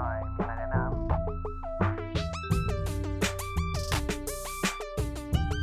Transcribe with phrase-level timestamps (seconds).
[0.00, 0.86] หน่อยมีอะไรแนะนำ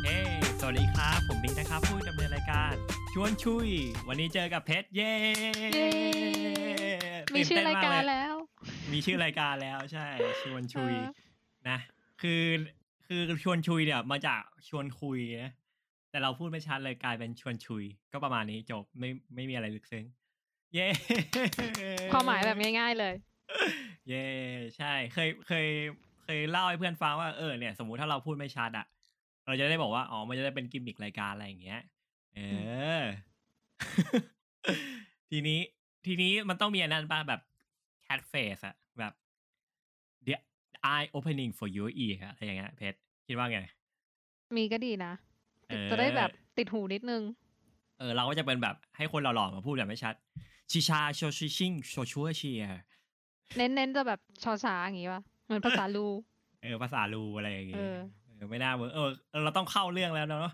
[0.04, 0.18] เฮ้
[0.60, 2.72] สวัสดีครับ ผมบิ๊กนะครับ ผู้ดำเนินรายการ
[3.12, 3.68] ชวนชุย
[4.08, 5.12] วันนี้เจอกับเพชรเย้
[5.74, 5.88] เย้
[7.34, 8.34] มีชื่อรายการตื่นเต้นมเลแล้ว
[8.92, 10.06] มีชื่อรายการแล้วใช่
[10.42, 11.10] ชวนชุยเออ
[11.68, 11.78] นะ
[12.22, 12.42] คือ
[13.06, 15.52] คือชวนชุยเนี่ยมาจากชวนคุยนะ
[16.10, 20.04] แต่เราพูดไม่ชัดเลยกลายเป็นชวนชุย ก็ประมาณนี้จบไม่ไม่มีอะไรลึกซึ้ง
[20.74, 20.86] เย้
[22.12, 23.14] ความหมายแบบง่ายๆเลย
[24.08, 24.26] เย่
[24.76, 25.66] ใช่ เคยเคย
[26.24, 28.86] เคยเล่าให้เพื่อนฟังว่าเออเนี่ยสมมุติถ้าเราพูดไม่ชัดอะ
[29.46, 31.80] เราจะได้บอกว่าอ๋อมันจะได้เป็นกิมมิกรายการอะไรอย่างเงี้ย
[32.34, 32.40] เอ
[33.00, 33.02] อ
[35.30, 35.60] ทีนี้
[36.06, 37.40] ทีนี้มันต้องมีอันนั้นป่ะแบบ
[38.06, 39.12] cat face อะแบบ
[40.26, 40.34] the
[40.92, 43.60] eye opening for your ear อะอะไรอย่างเงี้ยเพชรคิดว่าไง
[44.56, 45.12] มีก็ดีนะ
[45.68, 47.22] เออจะได้แบบติดหูนิดนึง
[47.98, 50.14] เออ เราก็จะเป็นแบบให้คนหล่อๆมาพูดแบบไม่ชัด
[50.70, 52.64] ชิชาโชชิชิงโชชัวเชีย
[53.56, 56.06] เน้นๆจะแบบชอช้าอย่างงี้ป่ะเหมือนภาษาลู
[56.62, 60.52] เออภาษาลูอะไรอย่างเงี้เอยอเออไม่น่าเวิร์กเออเออ เราต้องเข้าเรื่องแล้วเนาะ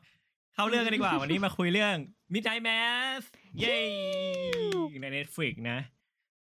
[0.54, 1.94] เข้าเรื่องกันดีกว่า วันนี้มาคุยเรื่อง
[2.32, 3.22] Midnight Mass
[3.60, 3.78] เย้
[5.02, 5.78] ใน Netflix นะ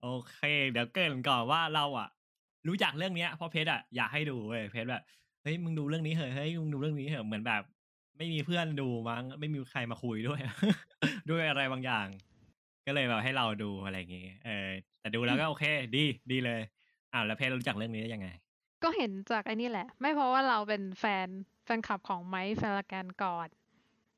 [0.01, 2.07] โอเค เดี๋ยวเกริ่นก่อนว่าเราอะ
[2.67, 5.03] รู้จักเรื่องเนี้ยเพราะเพชรอะอยากให้ดูเว้ยเพชรแบบ
[5.43, 7.63] เฮ้ยมึงดูเรื่องนี้เหอะเฮ้ยมึงดูเรื่องนี้เหอะเหมือนแบบ
[8.17, 10.39] ไม่มีเพื่อนดูมั้งไม่มีใครมาคุยด้วย
[11.29, 12.07] ด้วยอะไรบางอย่าง
[12.85, 14.67] ก็เลยแบบให้เราดูอะไรอย่างเงี้ยเออ
[14.99, 15.63] แต่ดูแล้วก็โอเค
[15.95, 16.61] ดีดีเลย
[17.13, 18.27] อ่าแล้วเพชรรู้จักเรื่องนี้ได้ยังไง
[18.83, 21.27] ก็เห็นจากไอ้นี่แหละ ไม่เพราะว่าเราเป็นแฟน
[21.65, 23.47] แฟนคลับของไมค์แฟนกันก่อน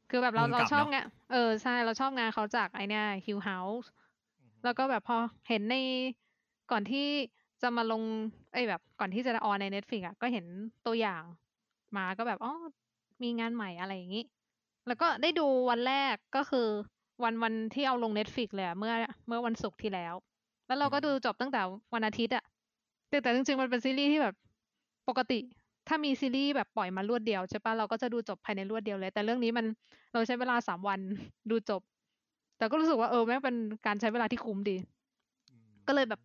[0.09, 3.89] คือแบบเราภูมิเรากับชอบเนอะงานเออใช่เราชอบงานเขาจากไอเนี่ยฮิวเฮาส์
[4.63, 5.75] แล้วก็แบบพอเห็นใน
[6.71, 7.07] ก่อนที่
[7.61, 8.01] จะมาลง
[8.53, 10.45] ไอ้ยแบบก่อนที่จะออนใน Netflix อะก็เห็น
[10.85, 11.23] ตัวอย่าง
[11.97, 12.53] มาก็แบบอ๋อ
[13.23, 14.25] มีงานใหม่อะไรอย่างนี้
[14.87, 16.67] แล้วก็ได้ดูวันแรกก็คือ
[17.23, 18.93] วันวันที่เอาลง Netflix เลยอะเมื่อ
[19.27, 20.13] เมื่อวันศุกร์ที่แล้ว
[20.67, 21.61] แล้วเราก็อืมดูจบตั้งแต่
[21.93, 22.43] วันอาทิตย์อะ
[23.09, 24.35] แต่แต่จริงๆมันเป็นซีรีส์ที่แบบ
[25.09, 25.39] ปกติ
[25.87, 29.65] ถ้ามีซีรีส์แบบปล่อยมารวดเดียวใช่ปะเราก็จะดูจบภายในรวดเดียวเลย แต่เรื่องนี้มัน
[30.13, 30.99] เราใช้เวลาสามวัน
[31.49, 31.81] ดูจบ
[32.57, 33.55] แต่ก็รู้สึกว่าเออแม่งเป็น
[33.85, 34.75] การใช้เวลาที่คุ้มดี
[35.87, 36.21] ก็เลยแบบ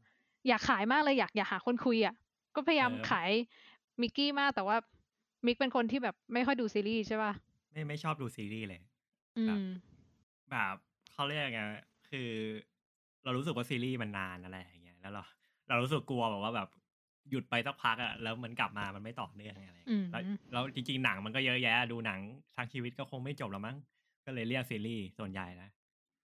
[0.48, 2.14] อยากขายมากเลยอยากอยากหาคนคุยอะ
[2.54, 3.30] ก็พยายามเออขาย
[4.00, 4.76] มิกกี้มากแต่ว่า
[5.46, 7.32] มิกเป็นคนที่แบบไม่ค่อยดูซีรีส์ใช่ป่ะ
[7.72, 8.80] ไม่ไม่ชอบดูซีรีส์เลย
[9.36, 9.64] อืครับม
[10.50, 10.74] แบบ
[11.12, 11.62] เขาเรียกไง
[12.10, 12.28] คือ
[13.24, 15.22] เรารู้สึกว่าซีรีส์มันนานอะไรอย่างเงี้ยแล้วเรา
[15.68, 16.68] เรารู้สึกกลัวแบบว่าแบบ
[17.30, 20.22] หยุดไปสักพักอะแล้วมันกลับมามันไม่ต่อเนื่องอะไรอย่างอืเงี้ยมแล้ว
[20.52, 22.20] แล้วจริงๆหนังมันก็เยอะแยะ ดูหนัง
[22.56, 23.76] ทั้งชีวิตก็คงไม่จบแล้วมั้ง
[24.26, 25.70] ก็เลยเรียกซีรีส์ส่วนใหญ่นะ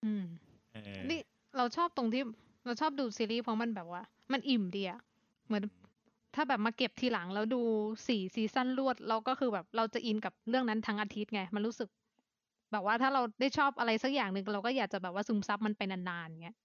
[0.04, 0.24] อืม
[0.72, 1.20] เออนี่
[1.56, 2.22] เราชอบตรงที่
[2.64, 5.00] เราชอบดูซีรีส์เพราะมันแบบว่า มันอิ่มดีอะ
[5.46, 5.62] เหมือน
[6.34, 7.60] ถ้าแบบมาเก็บทีหลังแล้วดู
[8.08, 11.88] สี่ซีซั่นรวด เราก็คือแบบเราจะอินกับเรื่องนั้นทั้งอาทิตย์ไง มันรู้สึก
[12.72, 16.56] แบบว่าถ้าเราได้ชอบอะไรสักอย่างหนึ่งเราก็อยากจะแบบว่าซึมซับมันไปนานๆเงี้ย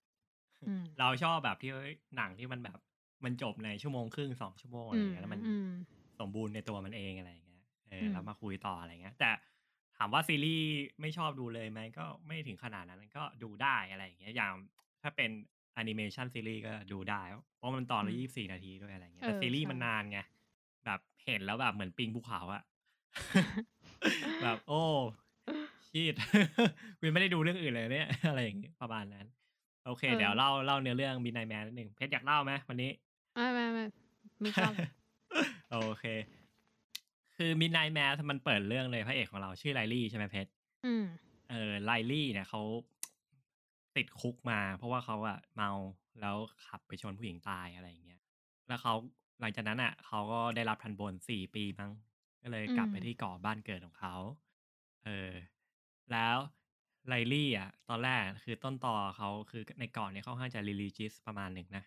[0.64, 1.72] อืมเราชอบแบบที่
[2.18, 2.80] หนังที่มันแบบ
[3.24, 5.68] มันจบในชั่วโมงครึ่งสองชั่วโมงอะไรอย่างเงี้ยแล้วมันอืม
[6.20, 9.30] สมบูรณ์ในตัวมันเองอะไรอย่างเงี้ยเอออืมแล้วมาคุยต่ออะไรเงี้ย แต่
[9.98, 10.68] ถามว่าซีรีส์
[11.02, 14.52] ไม่ชอบดูเลยไหมก็ไม่ถึงขนาดนั้นก็ดูได้อะไรอย่างเงี้ยอย่าง
[15.02, 15.30] ถ้าเป็น
[15.74, 17.22] แอนิเมชันซีรีส์ก็ดูได้
[17.58, 20.20] เพราะมันตอนละยี่สิบสี่นาทีด้วยอะไรเงี้ยแต่เออซีรีส์ใช่มันนานไง
[20.86, 22.62] แบบเห็นแล้วแบบเหมือนปีนภูเขาอะ
[24.42, 24.82] แบบโอ้
[25.92, 26.14] shit
[26.98, 29.26] กูยังไม่ได้ดูเรื่องอื่นเลยเนี่ย อะไรอย่างเงี้ยประมาณนั้น
[29.86, 32.92] โอเคเออเดี๋ยวเล่าเล่าเนื้อเรื่อง Midnight Mass นิดหนึ่งเพชรอยากเล่าไหมวันนี้
[33.36, 33.86] ไม่ไม่ไม่
[34.44, 34.72] มีชอบ
[35.72, 36.06] โอเค
[37.36, 40.50] คือ Midnight Mass มันเปิดเรื่องเลยพระเอกของเราชื่อไลลี่ใช่ไหมเพชร
[40.86, 41.04] อืม
[41.50, 42.62] เออไลลี่เนี่ยเขา
[43.96, 45.72] ติดคุกมา เพราะว่าเขาอะเมา
[46.22, 46.36] แล้ว
[46.68, 48.22] ขับไปชนผู้หญิงตายอะไรอย่างเงี้ย
[48.68, 48.94] แล้วเขา
[49.42, 51.92] หลังจากนั้นอะเขาก็ได้รับทันบนสี่ปีมั้ง
[52.44, 54.16] ก็เลยกลับไปอืมที่เกาะบ้านเกิดของเขา
[55.06, 55.32] เออ
[56.12, 56.38] แล้ว
[57.08, 61.84] ไลลี่อะตอนแรกคือต้นตอเขาคือในเกาะเนี่ยเขาค่อนข้างจะ religious ประมาณหนึ่งนะ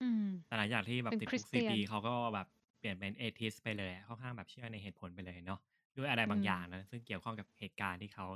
[0.00, 2.46] อืมแต่หลังจากที่แบบเป็นติดคริคุสกเตีสี่ยนปีเขาก็แบบ
[2.78, 5.60] เปลี่ยนเป็นเอทิสไปเลยอะค่อนข้างแบบเชื่อในเหตุผลไปเลยเนาะ
[5.96, 8.26] ด้วยอะไรบางอืมอย่างนะ ซึ่งเกี่ยวข้องกับเหตุการณ์ที่เขา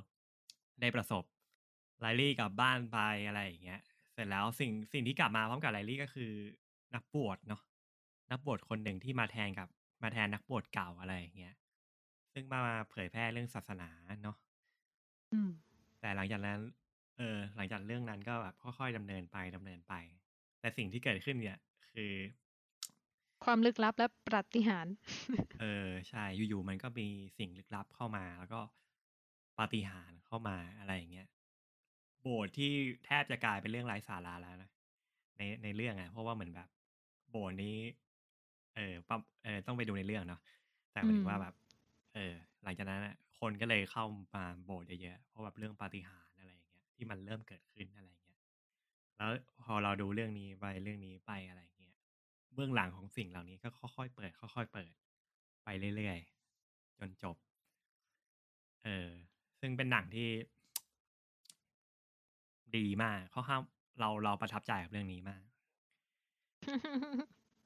[0.81, 1.25] ได้ประสบ
[2.01, 3.81] ไลลี่กลับบ้านไปอะไรอย่างเงี้ย
[4.15, 6.31] เสร็จแล้วสิ่งสิ่งที่กลับมาพร้อมกับไลลี่ก็คือ
[6.95, 7.61] นักบวชเนาะ
[8.31, 9.69] นักบวชคนหนึ่งที่มาแทนกับ
[10.03, 11.55] มาแทนนักบวชเก่าอะไรอย่างเงี้ย
[12.33, 13.89] ซึ่งมาเผยแพร่เรื่องศาสนา
[14.23, 14.37] เนาะ
[15.33, 15.51] อืม
[16.01, 16.59] แต่หลังจากนั้น
[17.19, 19.95] เออ หลังจากเรื่องนั้นก็แบบค่อย ๆ ดำเนินไป ดำเนินไป
[20.61, 21.59] แต่สิ่งที่เกิดขึ้นเนี่ย
[21.93, 22.13] คือ
[23.45, 24.95] ความลึกลับและปาฏิหาริย์
[25.61, 27.07] เออ ใช่ อยู่ ๆ มันก็มี
[27.39, 28.61] สิ่งลึกลับเข้ามา แล้วก็
[29.59, 31.27] ปาฏิหาริย์เข้ามา อะไรอย่างเงี้ย
[32.23, 32.73] โบสถ์ที่
[33.05, 34.71] แทบจะกลายเป็นเรื่องไร้สาระแล้วนะ
[35.39, 36.69] ใน ในเรื่องอะ เพราะว่าเหมือนแบบ
[37.31, 37.77] โบสถ์นี้
[38.77, 40.41] เออปั๊บ เออต้องไปดูในเรื่องเนาะ
[40.93, 41.55] แต่หมายถึงว่าอืมแบบ
[42.15, 42.33] เออ
[42.65, 44.05] หลังจากนั้นอะ คนก็เลยเข้า
[44.35, 48.41] มาโบสถ์เยอะๆเพราะแบบเรื่องปาฏิหาริย์อะไรอย่างเงี้ยที่มันเริ่มเกิดขึ้นอะไรอย่างเงี้ย
[49.17, 49.31] แล้ว
[49.65, 51.95] พอเราดูเรื่องนี้ไปเรื่องนี้ไปอะไรอย่างเงี้ย
[52.55, 54.93] เบื้องหลังของสิ่งเหล่านี้ก็ค่อยๆเปิด ค่อยๆเปิด
[55.65, 57.37] ไปเรื่อยๆจนจบ
[58.85, 59.09] เออ
[59.61, 60.29] ซึ่งเป็นหนังที่
[62.77, 63.63] ดีมากเขาห้าม
[64.01, 65.43] เราเราประทับใจกับเรื่องนี้มาก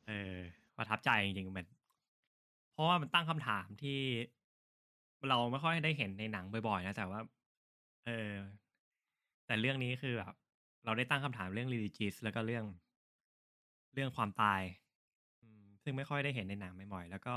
[0.08, 0.36] เออ
[0.76, 1.66] ประทับใจจริงๆมัน
[2.72, 4.00] เพราะว่ามันตั้งคำถามที่
[5.28, 7.20] เราไม่ค่อยได้เห็นในหนังบ่อยๆนะ แต่ว่า
[8.06, 8.30] เออ
[9.46, 10.34] แต่เรื่องนี้คือแบบ
[10.84, 12.64] เราได้ตั้งคำถามเรื่อง religious แล้วก็เรื่อง
[13.94, 14.62] เรื่องความตาย
[15.42, 17.36] อืมซึ่งไม่ค่อยได้เห็นในหนังบ่อยๆแล้วก็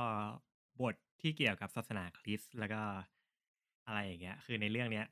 [0.82, 2.82] บทที่เกี่ยวกับศาสนาคริสต์แล้วก็
[3.88, 5.06] อะไรอย่างเงี้ย คือในเรื่องเนี้ย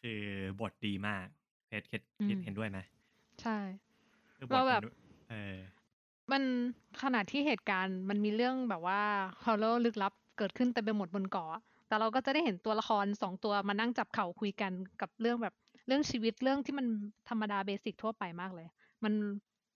[0.00, 0.20] คือ
[0.60, 1.26] บทดีมาก
[1.66, 2.78] เพชรคิดอืคิดม เห็นด้วยไหม
[3.42, 3.58] ใช่
[4.36, 4.88] คือบทเรามัแบนบดู
[5.30, 5.54] เออ
[6.32, 6.42] มัน
[7.02, 9.00] ขนาดที่เหตุการณ์มันมีเรื่องแบบว่า
[9.44, 15.54] horror ลึกลับเกิดขึ้นเต็มไปหมดบนเกาะ แต่เราก็จะได้เห็นตัวละครสองตัวมานั่งจับเข่าคุยกันกับเรื่องแบบ
[15.86, 16.86] เรื่องชีวิตเรื่องที่มัน
[17.28, 18.66] ธรรมดา basic ทั่วไปมากเลย
[19.04, 19.12] มัน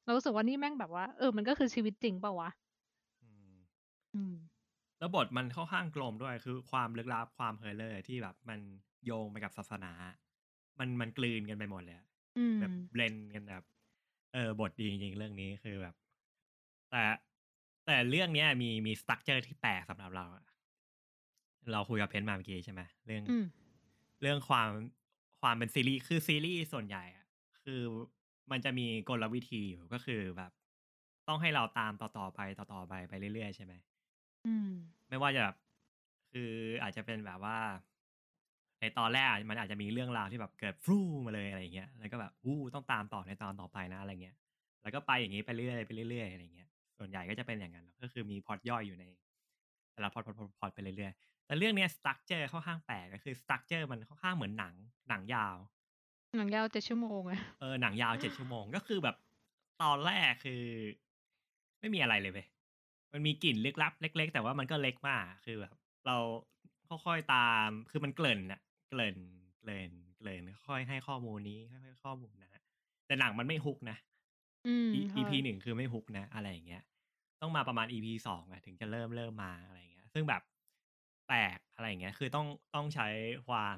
[0.04, 2.50] เรารู้สึกว่านี่แม่งแบบว่าเออมันก็คือชีวิตจริงเปล่าวะ
[3.22, 3.56] อืม
[4.14, 4.34] อืม
[4.98, 8.60] แล้วบทมันค่อนข้างกลมด้วยคือความลึกลับความ horror ที่แบบมัน
[9.04, 9.92] โยงไปกับศาสนา
[10.78, 12.06] มันมันกลืนกันไปหมดเลยอะ
[12.36, 13.62] อืมแบบ blend กันแบบ
[14.34, 15.94] เออบทดีจริงๆเรื่องนี้คือแบบ
[16.90, 17.02] แต่
[17.86, 20.44] แต่เรื่องเนี้ยมีมี structure ที่แปลกสำหรับเราอะ
[21.72, 23.46] เราคุยกับเพชรมาเมื่อกี้ใช่ไหมเรื่องอืม
[24.22, 24.70] เรื่องความ
[25.40, 27.26] ความเป็นซีรีส์คือซีรีส์ส่วนใหญ่อะ
[27.64, 27.80] คือ
[28.50, 30.52] มันจะมีกลวิธีอยู่ก็คือแบบ
[31.28, 33.74] ต้องให้เราตามต่อๆไปต่อๆไปไปเรื่อยๆใช่ไหม
[34.46, 34.70] อืม
[35.08, 35.56] ไม่ว่าจะแบบ
[36.32, 36.50] คือ
[36.82, 37.58] อาจจะเป็นแบบว่า
[38.80, 44.36] ในตอนแรกมันอาจจะมีเรื่องราวที่แบบเกิดฟรูมาเลยอะไรอย่างเงี้ยแล้วก็แบบอู้ต้องตามต่อในตอนต่อไปนะอะไรเงี้ย
[44.82, 46.68] แล้วก็ไปอย่างนี้ไปเรื่อยไปเรื่อยอะไรเงี้ย
[46.98, 49.04] ส่วนใหญ่ก็จะเป็นอย่างนั้นก็คือมีพล็อตย่อยอยู่ใน
[49.92, 54.74] แต่ละพล็อตพล็อตพล็อตไปเรื่อยๆ แต่เรื่องเนี้ย structure ค่อนข้างแปลกก็คือ structure มันค่อนข้างเหมือนหนัง
[55.08, 55.56] หนังยาว
[56.36, 59.16] หนังยาวเจ็ดชั่วโมงอะเออหนังยาวเจ็ดชั่วโมงก็คือแบบ
[59.82, 60.62] ตอนแรกคือ
[61.80, 62.46] ไม่มีอะไรเลยเว้ย
[63.12, 65.74] มันมีกลิ่นลึกลับเล็ก ๆ แต่ว่ามันก็เล็กมากคือแบบ
[66.06, 66.16] เรา
[66.88, 68.60] ค่อยๆตามคือมันเกริ่นน่ะ
[68.90, 69.16] เกริ่น
[69.60, 72.50] เกริ่นเกริ่นค่อยๆให้ข้อมูลนี้ค่อยๆข้อมูลนะ
[73.06, 73.96] แต่หนังมันไม่ฮุกนะ
[74.66, 76.82] อืม E- ใช่ EP หนึ่งคือไม่ฮุกนะ อะไรอย่างเงี้ย
[77.40, 80.42] ต้องมาประมาณ EP สองอะถึงจะเริ่มเริ่มมาอะไรอย่างเงี้ย ซึ่งแบบ
[81.28, 83.08] แปลกอะไรอย่างเงี้ย คือต้องต้องใช้
[83.48, 83.76] ความ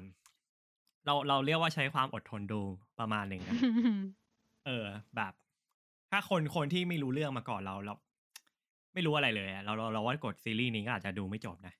[1.05, 2.61] เราเราเรียกว่าใช้ความอดทนดู
[2.99, 3.55] ประมาณหนึ่งนะ
[4.65, 5.33] เออ แบบ
[6.11, 7.93] ถ้าคนคนที่ไม่รู้เรื่องมาก่อนเราเรา
[8.93, 11.73] ไม่รู้อะไรเลยอะเราเราเราว่ากดซีรีส์นี้ก็อาจจะดูไม่จบนะ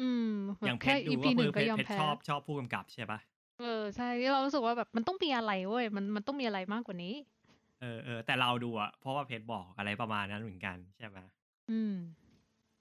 [0.00, 3.18] อืมแบอย่างบเพแค่ชรดู EP ก็หคืนึ่องเพก็ชรยอมเพชรแพ้ชอบชอบผู้กำกับใช่ปะ
[3.60, 7.14] เออใช่เรารู้สึกว่าแบบมันต้องมีอะไรเว้ยมันมันต้องมีอะไรมากกว่านี้
[7.80, 11.18] เออเออแต่เราดูอะเพราะว่าเพชรบอกอะไรประมาณนั้นเหมือนกันใช่ไหม
[11.70, 11.94] อืม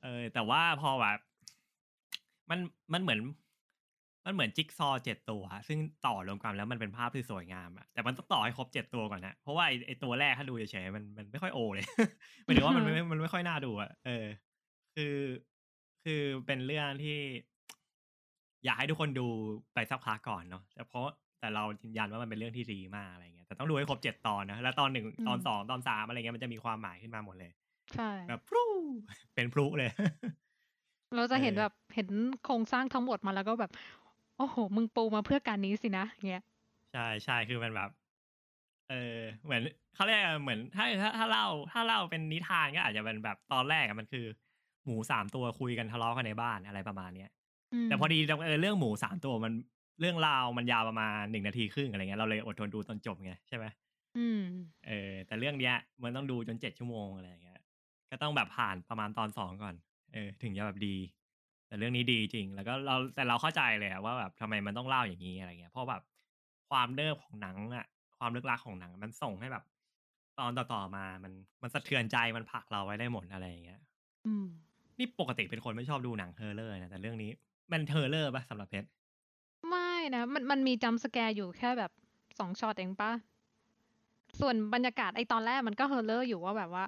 [0.04, 1.20] เออ แต่ว่าพอแบบ
[2.50, 2.60] มัน
[2.94, 3.20] มันเหมือน
[4.26, 11.86] มันเหมือนจิ๊กซอว์เจ็ดตัว ซึ่งต่อรวมกันแล้วมันเป็นภาพที่สวยงามอะแต่มันต้องต่อให้ครบเจ็ดตัวก่อนนะเพราะว่าไอไอตัวแรกถ้าดูเฉยๆมันมันไม่ค่อยโอเลย
[12.44, 14.26] หมายถึงว่ามันไม่มันไม่ค่อยน่าดูอะเออ
[14.96, 15.16] คือ
[16.04, 17.20] คือเป็นเรื่องที่
[18.66, 19.28] อยากให้ทุกคนดู
[19.74, 21.06] ไปสักพักก่อนเนาะแต่เพราะ
[21.40, 27.52] แต่เรายืนยันว่ามันเป็นเรื่องที่ดีมากอะไรเงี้ยแต่ต้องดูให้ครบเจ็ดตอนนะแล้วตอนหนึ่งอืมตอนสองตอนสามอะไรเงี้ยมันจะมีความหมายขึ้นมาหมดเลย
[27.96, 28.64] ใช่แบบพรู
[29.36, 29.90] เป็นพลุเลย
[31.16, 32.08] เราจะเห็นเออแบบเห็น
[32.44, 33.72] โครงสร้างทั้งหมดมาแล้วก็แบบ
[34.38, 36.44] โอ้โห มึงปูมาเพื่อการนี้สินะเงี้ย
[36.94, 37.90] ใช่ใช่คือมันแบบ
[38.90, 39.62] เออเหมือน
[39.96, 44.26] เขาเรียกอะไรเหมือนถ้าถ้าถ้าเล่าถ้าเล่าเป็นนิทานก็อาจจะเป็นแบบตอนแรกอะมันคือ
[44.86, 47.30] หมูสามตัวคุยกันทะเลาะกันในบ้านอะไรประมาณเนี้ย
[47.88, 49.54] มแต่พอดีเออเรื่องหมูสามตัวมัน
[50.02, 53.66] เรื่องราวมันยาวประมาณหนึ่งนาทีครึ่งอะไรเงี้ยเราเลยอดทนดูตอนจบไงใช่ไหม
[54.18, 54.44] อืม
[54.88, 57.60] เออ แต่เรื่องเนี้ย มันต้องดูจนเจ็ดชั่วโมงอะไรอย่างเงี้ย
[58.12, 59.76] ก็ต้องแบบผ่านประมาณตอนสองก่อน
[60.14, 60.96] เออถึงจะแบบดี
[61.68, 66.02] แต่เรื่องนี้ดีจริง แล้วก็เราแต่เราเข้าใจเลยอะว่าแบบทำไมมันต้องเล่าอย่างนี้อะไรเงี้ยเพราะแบบ
[66.70, 67.86] ความเนิบของหนังอะ
[68.20, 69.64] ความลึกลับของหนัง มันส่งให้แบบ
[70.40, 73.80] ตอนต่อๆมามันมันสะเทือนใจมันผลักเราไว้ได้หมดอะไรอย่างเงี้ย
[74.28, 74.48] อืม
[74.98, 77.32] นี่ปกติเป็นคนไม่ชอบดูหนัง horror นะแต่เรื่องนี้
[77.72, 78.88] มัน horror ปะสำหรับเพชร
[79.70, 81.92] ไม่นะมันมันมี jump scare อยู่แค่แบบ
[82.40, 83.12] สองช็อตเองปะ
[84.40, 86.86] ส่วนบรรยากาศไอตอนแรกมันก็ horror อยู่ว่าแบบว่า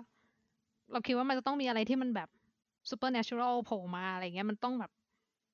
[0.91, 2.29] เราคิดว่ามันจะต้องมีอะไรที่มันแบบ
[2.89, 4.91] supernatural โผล่มาอะไรเงี้ยมันต้องแบบ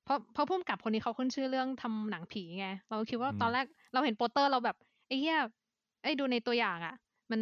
[0.04, 4.76] เพราะเพราะผู้กำกับคนนี้เขาขึ้นชื่อเรื่องทำหนังผีไง เราคิดว่าอืมตอนแรกเราเห็นโปสเตอร์เราแบบ
[5.08, 5.38] ไอ้เหี้ย
[6.02, 6.94] ไอ้ดูในตัวอย่างอะ่ะ
[7.30, 7.40] มัน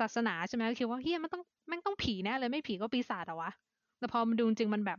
[0.00, 3.50] ศาสนาใช่ไหมคิดว่าเฮียมันต้องแม่งต้องผีแน่เลยไม่ผีก็ปีศาจเหรอวะ
[3.98, 4.98] แต่พอมันดูจริงๆมันแบบ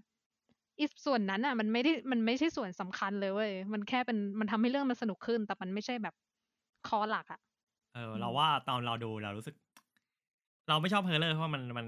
[0.80, 6.14] อีส่วนนั้นอะ มันไม่ได้มันไม่ใช่ส่วนสำคัญเลยเว้ยมันแค่เป็นมันทำให้เรื่องมันสนุกขึ้น แต่มันไม่ใช่แบบ
[6.88, 7.40] core หลักอะ
[7.94, 9.56] เอออืมเราว่าตอนเราดูเรารู้สึก
[10.68, 11.86] เราไม่ชอบ horror เพราะมันมัน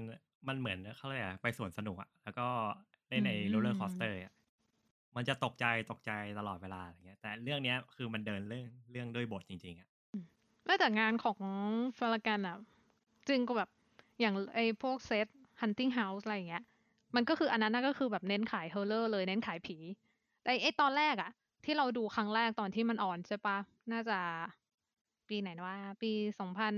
[0.48, 2.46] มันเหมือนเขาเรียกอะไรไปสวนสนุกอะแล้วก็
[3.08, 4.34] เล่นใน roller coaster อะ
[5.16, 9.88] มันจะตกใจตกใจตลอดเวลาอะไรเงี้ย แต่เรื่องเนี้ยคือมันเดินเรื่องเรื่องด้วยบทจริงๆอะ
[10.64, 11.38] ไม่แต่งานของ
[11.96, 12.56] Flanagan อะ
[13.28, 13.70] จริงก็แบบ
[14.20, 15.26] อย่างไอ้พวกเซต
[15.60, 16.64] hunting house อะไรอย่างเงี้ย
[17.14, 19.76] มันก็คืออันนั้นน่ะก็คือแบบเน้นขายฮอร์เรอร์เลยเน้นขายผี
[20.42, 21.30] แต่ไอ้ตอนแรกอะ
[21.64, 23.58] ที่เราดูครั้งแรกตอนที่มันออนใช่ปะ
[23.92, 24.18] น่าจะ
[25.28, 26.74] ปีไหนนะว่า ปีสองพัน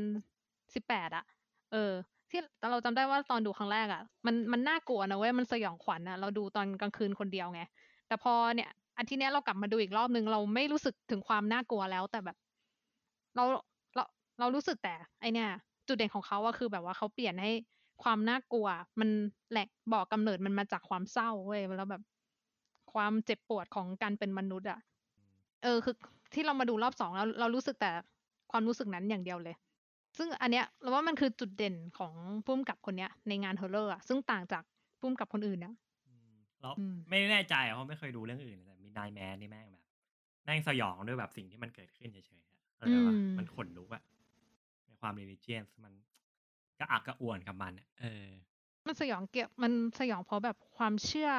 [0.75, 1.25] สิบแปดอะ
[1.73, 1.93] เออ
[2.31, 2.41] ที่
[2.71, 7.63] เราจำได้ว่าตอนดูครั้งแรกอะมันมันน่ากลัวนะเว้ยมันสยองขวัญอะเราดูตอนกลางคืนคนเดียวไง
[8.09, 8.69] แต่พอเนี่ย
[8.99, 12.37] อาทิตย์เนี้ยเรากลับมาดูอีกรอบนึงเราไม่รู้สึกถึงความน่ากลัวแล้ว แต่แบบ
[13.37, 13.45] เรา
[13.95, 14.05] เรา
[14.39, 15.49] เรารู้สึกแต่ ไอเนี่ย
[15.89, 17.51] จุดเด่นของเขาอะคือแบบว่าเขาเปลี่ยนให้
[18.03, 18.67] ความน่ากลัว
[19.01, 19.11] มัน
[19.51, 22.03] แหลกบอกกำเนิดมันมาจากความเศร้าเว้ยแล้วแบบ
[22.93, 24.79] ความเจ็บปวดของการเป็นมนุษย์อะ
[25.63, 25.95] เออคือ
[26.35, 27.91] ที่เรามาดูรอบสองแล้วเรารู้สึกแต่
[28.51, 29.57] ความรู้สึกนั้นอย่างเดียวเลย
[30.17, 34.63] ซึ่งอันเนี้ยเราว่ามันคือจุดเด่นของผู้กำกับคนเนี้ย ในงาน horror อะซึ่งต่างจาก
[35.01, 35.75] ผู้กำกับคนอื่นนะ
[36.07, 39.85] อืมแล้วอืมไม่แน่ใจอะเพราะไม่เคยดูเรื่องอื่นแต่มีนายแมนนี่แม่งแบบ
[40.45, 44.03] แม่งสยองด้วยแบบสิ่งที่มันเกิดขึ้นเฉยๆอะเข้าใจปะมันขนลุกอะ
[44.87, 45.93] ในความเรลิเจียนมัน
[46.79, 48.27] กระอักกระอ่วนกับมันอะเออ
[48.87, 51.31] มันสยองเกี่ยวมันสยองเพราะแบบความเชื่อ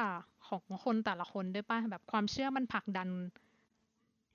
[0.48, 3.08] ของคนแต่ละคนด้วยป่ะแบบความเชื่อมันผลักดัน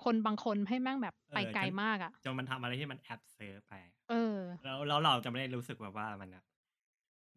[0.06, 3.74] คนบางคนให้แม่งแบบไปเออไกลจนมากอะจนมันทำอะไรที่มันแอบเซิร์ฟไป
[4.10, 6.44] เออ แล้วแล้วเราจะไม่ได้รู้สึกแบบว่ามันอะ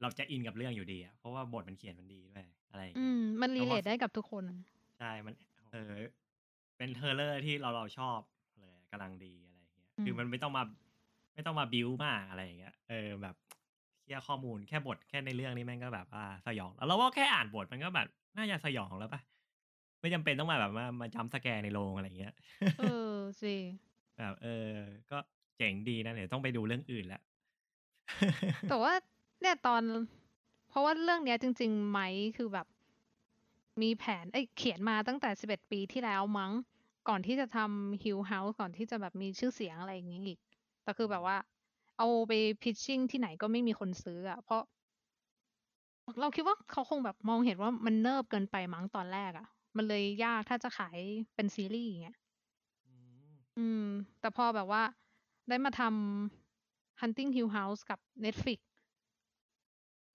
[0.00, 4.44] เราจะอินกับเรื่องอยู่ดีอะเพราะว่าบทมันเขียนมันดีด้วยอะไรอย่างอืเงี้ยมมันเพรีราะเลว่าทได้กับทุกคน
[4.98, 5.34] ใช่มัน
[5.72, 5.94] เออ
[6.76, 8.18] เป็นเทอร์เลอร์ที่เราเราชอบ
[8.58, 10.62] เลยกำลังดีอะไรอย่างเงี้ยอืมคือมันไม่ต้องมา
[11.34, 13.34] ไม่ต้องมาบิวมากอะไรอย่างเงี้ยเออแบบ
[14.02, 19.20] เคลียร์ข้อมูลแค่บทแค่ในเรื่องนี้แม่งก็แบบว่าสยองแล้วเราว่าแค่อ่านบทมันก็แบบน่าจะสยองแล้วปะ
[20.00, 22.34] ไม่จำเป็นต้องมาแบบว่ามาจำสแกนในโรงอะไรอย่างเงี้ย
[22.78, 23.12] เออ
[23.42, 23.54] สิ
[24.18, 24.72] แบบเออ
[25.10, 25.18] ก็
[25.56, 27.22] เจ๋งดีนะเดี๋ยวต้องไปดูเรื่องอื่นแล้ว
[28.68, 28.92] แต่ว่า
[29.40, 29.82] เนี่ยตอน
[30.68, 32.00] เพราะว่าเรื่องเนี้ยจริง ๆ ไหม
[32.36, 32.66] คือแบบ
[33.82, 36.52] มีแผนเอ้ยเขียนมาตั้งแต่สิบเอ็ดปีที่แล้วมั้ง
[37.08, 40.38] ก่อนที่จะทำฮิลเฮาส์ก่อนที่จะแบบมีชื่อเสียงอะไรอย่างงี้อีก
[40.82, 41.36] แต่คือแบบว่า
[41.98, 44.62] เอาไปพิชชิ่งที่ไหนก็ไม่มีคนซื้ออะเพราะ
[46.20, 50.98] เราคิดว่าเขาคงแบบมองเห็นว่ามันเนิบเกินไปมั้งตอนแรกอะ มันเลยยากถ้าจะขาย
[51.34, 52.16] เป็นซีรีส์อย่างเงี้ย
[52.86, 53.24] อืม
[53.58, 53.86] อืม
[54.20, 54.82] แต่พอแบบว่า
[55.48, 58.58] ได้มาทำ Hunting Hill House กับ Netflix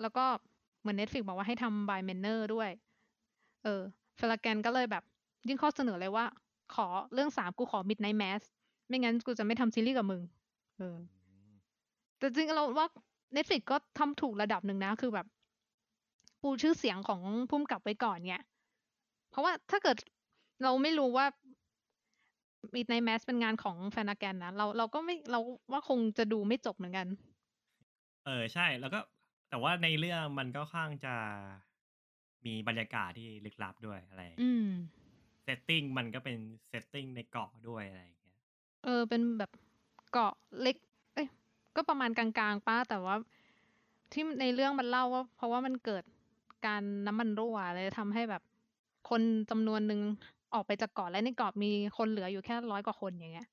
[0.01, 0.25] แล้วก็
[0.79, 2.69] เหมือน Netflix บอกว่าให้ทำ by Manner ด้วย
[3.63, 3.81] เออ
[4.17, 5.03] เฟลแกนก็เลยแบบ
[5.47, 6.25] ยื่นข้อเสนอเลยว่า
[6.75, 8.41] ขอเรื่องสามกูขอ Midnight Mass
[8.87, 10.21] ไม่งั้นกูจะไม่ทำซีรีส์กับมึง
[10.77, 10.97] เออ
[12.17, 12.87] แต่จริงๆเราว่า
[13.35, 15.27] Netflix ก็ทำถูกระดับหนึ่งนะ คือแบบ
[16.41, 18.43] ปูชื่อเสียงของพุ่มกับไว้ก่อนเนี่ย
[19.31, 19.97] เพราะว่าถ้าเกิด
[20.63, 21.25] เราไม่รู้ว่า
[22.75, 25.39] Midnight Mass เป็นงานของ Flanagan นะเราเราก็ไม่เรา
[25.71, 27.07] ว่าคงจะดูไม่จบเหมือนกัน
[28.25, 29.00] เออใช่แล้วก็
[29.50, 31.15] แต่ว่าในเรื่องมันก็ค่อนข้างจะ
[32.45, 34.67] มีบรรยากาศที่ลึกลับด้วยอะไรอย่างเงี้ยอืม
[35.43, 36.38] setting มันก็เป็น
[36.69, 38.38] setting ในเกาะด้วยอะไรอย่างเงี้ย
[38.83, 39.51] เออ เป็นแบบ
[40.11, 40.77] เกาะเล็ก
[41.13, 41.27] เอ้ย
[41.75, 43.15] ก็ประมาณกลางๆป้าแต่ว่า
[44.11, 46.03] ที่ในเรื่องมันเล่าว่า เพราะว่ามันเกิด
[46.67, 48.43] การน้ำมันรั่วเลยทำให้แบบ
[49.11, 50.01] คนจำนวนหนึ่ง
[50.53, 53.47] ออกไปจากเกาะและในเกาะมีคนเหลืออยู่แค่ร้อยกว่าคนอย่างเงี้ย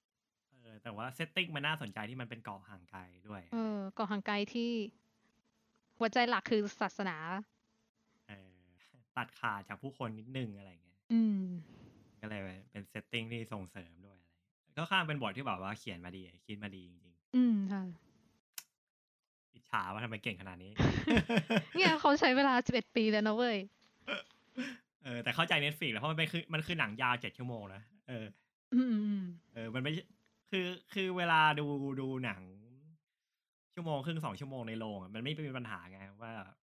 [0.53, 4.71] เออแต่ว่า setting มันน่าสนใจที่มันเป็นเกาะห่างไกลด้วย เออเกาะห่างไกลที่
[5.99, 7.17] หัวใจหลักคือศาสนา
[8.29, 8.51] เออ
[9.17, 11.41] ตัดขาดจากผู้คนนิดนึงอะไรอย่างเงี้ยอืม
[12.21, 20.71] ก็เลยเป็น setting ที่ส่งเสริมด้วยอะไรอย่างเงี้ยก็ข้างเป็นบทที่แบบว่าเขียนมาดีคิดมาดีจริงอืมใช่ๆอิจฉาว่าทำไมเก่งขนาดนี้
[21.77, 28.27] เนี่ยเขาใช้เวลาสิบเอ็ดปีแล้วนะเว้ยเออแต่เข้าใจเน็ตฟ i ิกแล้วเพราะมันเป็นคือมันคือหนังยาวเจ็ดชั่วโมงนะเออ
[28.75, 29.25] อืมอืม
[29.55, 30.05] เออ มันไม่ใช่
[30.51, 31.67] คือคือเวลาดู
[32.01, 32.43] ดูหนัง
[33.75, 36.33] ชั่วโมงครึ่งสองชั่วโมงในโรงอะมันไม่เป็นปัญหาไงว่า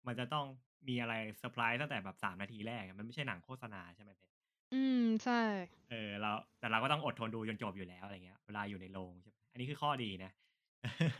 [0.06, 0.46] มันจะต้อง
[0.88, 4.32] มีอะไรเซอร์ไพรส์ตั้งแต่แบบสามนาทีแรกอะมันไม่ใช่หนังโฆษณาใช่ไหมเพชร
[4.74, 5.40] อืมใช่
[5.90, 10.32] เออเราแต่เราก็ต้องอดทนดูจนจบอยู่แล้วอะไรเงี้ย เวลาอยู่ในโรงใช่ไหมอันนี้คือข้อดีนะ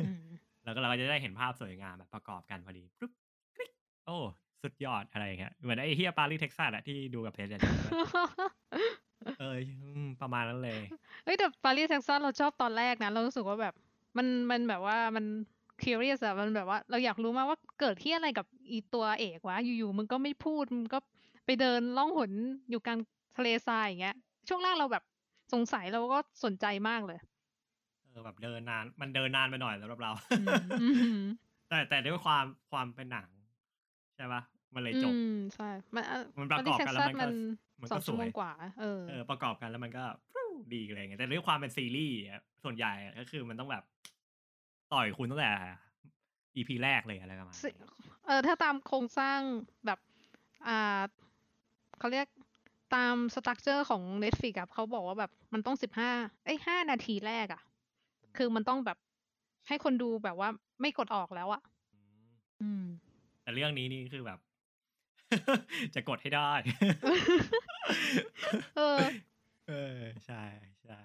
[0.07, 0.23] อืม
[0.65, 3.13] แล้วก็เราก็จะได้เห็นภาพสวยงามแบบประกอบกันพอดีปุ๊บ
[3.55, 3.71] คลิก
[4.07, 4.19] โอ้
[4.63, 8.03] สุดยอดอะไรอย่างเงี้ยเหมือนไอ้เฮีย Paris, Texas อะที่ดูกับเพชรอะจำได้ปะ
[9.39, 10.81] เอออืมประมาณนั้นเลย
[11.25, 13.75] เฮ้ยแต่ Paris, Texas เราชอบตอนแรกนะ เรารู้สึกว่าแบบ
[14.17, 15.25] มันมันแบบว่ามัน
[15.83, 20.99] curious อะมันแบบว่า เราอยากรู้มากว่าเกิดที่อะไรกับอีตัวเอกวะอยู่ๆมึงก็ไม่พูดมึงก็
[21.47, 22.33] ไปเดินล่องหน
[22.71, 22.99] อยู่กลาง
[23.37, 24.17] ทะเลทรายอย่างเงี้ย
[24.49, 25.05] ช่วงแรกเราแบบ
[25.53, 27.19] สงสัยเราก็สนใจมากเลย
[28.11, 31.21] เออแบบเดินนาน มันเดินนานไปหน่อยสำหรับเราอืมอืม
[31.69, 33.29] แต่แต่ด้วยความความเป็นหนัง
[34.17, 34.43] ใช่ปะ
[34.75, 37.47] มันเลยจบอืมใช่มันอะมันประกอบกันแล้วมันก็ปารีส
[37.81, 38.51] มันแท็กซัสมันสก็องชั่วโมสวยงกว่า
[38.81, 43.85] เออเออ ประกอบกันแล้วมันก็ปรู๊ดีอะไรอย่างเงี้ยแต่ด้วยความเป็นซีรีส์อะส่วนใหญ่อะก็คือมันต้องแบบ
[44.93, 45.53] ต่อยคุณตั้งแต่
[46.57, 47.89] EP แรกเลยอะไรประมาณสินี้
[48.27, 49.41] เออ ถ้าตามโครงสร้าง
[49.87, 49.99] แบบ
[50.67, 51.03] อ่า
[51.99, 52.27] เขาเรียก
[52.95, 56.11] ตามสตรัคเจอร์ของ Netflix อะเขาบอกว่าแบบมันต้องสิบห้า
[56.45, 57.63] เอ้ยห้านาทีแรกอะ
[58.37, 58.99] คือมันต้องแบบ
[59.69, 60.49] ให้คนดูแบบว่า
[60.81, 61.63] ไม่กดออกแล้วอะ
[61.95, 62.29] อืม
[62.63, 62.85] อืม
[63.43, 64.39] แต่เรื่องนี้นี่คือแบบ
[65.95, 66.51] จะกดให้ได้
[68.77, 68.99] เออ
[69.69, 70.43] เออ ใช่
[70.83, 70.99] ใช่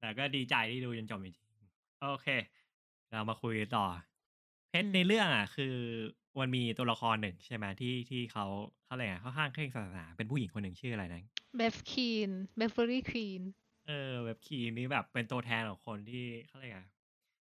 [0.00, 2.28] แต่ก็ดีใจที่ดูจนจบจริงๆโอเค
[3.10, 3.86] เรามาคุยต่อ
[4.70, 5.74] เพชรในเรื่องอะ คือ
[6.40, 8.46] มันมีตัวละครหนึ่งใช่ไหมที่ที่เขา
[8.84, 11.22] เขาอะไรอะค่อนข้างเคร่งศาสนา เป็นผู้หญิงคนหนึ่งชื่ออะไรนะ
[11.56, 13.42] Bev Keane Beverly Keane
[13.86, 16.86] เออ Bev Keane นี้แบบเป็นตัวแทนของคนที่เขาเรียกอะไร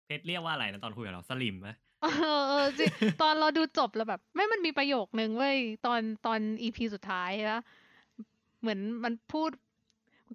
[0.05, 1.71] เพชรเรียกว่าอะไรนะตอนคุยกับเราสลิมไหม
[2.03, 2.07] เอ
[2.41, 2.89] อเออจริง
[3.23, 7.61] ตอนเราดูจบแล้วแบบ ไม่มันมีประโยคนึงเว้ยตอนตอน EP สุดท้ายนะ
[8.61, 9.51] เหมือนมันพูด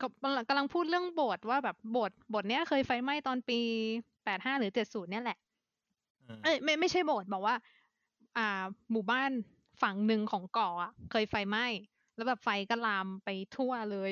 [0.01, 0.11] กับ
[0.49, 3.59] กำลังพูดเรื่องโบสถ์ว่าแบบโบสถ์โบสถ์เนี้ยเคยไฟไหม้ตอนปี
[4.25, 5.37] แปดห้าหรือเจ็ดศูนย์เนี่ยแหละ
[6.25, 7.55] เออเอ้ยไม่ไม่ใช่โบสถ์บอกว่า
[8.37, 9.31] อ่า หมู่บ้าน
[9.81, 11.65] ฝั่งหนึ่งของเกาะอะ เคยไฟไหม้
[12.15, 14.11] แล้วแบบไฟก็ลามไปทั่วเลย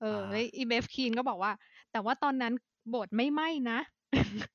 [0.00, 1.52] เออแล้วอีเบฟคีนก็บอกว่า
[1.92, 2.52] แต่ว่าตอนนั้น
[2.90, 3.78] โบสถ์ไม่ไหม้นะ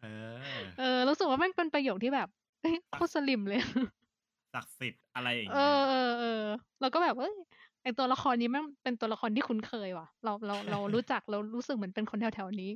[0.02, 2.28] เออเออรู้สึกว่ามันเป็นประโยคที่แบบ
[2.62, 3.60] เอ้ยโคตรสลิมเลย
[4.54, 6.44] ศักดิ์สิทธิ์อะไรอย่างเอเงี้ยอเออเออ
[6.80, 7.34] เราก็แบบเอ้ย
[7.84, 12.72] ไอตัวละครนี้มันเป็นตัวละครที่คุ้นเคยว่ะ เราเราเรารู้จักเรารู้สึกเหมือนเป็นคนแถวๆนี้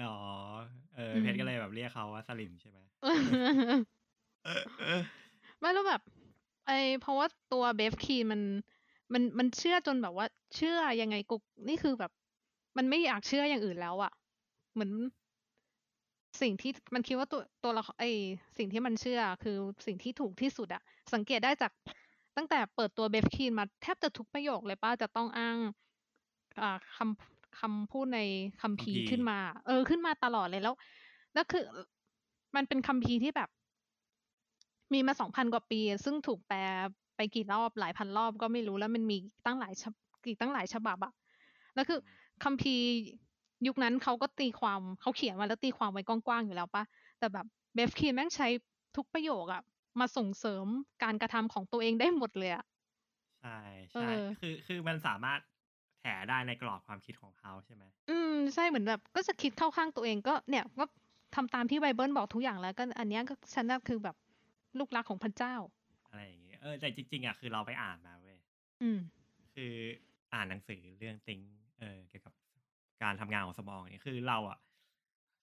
[0.00, 0.14] อ๋อ
[0.94, 2.78] เอออืมเพชรก็เลยแบบเรียกเขาว่าสลิมใช่ไหม
[5.60, 6.00] ไม่แล้วแบบ
[6.66, 8.40] ไอเพราะว่าตัวเบฟคีมัน
[9.12, 10.26] มันมันเชื่อจนแบบว่า
[10.56, 12.10] เชื่อยังไงกุกนี่คือแบบ
[12.76, 14.12] มันไม่อยากเชื่ออย่างอื่นแล้วอะ
[14.72, 14.90] เหมือน
[16.40, 18.04] สิ่งที่มันคิดว่าตัวตัวละครไอ
[18.58, 20.82] สิ่งที่มันเชื่อคือสิ่งที่ถูกที่สุดอะ
[21.14, 21.72] สังเกตได้จาก
[22.36, 25.58] ตั้งแต่เปิดตัวเบฟคีนมาแทบจะทุกประโยคเลยป้าจะต้องอ้าง
[26.60, 28.20] อ่าคำคำพูดใน
[28.62, 30.74] คัมภีร์คัมภีร์ขึ้นมา เออ ขึ้นมาตลอดเลยแล้ว
[31.34, 31.64] แล้วคือ
[32.56, 33.48] มันเป็นคัมภีร์ที่แบบ
[34.92, 36.58] มีมาสองพันกว่าปี ซึ่งถูกแปล
[37.16, 41.12] ไปกี่รอบหลายพันรอบก็ไม่รู้แล้วมันมีตั้งหลายฉบกี่ตั้งหลายฉบับอะ
[41.74, 42.00] แล้วคือ
[42.44, 42.84] คัมภีร์
[43.66, 46.84] ยุคนั้นเขาก็ตีความเขาเขียนมาแล้วตีความไว้กว้างๆอยู่แล้วปะ
[47.18, 48.48] แต่แบบเบฟคีนแม่งใช้
[48.96, 49.62] ทุกประโยคอะ
[50.00, 50.66] มาส่งเสริม
[51.02, 52.64] การกระทำของตัวเองได้หมดเลยอะ
[53.40, 53.58] ใช่
[53.92, 55.40] เอใช่อคือคือมันสามารถ
[56.00, 60.84] แถได้ในกรอบความคิดของเขาใช่ไหมอืมใช่เหมือนแบบก็จะคิดเข้าข้างตัวเองก็เนี่ยก็
[61.34, 64.14] ทำตามที่ไบเบิลบอกทุกอย่างแล้วก็อันเนี้ยก็ฉันน่ะคือแบบ
[64.78, 65.54] ลูกรักของพระเจ้า
[66.08, 68.38] อะไรอย่างเงี้ยเออแต่จริงๆอะคือเราไปอ่านมาเว้ย
[68.82, 68.98] อืม
[69.54, 69.74] คือ
[70.32, 71.40] อ่านหนังสือเรื่องติง
[71.78, 72.34] เออเกี่ยวกับ
[73.02, 74.58] การทำงานของสมองเนี่ยคือเราอะ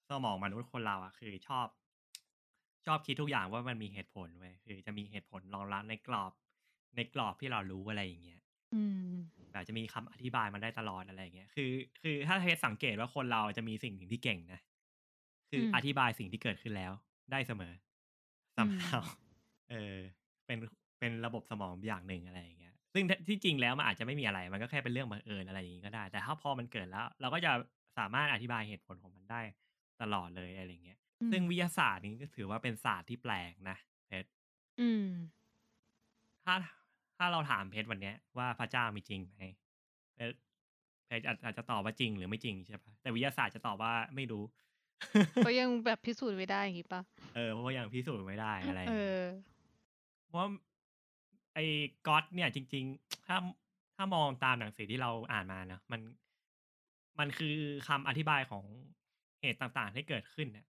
[0.10, 1.68] สมองมนุษย์คนเราอะคือชอบ
[2.86, 6.32] ชอบคิดทุกอย่างว่ามันมีเหตุผลเว้ยคือจะมีเหตุผลรองรับในกรอบ
[6.96, 8.42] ในกรอบที่เรารู้อะไรอย่างเงี้ย
[8.74, 8.82] อื
[9.14, 9.16] ม
[9.52, 14.60] แบบจะมีคำอธิบายมันได้ตลอดอะไรอย่างเงี้ย คือ คือถ้าเทสสังเกตว่าคนเราจะมีสิ่งหนึ่งที่เก่งนะ
[15.50, 16.92] คืออมอธิบายสิ่งที่เกิดขึ้นแล้ว
[17.32, 17.74] ได้เสมอ
[18.58, 19.04] อืม somehow
[19.72, 19.96] เออ
[20.46, 20.58] เป็น
[21.00, 22.61] เป็นระบบสมองอย่างหนึ่งอะไรอย่างเงี้ย
[22.94, 27.52] ซึ่งที่จริงแล้วมันอาจจะไม่มีอะไร มันก็แค่เป็นเรื่องบังเอิญอะไรอย่างงี้ก็ได้ แต่ถ้าพอมันเกิดแล้ว เราก็จะ
[27.98, 29.42] สามารถอธิบายเหตุผลของมันได้
[30.02, 33.78] ตลอดเลยอะไรอย่างเงี้ยอืมซึ่งวิทยาศาสตร์นี้ก็ถือว่าเป็นศาสตร์ที่แปลกนะ
[34.08, 34.30] เพชร
[34.82, 35.06] อืม
[36.46, 36.56] ถ้า
[37.18, 39.44] ถ้าเราถามเพชรวันเนี้ยว่าพระเจ้ามีจริงไหม
[40.16, 40.36] เพชร
[41.08, 44.44] เพชรอาจอาจจะตอบว่าจริงหรือไม่จริงใช่ปะแต่วิทยาศาสตร์จะตอบว่าไม่รู้
[45.46, 47.02] ก็ยังแบบพิสูจน์ไม่ได้อย่างงี้ปะ
[47.36, 49.26] เออเพราะว่ายังพิสูจน์ไม่ได้อะไรอย่างเอเงี้ยอ
[50.28, 50.48] เพราะว่า
[51.54, 51.66] ไอ้
[52.08, 53.38] ก๊อตเนี่ยจริง ๆ ถ้า
[53.96, 56.02] ถ้ามองตามหนังสือที่เราอ่านมานะมัน
[57.20, 57.56] มันคือ
[57.88, 58.64] คำอธิบายของ
[59.42, 60.68] เหตุต่างๆที่เกิดขึ้นเนี่ย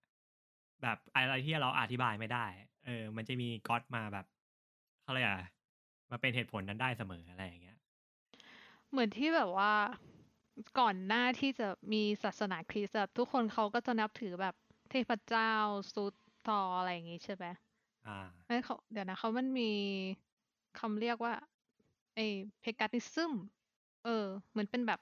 [0.81, 2.45] แบบอะไรที่เราอธิบายไม่ได้
[2.85, 4.25] เออ มันจะมีก๊อตมาแบบ
[5.03, 5.43] เขาเรียกอะไร
[6.11, 7.77] มาเป็นเหตุผลนั้นได้เสมออะไรอย่างเงี้ย
[8.89, 9.73] เหมือนที่แบบว่า
[10.79, 14.55] ก่อนหน้าที่จะมีศาสนาคริสต์อะทุกคนเขาก็จะนับถือแบบ
[14.89, 15.53] เทพเจ้า
[15.93, 16.13] ซุด
[16.47, 17.45] ทออะไรอย่างงี้ใช่ไหม
[18.07, 19.71] อ่าเอ้ยเขาเดี๋ยวนะเขามันมี
[20.79, 21.33] คำเรียกว่า
[22.15, 22.25] ไอ้
[22.61, 23.33] เพกาติซึม
[24.03, 24.99] เออ เหมือนเป็นแบบ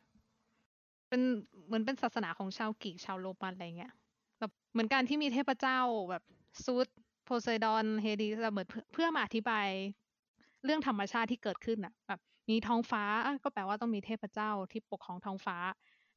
[1.09, 1.21] เป็น
[1.67, 3.93] เหมือนเป็นศาสนาของชาวกรีกชาวโรมันอะไรเงี้ย
[4.39, 5.79] แบบเหมือนการที่มีเทพเจ้า
[6.09, 6.23] แบบ
[6.63, 6.87] ซูด
[7.23, 9.67] โพไซดอนเฮดีสเหมือนเพื่อเพื่อมาอธิบาย
[10.65, 15.57] เรื่องธรรมชาติที่เกิดขึ้นอะ แบบ มีท้องฟ้าอะก็แปลว่าต้องมีเทพเจ้าที่ปกครองท้องฟ้า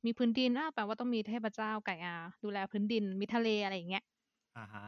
[0.04, 4.04] มีพื้นดินอะแปลว่าต้องมีเทพเจ้าไก่อา ดูแลพื้นดินมีทะเลอะไรอย่างเงี้ย
[4.56, 4.84] อ่าฮะ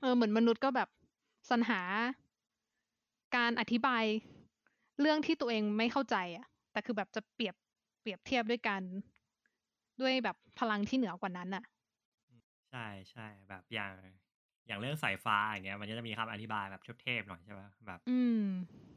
[0.00, 0.88] เออเหมือนมนุษย์ก็แบบ
[1.50, 1.80] สรรหา
[3.36, 4.04] การอธิบาย
[5.00, 7.54] เรื่องที่ตัวเองไม่เข้าใจอะแต่คือแบบจะเปรียบ
[8.00, 8.82] เปรียบเทียบด้วยกัน
[10.00, 11.64] ด้วยแบบพลังที่เหนือกว่านั้นอะ
[12.70, 13.92] ใช่ใช่แบบอย่าง
[14.66, 18.42] อย่างเรื่องสายฟ้าอย่างเงี้ย มันก็จะมีคำอธิบายแบบเทพๆหน่อยใช่ไหมแบบ อืม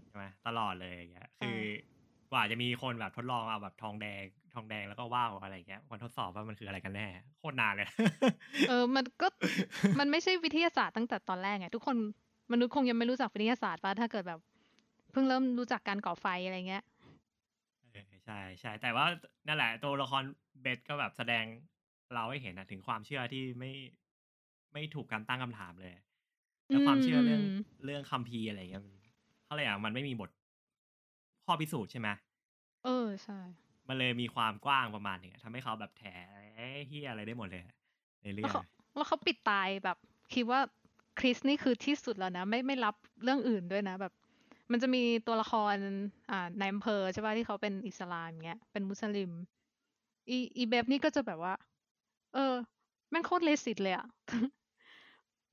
[0.08, 1.60] ใช่ไหมตลอดเลยอย่างเงี้ยใช่คือ
[2.32, 4.23] กว่าจะมีคนแบบทดลองเอาแบบทองแดง
[4.54, 7.08] ทองแดงแล้วก็ว่าวอะไรอย่างเงี้ยมันทดสอบว่ามันคืออะไรกันแน่
[7.39, 7.88] โคตรนานเลย
[8.69, 9.28] เออ มันก็
[9.99, 11.97] มันไม่ใช่วิทยาศาสตร์ตั้งแต่ตอนแรกไงทุกคน
[12.52, 14.40] มนุษย์คงยังไม่รู้จักวิทยาศาสตร์ป่ะถ้าเกิดแบบ
[15.12, 16.84] เพิ่งเริ่มรู้จักการก่อไฟอะไรเงี้ย
[17.92, 19.06] เออใช่ใช่แต่ว่า
[19.48, 20.24] นั่นแหละ ตัวละคร
[20.62, 21.46] เบสก็แบบแสดง
[22.14, 23.72] เราให้เห็นนะถึงความเชื่อที่ไม่
[24.74, 25.94] ไม่ถูกการตั้งคำถามเลย
[26.68, 27.44] แล้วความเชื่อเรื่องม
[27.86, 28.94] เรื่องคัมภีร์อะไรอย่างเงี้ยมัน
[29.46, 30.30] เขาเลยกอย่างมันไม่มีบท
[31.46, 32.10] ข้อพิสูจน์ใช่ไหม
[32.86, 33.40] เออใช่
[33.88, 36.04] มันเลยมีความกว้างประมาณหนึงอะทำให้เขาแบบแถ
[36.88, 37.76] เฮียอะไรได้หมดเลยอะ
[38.24, 38.64] ในเรื่แล้อวงเขา
[38.96, 39.98] แล้วเขาปิดตายแบบ
[40.34, 40.60] คิดว่า
[41.20, 44.14] คริสนี่คือที่สุดแล้วนะ ไม่ไม่รับเรื่องอื่นด้วยนะแบบ
[44.72, 45.76] มันจะมีตัวละคร
[46.32, 49.32] อ่าในอำเภอใช่ป่ะที่เขาเป็นอิสลามอย่างเงี้ยเป็นมุสลิม
[50.30, 51.54] อีอีเบฟนี่ก็จะแบบว่า
[52.34, 52.54] เออ
[53.12, 54.06] แม่งโคตรเลสิตเลยอะ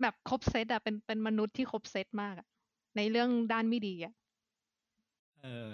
[0.00, 2.46] แบบครบเซตอะเป็นเป็นมนุษย์ที่ครบเซตมากอะ
[2.96, 4.12] ในเรื่องด้านไม่ดีอะ
[5.42, 5.68] เออ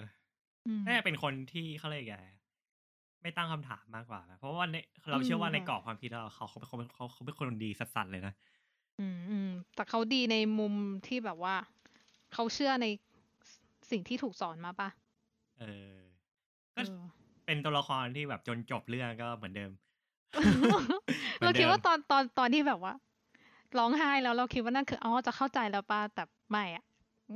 [0.65, 2.15] อืมน่าจะเป็นคนที่เขาเลยกไง
[3.21, 4.75] ไม่ตั้งคำถามมากกว่า เพราะว่าใน
[5.11, 8.33] เราเชื่อว่าอืมในค่ะกรอบความคิดเราเขาเขาเขาเขาเขาเป็นคนดีสัสๆเลยนะ
[8.99, 10.73] อืมอืมแต่เขาดีในมุม
[11.07, 11.55] ที่แบบว่า
[12.33, 12.85] เขาเชื่อใน
[13.91, 14.89] สิ่งที่ถูกสอนมาปะ
[15.59, 15.63] เอ
[15.95, 15.97] อ
[16.75, 16.97] เอก็อ
[17.45, 19.71] เป็นตัวละครที่แบบจนจบเรื่องก็เหมือนเดิม
[21.39, 22.93] หมืเราอนเดิม คิดว่าตอนตอนตอนที่แบบว่า
[23.77, 26.83] ร้องไห้แล้วเราคิดว่านั่นคืออ๋อจะเข้าใจแล้วป่ะแต่ไม่อะ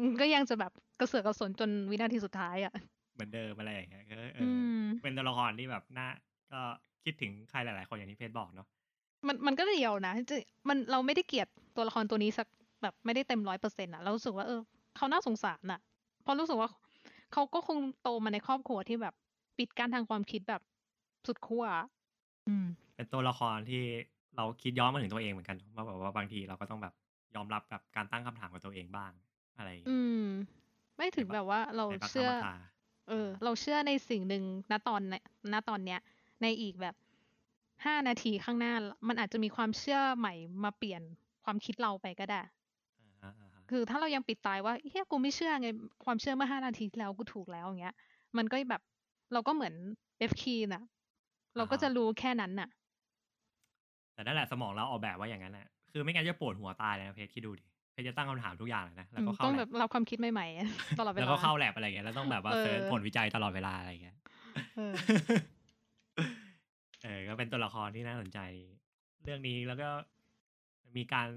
[0.04, 2.74] มันก็ยังจะแบบกระเสือกกระสนจนวินาทีสุดท้ายอะ
[3.14, 4.50] เหมือนเดิมอะไรอย่างเงี้ยก็เออออื
[4.84, 6.08] ม เป็นตัวละครที่แบบน่า
[6.52, 6.62] ก็
[7.04, 8.68] คิดถึงใครหลาย ๆ คนอย่างที่เพชรบอกเนาะ
[9.28, 10.36] มันมันก็เดียวนะจะ
[10.70, 12.48] มันเราไม่ได้เกลียดตัวละครตัวนี้สัก
[12.82, 14.62] แบบไม่ได้เต็มร้อยเปอร์เซ็นต์อะเรารู้สึกว่าเออ
[14.98, 15.80] เขาน่าสงสารน่ะ
[16.24, 16.70] เพราะรู้สึกว่า
[17.34, 19.14] เขาก็คงโตมาในครอบครัวที่แบบ
[19.58, 20.62] ปิดกั้นทางความคิดแบบ
[21.28, 21.86] สุดขั้วอะ
[22.48, 23.84] อืม เป็นตัวละครที่
[24.38, 26.94] เราคิดย้อนมาถึงตัวเองเหมือนกันว่าแบบว่าบางทีเราก็ต้องแบบ
[27.36, 29.12] ยอมรับกับการตั้งคำถามกับตัวเองบ้าง
[29.58, 30.26] อะไรอย่างเงี้ยอืม
[30.98, 32.54] ไม่ถึงแบบว่าเราในบางครั้งเชื่อบางครา
[33.10, 36.00] เออ เราเชื่อในสิ่งหนึ่งณตอนเนี้ยณตอนเนี้ย
[36.42, 36.96] ในอีกแบบ
[37.86, 38.74] ห้านาทีข้างหน้า
[39.08, 41.02] มันอาจจะมีความเชื่อใหม่มาเปลี่ยน
[41.44, 42.42] ความคิดเราไปก็ได้
[43.02, 45.68] อ่าฮะอ่าฮะคือถ้าเรายังปิดตายว่าเฮียกูไม่เชื่อไง
[46.06, 47.96] ความเชื่อเมื่อห้านาทีที่แล้วกูถูกแล้วอย่างเงี้ย
[48.38, 48.82] มันก็แบบ
[49.34, 49.74] เราก็เหมือน
[50.20, 50.84] เอฟคีน่ะ
[51.58, 52.70] เราก็จะรู้แค่นั้นน่ะ
[54.14, 57.64] แต่นั่นแหละสมองเราออกแบบว่าอย่างนั้นแหละคือไม่งั้นจะปวดหัวตายเลยนะเพชรคิดดูดิ
[57.94, 64.16] เพชรจะตั้งคำถามทุกอย่างเลยนะแล้วก็อืมเข้าต้องแลแบบบรับความคิดใหม่ๆตลอดเวแล้วลาก็เข้าแลบอะไรอย่างเงี้ยแล้วต้องแบบว่าเออเซิร์ชผลวิจัยตลอดเวลาอะไรอย่างเงี้ย
[64.76, 68.40] เออเออก็เป็นตัวละครที่น่าสนใจ
[69.24, 69.90] เรื่องนี้แล้วก็
[70.98, 71.28] มีการ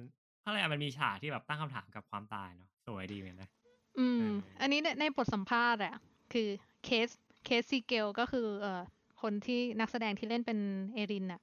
[0.44, 3.50] อะไรอะมันมีฉากที่แบบตั้งคำถามกับความตายเนาะสวยดีเหมือนกันนะ
[3.98, 5.94] อืมเอออันนี้ในในบทสัมภาษณ์อะ
[6.32, 6.48] คือ
[6.84, 7.08] Kate
[7.44, 8.82] Kate Siegel ก็คือ เอ่อ
[9.22, 10.58] คนที่นักแสดงที่เล่นเป็น
[10.94, 11.40] เอรินน่ะ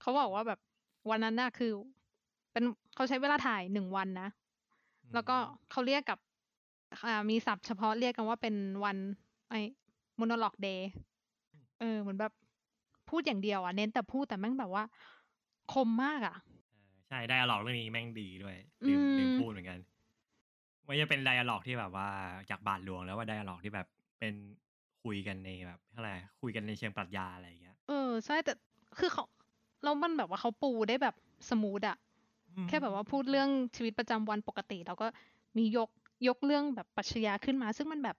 [0.00, 0.60] เขาบอกว่าแบบ
[1.10, 1.72] วันนั้นน่ะคือ
[2.52, 4.28] เป็นเขาใช้เวลาถ่ายหนึ่งวันนะ
[5.14, 5.36] แล้วก็
[5.70, 6.18] เขาเรียกกับ
[7.06, 8.54] อ่ามีศัพท์เฉพาะเรียกกันว่าเป็น
[8.84, 8.96] วัน
[9.50, 9.60] ไอ้
[10.18, 10.90] ม o น o ล็อกเดย์
[11.80, 12.32] เออเหมือนแบบ
[13.12, 14.84] พูดอย่างเดียวอะเน้นแต่พูดแต่แม่งแบบว่า
[15.72, 19.78] คมมากอะเออใช่ dialogue เรื่องนี้แม่งดีด้วยลืมอืมลืมพูดเหมือนกัน
[20.84, 22.08] ไม่จะเป็นไดอะล็อกที่แบบว่า
[22.50, 23.86] จากบาทหลวงแล้วว่าไดอะล็อกที่แบบ
[24.18, 24.34] เป็น
[25.02, 28.52] คุยกันในแบบเท่าไหร่คุยกันในเชิงปรัชญาอะไรอย่างเงี้ยเออใช่แต่
[28.98, 29.24] คือเขา
[29.84, 31.14] แล้วมันแบบว่าเขาปูได้แบบ
[31.50, 31.96] สมูทอะ
[32.68, 35.06] แค่แบบว่าพูดเรื่องชีวิตประจำวันปกติ แล้วก็
[35.58, 35.90] มียก
[36.28, 38.16] ยกเรื่องแบบปรัชญาขึ้นมา ซึ่งมันแบบ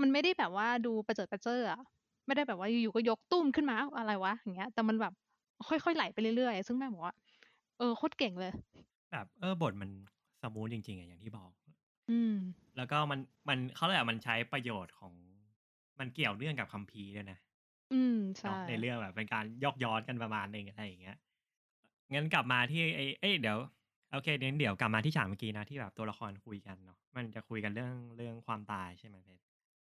[0.00, 1.80] มันไม่ได้แบบว่าดูประเจิดประเจ้ออะ
[2.26, 5.12] ไม่ได้แบบว่าอยู่ๆก็ยกตุ้มขึ้นมาอ้าวอะไรวะอย่างเงี้ย แต่มันแบบ
[5.68, 7.14] ค่อยๆไหลไปเรื่อยๆ ซึ่งแม่บอกว่า
[7.78, 8.52] เออโคตรเก่งเลย
[9.10, 9.90] แบบเออบทมัน
[10.42, 11.50] สมูทจริงๆอะอย่างที่บอก
[12.08, 12.32] อืม
[12.76, 15.12] แล้วก็มันมันเขาเลยกอะมันใช้ประโยชน์ของ
[15.98, 17.38] มันเกี่ยวเนื่องกับคัมภีร์ด้วยนะ
[17.90, 21.16] อืมเนาะใช่ในเรื่องแบบเป็นการยอกย้อนกันประมาณหนึงอะไรอย่างเงี้ย
[22.14, 23.58] งั้นกลับมาที่ไอ้เอ้ยเดี๋ยว
[24.12, 29.42] โอเคเดี๋ยวเดี๋ยวกลับมาที่ฉากเมื่อกี้นะที่แบบตัวละครคุยกันเนาะมันจะคุยกันเรื่องเรื่องความตายใช่ไหมเพชร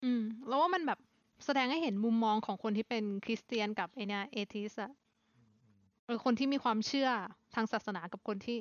[0.04, 0.98] อืม แล้วว่ามันแบบ
[1.44, 4.92] แสดงให้เห็นมุมมองของคนที่เป็นคริสเตียนกับไอเนี่ยเอทิสอะ
[6.04, 7.08] เออคนที่มีความเชื่อ
[7.54, 8.58] ทางศาสนากับคนที่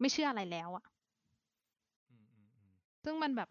[0.00, 0.84] ไม่เชื่ออะไรแล้วอะ
[3.04, 3.48] ซึ่งมันแบบ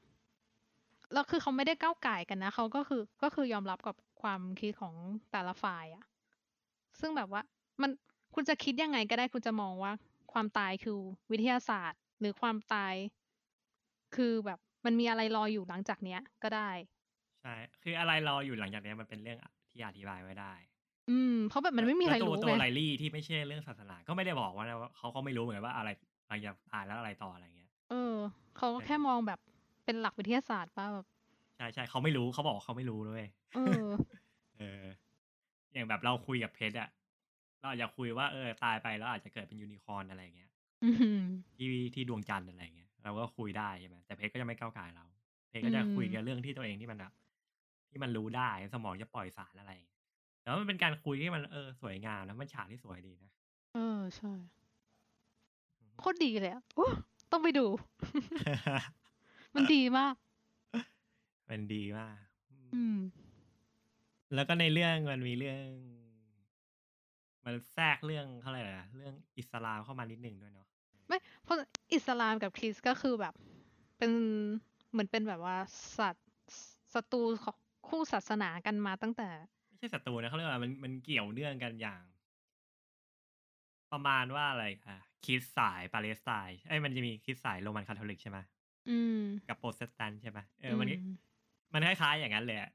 [1.14, 4.96] แล้วคือเขาไม่ได้ก้าวไก่กันนะเขาก็คือก็คือยอมรับกับความคิดของ
[5.32, 6.04] แต่ละฝ่ายอะ
[7.00, 7.42] ซึ่งแบบว่า
[7.82, 7.92] มัน
[8.36, 9.92] คุณจะคิดยังไงก็ได้คุณจะมองว่า
[10.34, 10.98] ความตายคือ
[11.32, 12.94] วิทยาศาสตร์ หรือความตาย
[14.16, 16.70] คือแบบมันมีอะไรรออยู่หลังจากเนี้ย ก็ได้
[17.44, 19.40] ใช่ คืออะไรรออยู่หลังจากเนี้ยมันเป็นเรื่อง
[19.72, 20.54] ที่อธิบายไม่ได้
[21.10, 25.90] อืม เพราะแบบมันไม่มีใครแล้วตัวรู้ตัวไงไลลี่ที่ไม่ใช่เรื่องศาสนา ก็ไม่ได้บอกว่านะว่าเขาก็ไม่รู้เหมือนกันว่าอะไร
[26.28, 28.16] หลังจากตายแล้วอะไรต่ออะไรเงี้ย เออ
[28.58, 29.40] เขาก็แค่มองแบบ
[29.86, 31.06] เป็นหลักวิทยาศาสตร์ป่ะแบบ
[31.58, 33.86] ใช่ใช่เขาไม่รู้เขาบอกว่าเขาไม่รู้ด้วยเออ
[34.58, 34.84] เออ
[35.74, 36.90] อย่างแบบเราคุยกับเพชรอะ
[37.60, 40.52] เราอาจจะคุยว่าเออตายไปแล้วอาจจะเกิดเป็นยูนิคอร์นอะไรเงี้ย
[40.84, 41.20] อืม
[41.56, 45.06] ที่ที่ดวงจันทร์อะไรเงี้ยเราก็คุยได้ใช่ไหมแต่เพชรก็จะไม่ก้าวไก่ายเรา
[45.50, 47.12] เพชรก็จะอืมคุยกันเรื่องที่ตัวเองที่มันแบบ
[47.94, 50.04] ที่มันรู้ได้สมองจะปล่อยสารอะไรอย่างเงี้ย
[50.44, 53.32] แล้วมันเป็นการคุยที่มันเออสวยงามแล้วมันฉากที่สวยดีนะ
[53.74, 54.34] เออ ใช่
[56.00, 56.90] โคตรดีเลยอะอู้
[57.32, 57.66] ต้องไปดู
[59.56, 60.16] มันดีมาก
[61.50, 62.18] มันดีมาก
[62.76, 63.00] อืม
[64.34, 65.64] แล้วก็ในเรื่องมันมีเรื่อง
[67.46, 70.68] มันแทรกเรื่องเขาเรียกอะไรนะเรื่องอิสลามเข้ามานิดหนึ่งด้วยเนาะ
[71.08, 71.58] ไม่เพราะ
[71.94, 73.34] อิสลามกับคริสต์ก็คือแบบ
[73.98, 74.12] เป็น
[74.92, 75.58] เหมือนเป็นแบบว่า
[75.98, 76.28] สัตว์
[76.94, 77.58] ศัตรูของ
[77.96, 79.30] คู่ศาสนากันมาตั้งแต่
[79.68, 82.04] ไม่ใช่ศัตรูนะเขาเรียกว่ามันมันเกี่ยวเนื่องกันอย่าง
[83.92, 88.38] ประมาณว่าอะไรอะคริสต์สายปาเลสไตน์เอ้ยมันจะมีคริสต์สายโรมันคาทอลิกใช่ไหม
[88.88, 91.10] อืม กับโปรเตสแตนต์ใช่ไหมเออมันก็อืม
[91.74, 92.72] มันคล้ายๆอย่างนั้นเลยอะ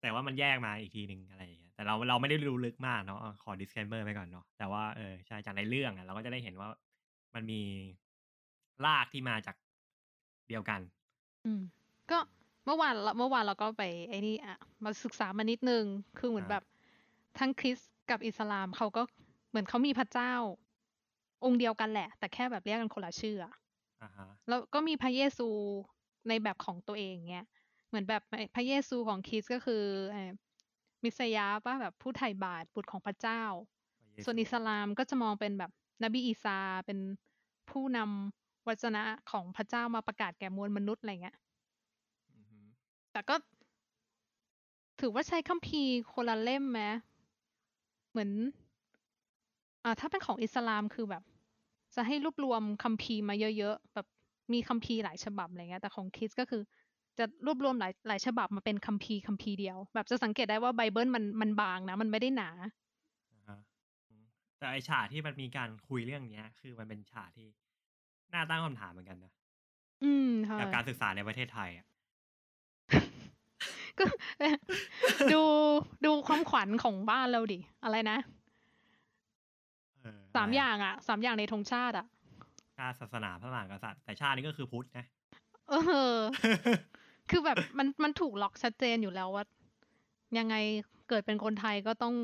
[0.00, 6.68] แต่ว่ามันแยกมาอีกทีหนึ่งอะไรอย่างเงี้ยแต่เราเราไม่ได้รู้ลึกมากเนาะอะขอ disclaimer ไปก่อนเนาะแต่ว่าเออใช่จากในเรื่องอะเราก็จะได้เห็นว่า
[7.34, 7.60] มันมี
[8.84, 9.56] รากที่มาจาก
[10.48, 10.80] เดียวกัน
[11.44, 11.62] อืม
[12.10, 12.18] ก็
[12.66, 15.84] เมื่อวานเราเมื่อวานเราก็ไปไอ้นี่อะมาศึกษามานิดนึง
[16.18, 16.62] คือเหมือนอ่าแบบ
[17.38, 19.02] ทั้งคริสต์กับอิสลามเขาก็
[19.50, 20.32] เหมือนเขามีพระเจ้า
[21.44, 23.54] องค์เดียวกันแหละ แต่แค่แบบเรียกกันคนละชื่ออะ
[24.02, 25.48] อ่าฮะแล้วก็มีพระเยซู
[26.28, 27.46] ในแบบของตัวเองเงี้ย
[27.88, 28.22] เหมือนแบบ
[28.54, 30.30] พระเยซูของคริสต์ก็คือเอ่อ
[31.04, 33.42] มิสยาป่ะแบบผู้ไถ่บาตรบุตรของพระเจ้า
[33.98, 35.70] พระเยซูส่วนอิสลามก็จะมองเป็นแบบ
[36.02, 36.98] นบีอีสาเป็น
[37.70, 41.45] ผู้นำวจนะของพระเจ้ามาประกาศแก่มวลมนุษย์อะไรเงี้ยอือฮึ
[43.16, 43.36] แต่ก็
[45.00, 46.80] ถือว่าใช้คัมภีร์คนละเล่มไหม
[48.10, 48.30] เหมือน
[49.84, 51.22] อ่า ถ้าเป็นของอิสลามคือแบบ
[51.94, 54.06] จะให้รวบรวมคัมภีร์มาเยอะๆแบบ
[54.52, 56.62] มีคัมภีร์หลายฉบับอะไรเงี้ย แต่ของคริสต์ก็คือ
[57.18, 62.50] จะรวบรวมหลายหลายฉบับมาเป็นคัมภีร์คัมภีร์เดียว แบบจะสังเกตได้ว่าไบเบิลมันมันบางนะ มันไม่ได้หนา
[63.32, 63.58] อ่าฮะ
[64.08, 64.24] อืม
[64.58, 67.46] แต่ไอฉากที่มันมีการคุยเรื่องเนี้ย คือมันเป็นฉากที่
[68.34, 69.32] น่าตั้งคำถามเหมือนกันนะ
[70.02, 71.86] อืมใช่กับการศึกษาในประเทศไทยอะ
[73.98, 74.04] ก็
[75.32, 75.42] ดู
[76.04, 78.18] ดูความขวัญของบ้านเราดิ อะไรนะ
[80.02, 82.06] เออสามะไรอย่างอะสามอย่างในธงชาติอะ
[82.76, 85.04] ชาติศาสนาพระมหากษัตริย์แต่ชาตินี้ก็คือพุทธนะ
[85.70, 85.74] เอ
[86.14, 86.16] อ
[87.30, 89.44] คือแบบมันมันถูกล็อกชัดเจนอยู่แล้วว่า
[90.38, 90.54] ยังไง
[91.08, 92.14] เกิดเป็นคนไทยก็ต้อง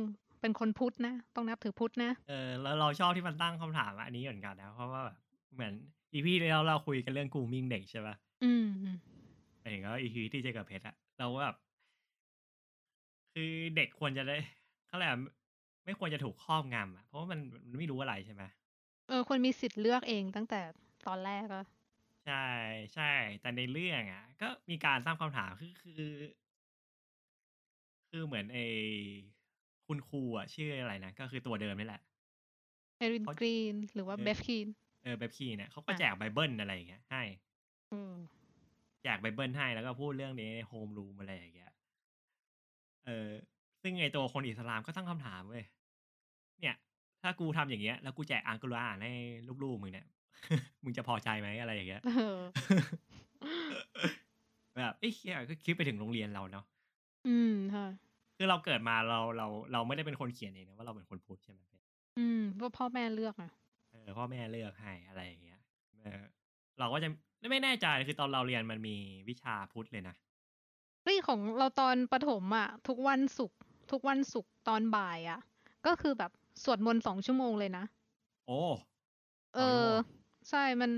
[0.41, 5.17] เป็นคนพุทธนะ ต้องนับถือพุทธนะ เออแล้วเราชอบที่มันตั้งคำถามอันนี้เหมือนกันนะ เพราะว่าแบบ
[5.55, 5.73] เหมือน
[6.15, 8.97] อีพีที่แล้วเราคุยกันเรื่องกูมิงเด็กใช่ปะอืมอืม
[9.61, 11.57] หมายถึงว่าอีพีที่เจอกับเพชรอะ เราก็แบบ
[13.33, 14.37] คือเด็กควรจะได้
[14.87, 15.17] เขาเรียกอะไร
[15.85, 18.43] ไม่ควรจะถูกครอบงำอะเพราะว่ามันมันไม่รู้อะไรใช่ไหม
[19.09, 20.61] เออคนมีสิทธิ์เลือกเองตั้งแต่
[21.07, 21.65] ตอนแรกอะ
[22.25, 22.35] ใช่
[22.95, 23.05] ใช่
[23.41, 26.13] แต่ในเรื่องอะก็มีการตั้งคำถามคือคือ
[28.11, 28.59] คือเหมือนไอ
[29.87, 32.01] คุณครูอะชื่ออะไรนะ ก็คือตัวเดิมนี่แหละ
[32.99, 34.67] เอรินเขากรีน หรือว่าเออเบฟคีน
[35.03, 37.23] เออแบบคีเนี่ยเขาก็อะแจกไบเบิลอะไรอย่างเงี้ยให้
[37.93, 38.13] อืม
[39.03, 41.73] แจกไบเบิลให้แล้วก็พูดเรื่องนี้ในโฮมรูมอะไรอย่างเงี้ย
[43.07, 43.31] เออ
[43.83, 45.65] ซึ่งไอตัวคนอิสลามก็ตั้งคำถามเว้ย
[46.61, 46.77] เนี่ย
[47.23, 49.13] ถ้ากูทำอย่างเงี้ย แล้วกูแจกอังกุรอานให้
[49.65, 50.07] ลูกๆมึงเนี่ย
[50.85, 52.39] มึงจะพอใจไหมอะไรอย่างเงี้ยเออ
[54.77, 56.65] แบบเอ้ยเหี้ยก็คิดไปถึงโรงเรียนเราเนาะ
[57.29, 57.85] อืมใช่
[58.37, 61.61] คือเราเกิดมาเราเราเราไม่ได้เป็นคนเขียนเองนะว่าเราเป็นคนพูดใช่ไหม
[62.19, 63.51] อืมเพราะพ่อแม่เลือกอะ
[63.91, 65.61] เออพ่อแม่เลือกให้อะไรอย่างเงี้ย
[66.03, 66.23] เออ
[66.79, 67.09] เราก็จะ
[67.51, 68.97] ไม่แน่ใจคือตอนเราเรียนมันมี
[69.29, 70.15] วิชาพุทธเลยนะ
[71.03, 73.59] เฮ้ยของเราตอนประถมอะทุกวันศุกร์
[73.91, 75.41] ทุกวันศุกร์ตอนบ่ายอะ
[75.87, 76.31] ก็คือแบบ
[76.65, 77.85] สวดมนต์สองชั่วโมงเลยนะ
[78.47, 78.61] โอ้
[79.55, 80.03] เอสองชั่วอโมง
[80.51, 80.91] ใช่มัน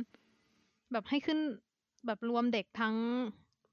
[0.92, 1.38] แบบให้ขึ้น
[2.06, 2.96] แบบรวมเด็กทั้ง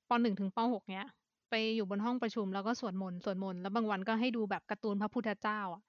[0.10, 1.05] ปหนึ่งถึงปหกเนี้ย
[1.49, 5.84] ไปอยู่บนห้องประชุมแล้วก็สวดมนต์สวดมนต์แล้วบางวันก็ให้ดูแบบการ์ตูนพระพุทธเจ้าอะ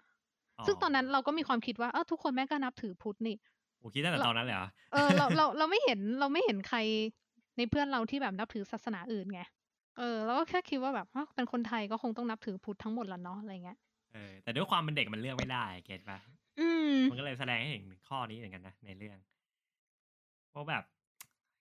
[0.67, 3.37] ซึ่งตอนนั้นเราก็มีความคิดว่าเออทุกคนแม่งก็นับถือพุทธนี่
[3.83, 6.79] โอ้คิดตั้งแต่เราตอนนั้นเลยเหรอเออเราเราเราไม่เห็นเราไม่เห็นใคร
[7.57, 9.41] ในเพื่อนเราที่แบบนับถือศาสนาอื่นไง
[9.99, 13.79] เออเราก็แค่คิดว่าแบบอ้าวเป็นคนไทยก็คงต้องนับถือพุทธทั้งหมดละเนาะอะไรเงี้ย
[14.13, 16.19] เออแต่ด้วยความเป็นเด็กมันเลือกไม่ได้เก็ตปะ
[16.59, 19.19] อืมมันก็เลยแสดงให้เห็นข้อนี้เหมือนกันนะในเรื่อง
[20.51, 20.83] เพราะแบบ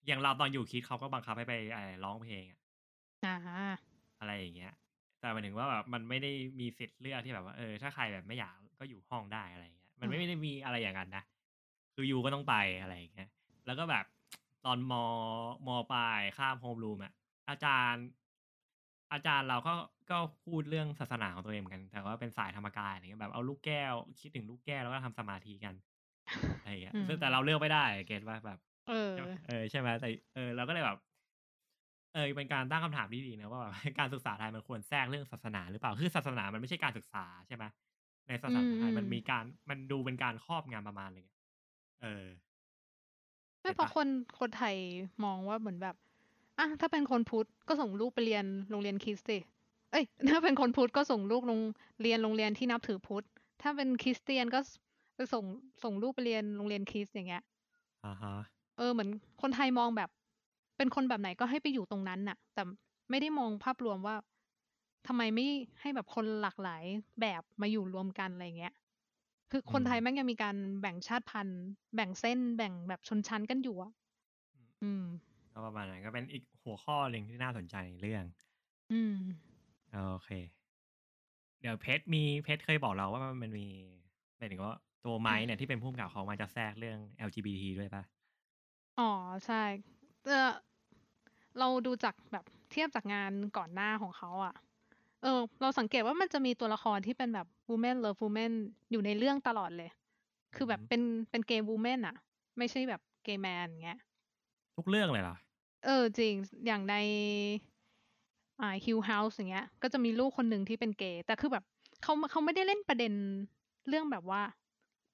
[0.08, 2.60] อย่างเราตอนอยู่คิดเขาก็บังคับให้ไปอะไรร้องเพลงอะ
[3.24, 4.72] อ่าอะไรอย่างเงี้ย
[5.20, 11.24] แต่หมายถึงว่าแบบมันไม่ได้มีสิทธิ์เลือกที่แบบว่าเออถ้าใครแบบไม่อยากก็อยู่ห้องได้อะไรอย่างเงี้ย มันไม่ได้มีอะไรอย่างนั้นนะ
[12.02, 13.30] คือยูก็ต้องไปอะไรอย่างเงี้ย
[13.66, 14.06] แล้วก็แบบ
[14.66, 14.94] ตอนม
[15.68, 17.14] มปลายข้ามโฮมรูมอะ
[17.50, 18.06] อาจารย์
[19.14, 19.74] อาจารย์เราก็
[20.12, 25.76] ก็พูดเรื่องศาสนาของตัวเองเหมือนกัน แต่ว่าเป็นสายธรรมกายอะไรเงี้ยแบบเอาลูกแก้วคิดถึงลูกแก้วแล้วก็ทำสมาธิกัน
[26.60, 29.12] อะไรอย่างเงี้ยอืมซึ่งแต่เราเลือกไม่ได้เก็ตว่าแบบ เออ
[29.48, 30.98] เออใช่ไหมแต่เออเราก็เลยแบบ
[32.14, 37.64] เออเป็นการตั้งคำถามที่ดีนะว่าแบบการศึกษาไทยมันควรแทรกเรื่องศาสนาหรือเปล่าคือศาสนามันไม่ใช่การศึกษาใช่ไหม
[38.28, 41.36] ในศาสนาไทยอืมมันมีการมันดูเป็นการครอบงำประมาณหนึงอะ
[42.02, 42.26] เออ
[43.62, 44.08] ไม่เห็นเพราะปะคน
[44.40, 44.76] คนไทย
[45.24, 45.96] มองว่าเหมือนแบบ
[46.60, 49.38] อะถ้าเป็นคนพุทธก็ส่งลูกไปเรียนโรงเรียนคริสต์สิ
[49.92, 51.62] เอ้ย ถ้าเป็นคนพุทธก็ส่งลูกโรง
[52.02, 53.26] เรียนโรงเรียนที่นับถือพุทธ
[53.62, 54.60] ถ้าเป็นคริสเตียนก็
[55.16, 55.46] ไปส่ง
[55.84, 57.44] ส่งลูกไปเรียนโรงเรียนคริสต์อย่างเงี้ย
[58.06, 58.34] อ่าฮะ
[58.78, 59.10] เออเหมือน
[59.42, 60.10] คนไทยมองแบบ
[60.78, 62.64] เป็นคนแบบไหนก็ให้ไปอยู่ตรงนั้นน่ะ แต่
[63.10, 64.16] ไม่ได้มองภาพรวมว่า
[65.08, 65.46] ทำไมไม่
[65.82, 66.84] ให้แบบคนหลากหลาย
[67.22, 68.74] แบบมาอยู่รวมกันอะไรเงี้ย
[69.52, 71.62] คือคนอืมไทยแม่งยังมีการแบ่งชาติพันธุ์
[71.96, 73.92] แบ่งเส้นแบ่งแบบชนชั้นกันอยู่อะ
[74.82, 75.04] อืม
[75.54, 78.24] ก็ประมาณนั้นก็เป็นอีกหัวข้อหนึ่งที่น่าสนใจในเรื่อง
[78.92, 79.16] อืม
[79.92, 80.30] โอเค
[81.62, 83.68] เดี๋ยวเพชรมีเพชรเคยบอกเราว่ามันมี
[84.38, 84.74] หมายถึงว่า
[85.06, 88.04] ตัวไม้เนี่ยที่เป็นผู้กำกับเขามาจะแทรกเรื่อง LGBT ด้วยปะ
[88.98, 89.10] อ๋อ
[89.46, 89.56] ใช่
[90.24, 90.34] เออ
[91.60, 94.54] เราดูจากแบบเทียบจากงานก่อนหน้าของเขาอะ
[95.22, 98.52] เออ เราสังเกตว่ามันจะมีตัวละครที่เป็นแบบ woman love woman
[98.92, 99.90] อยู่ในเรื่องตลอดเลย
[100.56, 102.16] คือแบบเป็นเป็นเกย์ woman อะ
[102.58, 104.00] ไม่ใช่แบบเกย์แมนอย่างเงี้ย
[104.78, 105.36] ทุกเรื่องเลยเหรอ
[105.86, 106.34] เออ จริง
[106.66, 106.96] อย่างใน
[108.62, 111.64] อ่า Hill House อย่างเงี้ย ก็จะมีลูกคนหนึ่งที่เป็นเกย์ แต่คือแบบ
[112.04, 113.14] เขาเขาไม่ได้เล่นประเด็น
[113.90, 114.42] เรื่องแบบว่า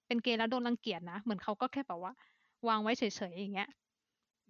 [0.08, 2.14] เป็นเกย์แล้วโดนรังเกียจนะ เหมือนเขาก็แค่แบบว่า
[2.68, 3.70] วางไว้เฉยๆอย่างเงี้ย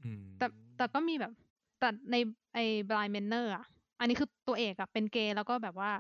[0.04, 0.46] อืมแต่
[0.78, 1.32] แต่ก็มีแบบ
[1.80, 2.16] แต่ใน
[2.54, 3.66] ไอ้ Bly Manor อะ
[4.00, 5.92] อันนี้คือตัวเอกอะเป็นเกย์แล้วก็แบบว่า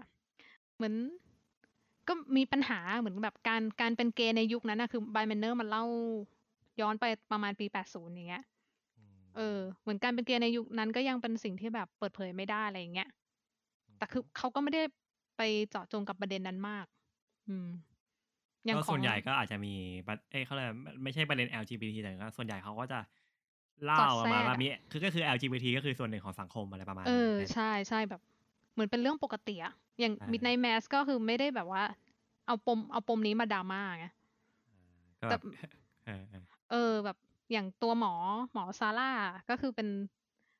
[0.75, 0.93] เหมือน
[2.07, 5.85] ก็มีปัญหาเหมือนแบบการการเป็นเกย์ในยุคนั้นนะคือ Bly Manor มันเล่า
[6.81, 8.43] ย้อนไปประมาณปี80อย่างเงี้ย
[9.35, 13.09] เออเหมือนการเป็นเกย์ในยุคนั้นก็ยังเป็นสิ่งที่แบบเปิดเผยไม่ได้อะไรอย่างเงี้ย
[13.97, 14.83] แต่คือเขาก็ไม่ได้
[15.37, 16.85] ไปเจาะจงกับประเด็นนั้นมาก
[17.49, 17.67] อืม
[18.65, 19.73] อย่างก็ของส่วนใหญ่ก็อาจจะมี
[20.07, 22.99] ประเอ้ยเขาเรียกอะไรไม่ใช่ประเด็น LGBT แต่ก็ส่วนใหญ่เขาก็จะ
[23.85, 28.21] เล่าสอดแทรกมาว่าอะมีคือก็คือ LGBT ก็คือส่วนหนึ่งของสังคมอะไรประมาณเอนั้นอเป็นใช่ใช่แบบ
[28.73, 31.83] เหมือนเป็นเรื่องปกติอะอย่างอ่า Midnight Mass ก็คือไม่ได้แบบว่า
[32.45, 34.05] เอาปมเอาปมนี้มาดราม่าไง
[35.21, 35.41] ก็แต่แบบ
[36.05, 37.17] เออเออเออแบบ
[37.51, 38.13] อย่างตัวหมอ
[38.53, 39.11] หมอซาร่า
[39.49, 39.87] ก็คือเป็น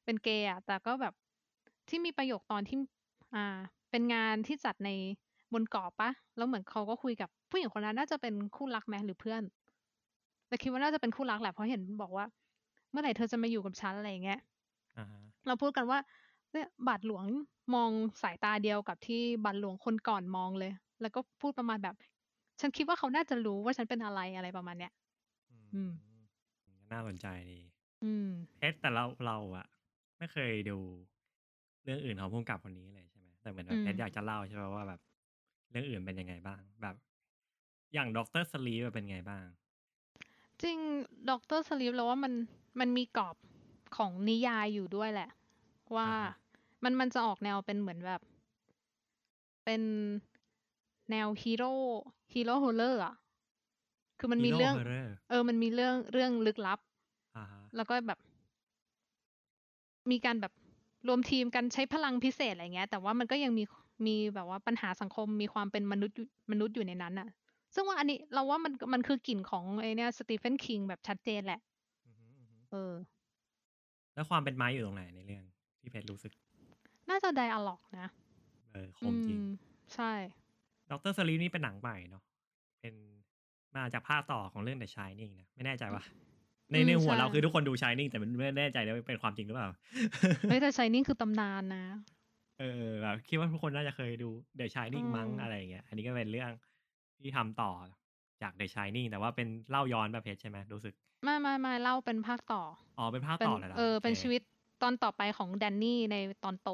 [0.06, 1.14] เป็นเกย์อะแต่ก็แบบ
[1.90, 2.78] ที่มีประโยคตอนที่
[3.36, 3.58] อ่า
[3.92, 4.90] เป็นงานที่จัดใน
[5.54, 9.44] บนเกาะปะ แล้วเหมือนเขาก็คุยกับผู้หญิงคนนั้นน่าจะเป็นคู่รักแม้หรือเพื่อน
[10.48, 14.40] แต่คิดว่าน่าจะเป็นคู่รักแหละเพราะเห็นบอกว่าเมื่อไหร่เธอจะมาอยู่กับฉันอะไรอย่างเงี้ย
[14.98, 16.00] อ่าฮะเราพูดกันว่า
[16.52, 17.26] เนี่ยบาทหลวง
[17.76, 17.92] มอง
[18.24, 21.96] สายตาเดียวกับที่บาทหลวงคนก่อนมองเลย แล้วก็พูดประมาณแบบ
[22.60, 24.92] ฉันคิดว่าเขาน่าจะรู้ว่าฉันเป็นอะไรอะไรประมาณเนี้ย
[25.74, 25.92] อืม
[26.92, 27.60] น่าสนใจดี
[28.04, 29.66] อืมเพชรแต่เราเราอะ
[30.18, 30.80] ไม่เคยดู
[31.84, 35.00] เรื่องอื่นของผู้กำกับคนนี้เลยใช่ไหมแต่เหมือนแบอืบมเพชรอยากจะเล่าใช่ไหมว่าแบบ
[35.72, 36.96] เรื่องอื่นเป็นยังไงบ้าง แบบ
[37.94, 39.46] อย่าง Doctor Sleep เป็นไงบ้าง
[40.64, 40.78] จริง
[41.30, 42.34] Doctor Sleep เราว่ามัน
[42.80, 43.36] มันมีกรอบ
[43.98, 45.30] ของนิยายอยู่ด้วยแหละ
[45.96, 46.32] ว่าอ่าฮะ
[46.84, 48.22] มันมันจะออกแนวเป็นเหมือนแบบ
[49.66, 49.82] เป็น
[51.12, 51.74] แนวฮีโร่
[52.34, 53.16] ฮีโร่ horror อะ
[54.20, 56.80] คือมันมี Hero เรื่อง Horror เออ มันมีเรื่องเรื่องลึกลับ
[57.38, 58.20] อ่าฮะแล้วก็แบบ
[60.12, 60.54] มีการแบบ
[61.08, 63.64] รวมทีมกันใช้พลังพิเศษอะไรเงี้ย แต่ว่ามันก็ยังมี
[64.08, 67.28] มีแบบว่าปัญหาสังคมมีความเป็นมนุษย์อยู่มนุษย์อยู่ในนั้นน่ะ
[67.74, 71.60] ซึ่งว่าอันนี้เราว่ามันมันคือกลิ่นของไอเนี่ย Stephen King แบบชัดเจนแหละ
[72.06, 72.94] อือฮึอือฮึเออ
[74.16, 75.44] แล้วความเป็นไม้อยู่ตรงไหนในเรื่อง
[75.80, 76.34] ที่เพชรรู้สึก
[77.10, 78.08] น่าจะไดอะล็อกนะ
[78.74, 79.48] เออคมจริงอืม
[79.96, 80.12] ใช่
[80.92, 82.24] ด็อกเตอร์สลีนี่เป็นหนังใหม่เนาะ
[82.82, 82.94] เป็น
[83.76, 86.04] มาจากภาคต่อของเรื่อง The Shining นะ ไม่แน่ใจว่า
[86.72, 89.70] ในอืมในหัวใช่เราคือทุกคนดู Shining แต่มันไม่แน่ใจว่าเป็นความจริงหรือเปล่า
[90.48, 91.86] เฮ้ยแต่ชายนิ่งคือตำนานนะ
[92.60, 96.52] เออแบบคิดว่าทุกคนน่าจะเคยดู The Shining อืมมั้งอะไรอย่างเงี้ยอันนี้ก็เป็นเรื่อง
[97.22, 97.72] ที่ทำต่อ
[98.42, 102.62] จาก The Shining แต่ว่าเป็นเล่าย้อนประเภทใช่ไหมรู้สึก ไม่ไม่ไม่เล่าเป็นภาคต่อ
[102.98, 104.42] อ๋อ เป็นภาคเป็นต่อเลยหรอเออ เป็นโคชีวิต
[104.82, 106.70] ตอนต่อไปของแดนนี่ในตอนโต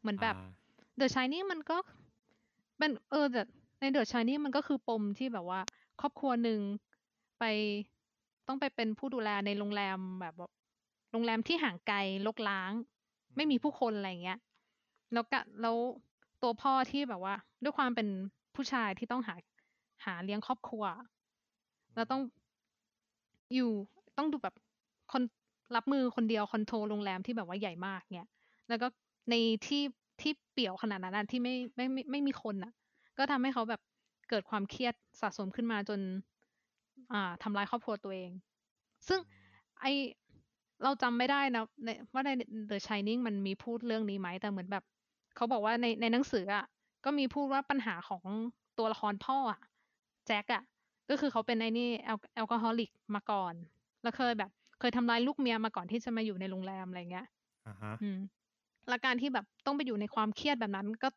[0.00, 0.50] เหมือนแบบอ่า
[0.96, 1.76] เดอะชายนี่มันก็
[2.78, 3.42] เป็นเออแต่
[3.80, 5.60] ในเดอะชายนี่มันก็คือปมที่แบบว่า
[6.00, 6.60] ครอบครัวหนึ่ง
[7.38, 7.44] ไป
[8.48, 10.48] ต้องไปเป็นผู้ดูแลในโรงแรมแบบว่า
[11.12, 12.72] โรงแรมที่ห่างไกลลกล้าง
[13.36, 14.38] ไม่มีผู้คนอะไรอย่างเงี้ย
[15.12, 15.76] แล้วก็แล้ว
[16.42, 18.08] ตัวพ่อที่แบบว่า ด้วยความเป็น
[18.54, 19.34] ผู้ชายที่ต้องหา
[20.04, 20.84] หาเลี้ยงครอบครัว
[21.94, 22.22] แล้วต้อง
[23.54, 23.70] อยู่
[24.18, 24.54] ต้องดูแบบ
[25.12, 25.22] คน
[25.76, 28.28] รับมือคนเดียวคอนโทรลโรงแรมที่แบบว่าใหญ่มากเนี่ย
[28.68, 28.86] แล้วก็
[29.30, 29.34] ใน
[29.66, 29.82] ที่
[30.20, 32.72] ที่เปี่ยวขนาดนั้นนะที่ไม่ไม่ไม่ไม่มีคนอะ
[33.18, 33.80] ก็ทำให้เขาแบบ
[34.30, 36.00] เกิดความเครียดสะสมขึ้นมาจน
[37.12, 38.30] อ่าทำร้ายครอบครัวตัวเอง
[39.08, 39.20] ซึ่ง
[39.80, 39.86] ไอ
[40.82, 42.30] เราจำไม่ได้นะในว่าใน
[42.70, 44.84] The Shining มันมีพูดเรื่องนี้ไหมแต่เหมือนแบบ
[45.36, 46.64] เขาบอกว่าในในหนังสืออะ
[47.04, 48.24] ก็มีพูดว่าปัญหาของ
[48.78, 49.60] ตัวละครพ่ออะ
[50.28, 50.62] แจ็คอะ
[51.10, 53.54] ก็คือเขาเป็นไอ้นี่แอลแอลกอฮอลิกมาก่อน
[54.02, 54.50] แล้วเคยแบบ
[54.80, 57.26] เคยทำร้ายลูกเมียมาก่อนที่จะมาอยู่ในโรงแรมอะไรเงี้ย
[57.66, 58.18] อ่าฮะอืม
[58.88, 61.08] และการที่แบบต้องไปอยู่ในความเครียดแบบนั้น ก็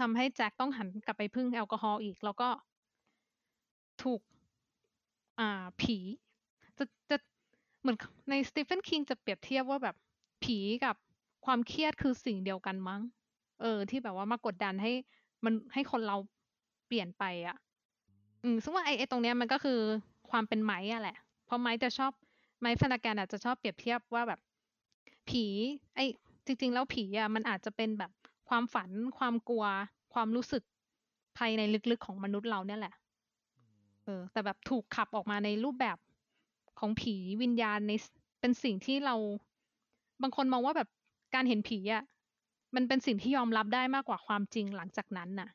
[0.00, 2.48] ทำให้แจ็คต้องหันกลับไปพึ่งแอลกอฮอล์อีก แล้วก็
[4.02, 4.20] ถูก
[5.40, 5.96] อ่าผี
[6.78, 7.16] จะจะ
[7.80, 7.96] เหมือน
[8.30, 9.96] ในสตีเฟนคิงจะเปรียบเทียบว่าแบบ
[10.44, 10.96] ผีกับ
[11.46, 13.00] ความเครียดคือสิ่งเดียวกันมั้ง
[13.60, 14.92] เออ ที่แบบว่ามากดดันให้
[15.44, 16.16] มันให้คนเรา
[16.86, 17.56] เปลี่ยนไปอะ
[18.48, 19.80] อืมซึ่งว่าไอ้ไอ้ตรงเนี้ยมันก็คือ
[20.30, 22.12] ความเป็นไม้อะแหละ เพราะไม้จะชอบ
[22.60, 24.40] ไม้ฟนาการอาจจะชอบเปรียบเทียบว่าแบบ
[25.28, 25.44] ผี
[25.94, 26.04] ไอ้
[26.46, 28.10] จริง ๆ แล้วผีอะมันอาจจะเป็นแบบ
[28.48, 29.64] ความฝันความกลัว
[30.14, 30.62] ความรู้สึก
[31.38, 32.94] ภายในลึกๆของมนุษย์เราเนี่ยแหละ
[34.04, 35.98] เออ แต่แบบถูกขับออกมาในรูปแบบ
[36.78, 37.92] ของผีวิญญาณใน
[38.40, 39.14] เป็นสิ่งที่เรา
[40.22, 40.88] บางคนมองว่าแบบ
[41.34, 42.04] การเห็นผีอะ
[42.74, 45.48] มันเป็นสิ่งที่ยอมรับได้มากกว่าความจริงหลังจากนั้นน่ะ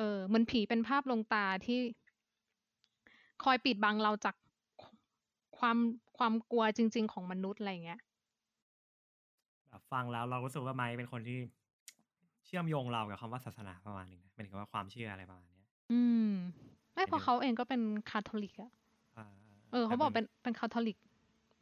[0.00, 1.80] เออเหมันผีเป็นภาพลวงตาที่
[3.44, 4.34] คอยปิดบังเราจาก
[5.58, 5.76] ความ
[6.18, 8.00] ความกลัวจริง ๆ ของมนุษย์อะไรอย่างเงี้ย
[9.68, 11.38] แบบฟังแล้วเรารู้สึกว่า Mike เป็นคนที่
[12.46, 16.26] เชื่อมโยงเรากับคำว่าศาสนาประมาณหนึ่งนะหมายถึงว่าความเชื่ออะไรประมาณเนี้ย อืม
[16.94, 17.80] ไม่เพราะเดี๋ยวเขาเองก็เป็น
[18.10, 18.70] คาทอลิกอะ
[19.16, 19.26] อ่า
[19.72, 20.96] เออเขาแต่บอกมัเป็นเป็นคาทอลิก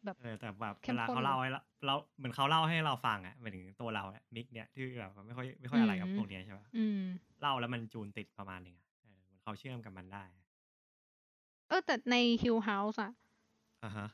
[0.04, 6.98] แบบเออแต่แบบเข้เวมลาข้นเขาเลยเล่าให้เราเราเหมือนเขาเล่าให้เราฟังอะหมายถึงตัวเราเนี่ยมิกเนี่ยที่แบบไม่ค่อยไม่ค่อยอะไรกับอืมพวกเนี้ยใช่ปะอืม
[7.40, 10.24] เล่าแล้วมันจูนติดประมาณหนึ่งอะเออเหมือนเขาเชื่อมกับมันได้
[11.68, 13.10] เออแต่ใน Hill House อะ
[13.82, 14.06] อ่าฮะ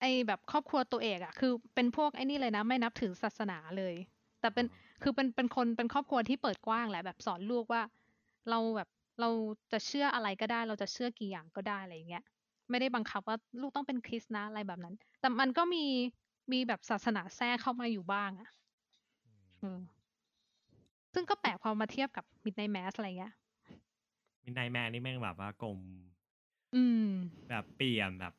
[0.00, 3.94] ไอแบบครอบครัวตัวเอกอะคือเป็นพวกไอ้นี่เลยนะ ไม่นับถือศาสนาเลย
[4.40, 4.66] แต่เป็นอ๋อ
[5.02, 7.82] คือเป็นเป็นคนเป็นครอบครัวที่เปิดกว้างแหละแบบสอนลูกว่า
[8.50, 8.88] เราแบบ
[9.20, 9.30] เรา
[9.72, 12.24] จะเชื่ออะไรก็ได้ เราจะเชื่อกี่อย่างก็ได้อะไรอย่างเงี้ย
[12.70, 15.84] ไม่ได้บังคับว่าลูกต้องเป็นคริสต์นะอะไรแบบนั้น แต่มันก็มี
[16.52, 18.48] มีแบบศาสนาแทรกเข้ามาอยู่บ้างอะ
[19.60, 19.80] เออ
[21.14, 23.34] ซึ่งก็แปลกพอมาเทียบกับ Midnight Mass อะไรเงี้ย
[24.44, 25.78] Midnight Mass นี่แม่งแบบว่ากลม
[26.74, 27.08] อืม
[27.48, 28.32] แบบเปลี่ยนแบบ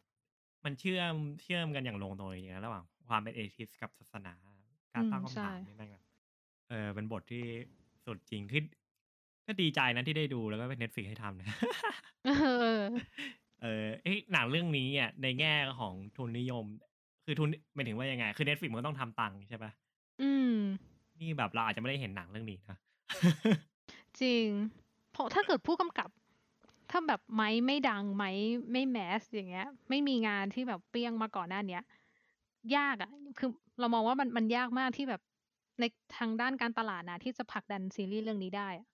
[0.65, 1.13] มันเชื่อม
[1.43, 4.33] เชื่อมกันอย่างลงตัวจริงๆนะระหว่างความเป็น atheist กับศาสนา
[4.93, 6.03] การตั้งอืมคำถามใช่นี่แม่งแบบ
[6.69, 7.45] เออเป็นบทที่
[8.05, 8.61] สุดจริงที่
[9.45, 11.47] ก็ดีใจนะที่ได้ดูแล้วก็เป็น Netflix ให้ทำนะ
[13.61, 16.65] เออเออเอ้ยหนังเรื่องนี้อะในแง่ของทุนนิยม
[17.25, 19.71] คือทุนหมายถึงว่ายังไง คือ Netflix มันก็ต้องทำตังค์ใช่ปะ
[20.21, 20.53] อืม
[21.19, 22.77] นี่แบบเราอาจจะไม่ได้เห็นหนังเรื่องนี้นะ
[24.21, 24.45] จริง
[25.11, 26.09] เพราะถ้าเกิดผู้กำกับ
[26.91, 28.31] ถ้าแบบไม้ไม่ดังไม้
[28.71, 31.83] ไม่แมสอย่างเงี้ย ไม่มีงานที่แบบเปรี้ยงมาก่อนหน้าเนี้ย
[32.75, 33.49] ยากอะ่ะ คือ
[33.79, 35.21] เรามองว่ามันมันยากมากที่แบบ
[35.79, 35.83] ใน
[36.17, 38.87] ทางด้านการตลาดนะที่จะผลักดันซีรีส์เรื่องนี้ได้อะ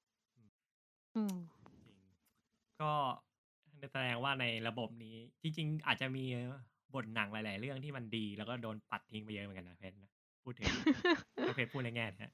[1.16, 2.94] อืมจริงก็
[3.92, 6.24] แสดงว่าในระบบนี้ จริง ๆ อาจจะมี
[6.96, 10.12] บทหนังหลาย ๆ เรื่องที่มันดี แล้วก็โดนปัดทิ้งไปเยอะเหมือนกันนะเพชรนะ
[10.44, 10.68] พูดถึง
[11.48, 12.34] ถ้าเพชรพูดในแง่เนี้ย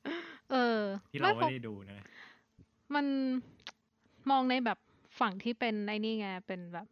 [0.52, 0.82] เออ
[1.12, 2.06] เพราะที่เราไม่ได้ดูนะ
[2.96, 3.06] มัน
[4.30, 4.78] มองในแบบ
[5.20, 6.88] ฝั่งที่เป็นไอ้นี่ไง เป็นแบบ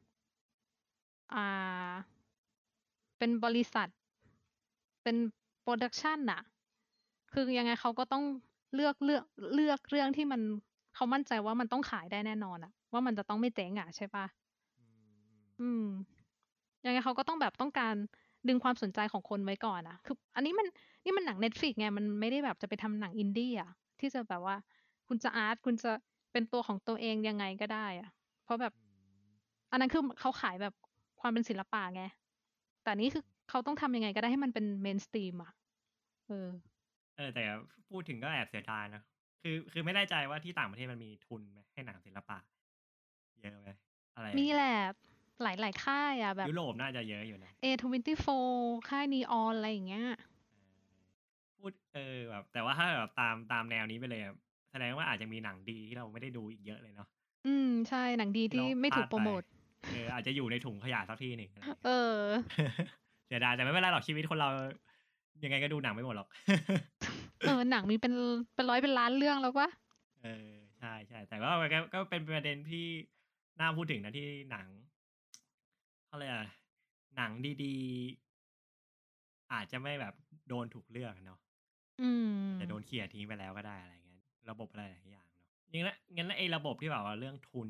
[1.34, 1.94] อ่า
[3.18, 3.90] เป็นบริษัท
[5.04, 5.16] เป็น
[5.62, 6.42] production น่ะ
[7.34, 8.24] คือยังไงเขาก็ต้อง
[8.76, 9.24] เลือกเลือก
[9.56, 10.42] เลือกเรื่องที่มัน
[10.96, 14.26] เขามั่นใจว่ามันต้องขายได้แน่นอนอะว่ามันจะต้องไม่เจ๊งอะใช่ปะ
[15.60, 15.84] อืม
[16.86, 17.96] ยังไงเขาก็ต้องแบบต้องการ
[18.48, 20.68] ดึงความสนใจของคนไว้ก่อนอะคือ อันนี้มัน
[21.04, 24.56] นี่มันหนัง Netflix ไง มันไม่ได้แบบจะไปทำหนังอินดี้อะที่จะแบบว่า
[25.08, 25.92] คุณจะ art คุณจะ
[26.32, 28.10] เป็นตัวของตัวเองยังไงก็ได้อะ
[28.44, 28.74] เพราะแบบ
[29.72, 30.74] อันนั้นคือเขาขายแบบ
[31.22, 32.04] ความเป็นศิลปะไง
[32.84, 35.52] แต่นี่คือเขาต้องทำยังไงก็ได้ให้มันเป็น mainstream อะ
[36.28, 36.50] เออ
[37.18, 37.44] เออ แต่
[37.90, 39.02] พูดถึงก็แอบเสียดายนะ
[39.42, 42.38] คือ คือไม่แน่ใจว่าที่ต่างประเทศมันมีทุนไหมให้หนังศิลปะ
[43.42, 43.70] เยอะไหม
[44.16, 44.76] อะไร มีแหละ
[45.44, 48.30] หลายหลายๆค่ายอะแบบยุโรปน่าจะเยอะอยู่นะ A24
[48.90, 50.08] ค่ายนีออนอะไรอย่างเงี้ย
[51.60, 54.36] พูดเออแบบแต่ว่าถ้าแบบตามตามแนวนี้ไปเลยอะ
[54.72, 57.08] แสดงว่าอาจจะมีหนังดีที่เราไม่ได้ดูอีกเยอะเลยเนาะ
[57.48, 62.26] อืมใช่หนังดีที่เราไม่ถูกพลาดโปรโมทไปเอออาจจะอยู่ในถุงขยะสักที่หนึ่งอะไรอย่างเอเงี้ยอ
[63.28, 64.50] เสียดายแต่ไม่เป็นไรหรอกชีวิตคนเรา
[65.44, 66.28] ยังไงก็ดูหนังไม่หมดหรอก
[67.42, 68.14] เออหนังมีเป็น
[68.56, 69.70] เป็นร้อยเป็นล้านเรื่องแล้ววะ
[70.24, 72.86] เออใช่ใช่แต่ว่ามันก็ก็เป็นประเด็นที่
[73.60, 74.68] น่าพูดถึงนะที่หนัง
[76.08, 76.46] เขาเรียกอะไร
[77.16, 77.32] หนัง
[77.64, 80.14] ดีๆ อาจจะไม่แบบ
[80.48, 81.40] โดนถูกเลือกอะเนาะ
[82.02, 82.10] อื
[82.50, 87.70] มจะโดนเขี่ยทิ้งไปแล้วก็ได้อะไรเงี้ยระบบอะไรหลายอย่างเนาะยังนะงั้นไอ้ระบบที่แบบว่าเรื่องทุน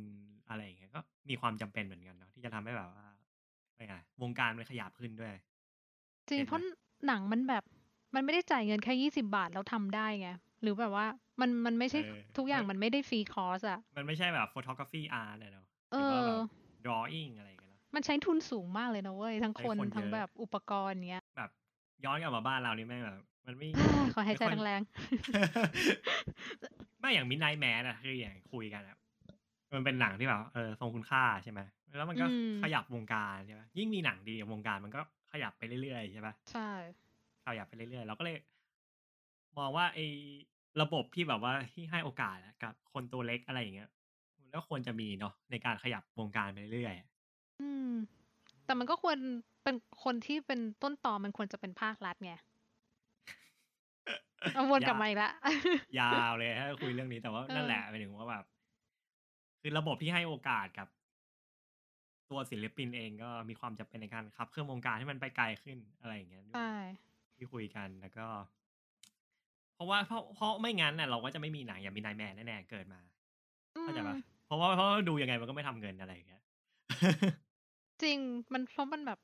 [0.49, 3.05] อะไรอย่างเงี้ยก็มีความจำเป็นเหมือนกันเนาะที่จะทำให้แบบว่า
[3.75, 5.33] ไม่ไงวงการมันขยับขึ้นด้วย
[6.29, 6.61] จริงเห็นไหมเพราะ
[7.07, 7.63] หนังมันแบบ
[8.15, 10.29] มันไม่ได้จ่ายเงินแค่ยี่สิบาทแล้วทำได้ไง
[10.61, 11.05] หรือแบบว่า
[11.39, 16.39] มันมันไม่ใช่เออทุกอย่างมันมันไม่ได้ฟรีคอร์สอะมันไม่ใช่แบบ photography art เนี่ยเนาะหเอรือว่าอแบบ
[16.85, 17.49] drawing อะไร
[17.93, 21.49] อย่างเงี้ยเนาะมันใช้ทุนสูงมากเลยนะเว้ย ทั้งใช้คนคนทั้งเยอะแบบอุปกรณ์เนี้ย แบบ
[22.05, 23.69] ย้อนกลับมาบ้านเรานี่แม่งแบบมันไม่
[24.13, 24.81] ขอหายใจไม่ค่อยแรง
[26.99, 28.97] ไม่อย่างมินไนแมนอะคืออย่างคุยกันอะ
[29.73, 31.59] มันเป็นหนังที่แบบเออทรงคุณค่าใช่ไหม
[31.97, 36.69] แล้วมันก็อืมขยับวงการใช่ไหมยิ่งมีหนังดีวงการมันก็ขยับไปเรื่อยๆใช่ปะๆใช่
[37.45, 38.37] ขยับไปเรื่อยๆเราก็เลย
[39.57, 40.05] มองว่าไอ้
[40.81, 43.89] ระบบที่แบบว่าที่ให้โอกาสอะกับคนตัวเล็กอะไรอย่างเงี้ย
[44.41, 47.16] มันก็ควรจะมีเนาะในการขยับวงการไปเรื่อยๆ
[47.59, 47.91] อะอืม
[48.65, 49.17] แต่มันก็ควร
[49.63, 52.33] เป็นคนที่เป็นต้นตอมันควรจะเป็นภาครัฐไง
[54.53, 55.31] เอาวนกลับมาอีกแล้ว
[55.99, 58.45] ยาวเลยถ้าคุยเรื่องนี้แต่ว่าเออนั่นแหละหมายถึงว่าแบบ
[59.61, 60.87] คือระบบที่ให้โอกาสกับ
[62.31, 66.67] ตัวศิลปินเองก็มีความจำเป็นในการขับเคลื่อนวงการให้มันไปไกลขึ้นอะไรอย่างเงี้ยด้วยใช่
[67.35, 68.27] ที่คุยกันแล้วก็
[69.75, 72.99] เพราะว่าเพราะเพราะไม่งั้นน่ะเราก็จะไม่มีหนังอย่างมีนายแมนแน่ๆเกิดมา
[73.75, 76.41] อืเข้าใจมปะเพราะว่าเพราะว่าดูยังไงมันก็ไม่ทำเงินอะไรอย่างเงี้ย
[78.03, 78.17] จริง
[78.53, 79.19] มันเพราะมันแบบ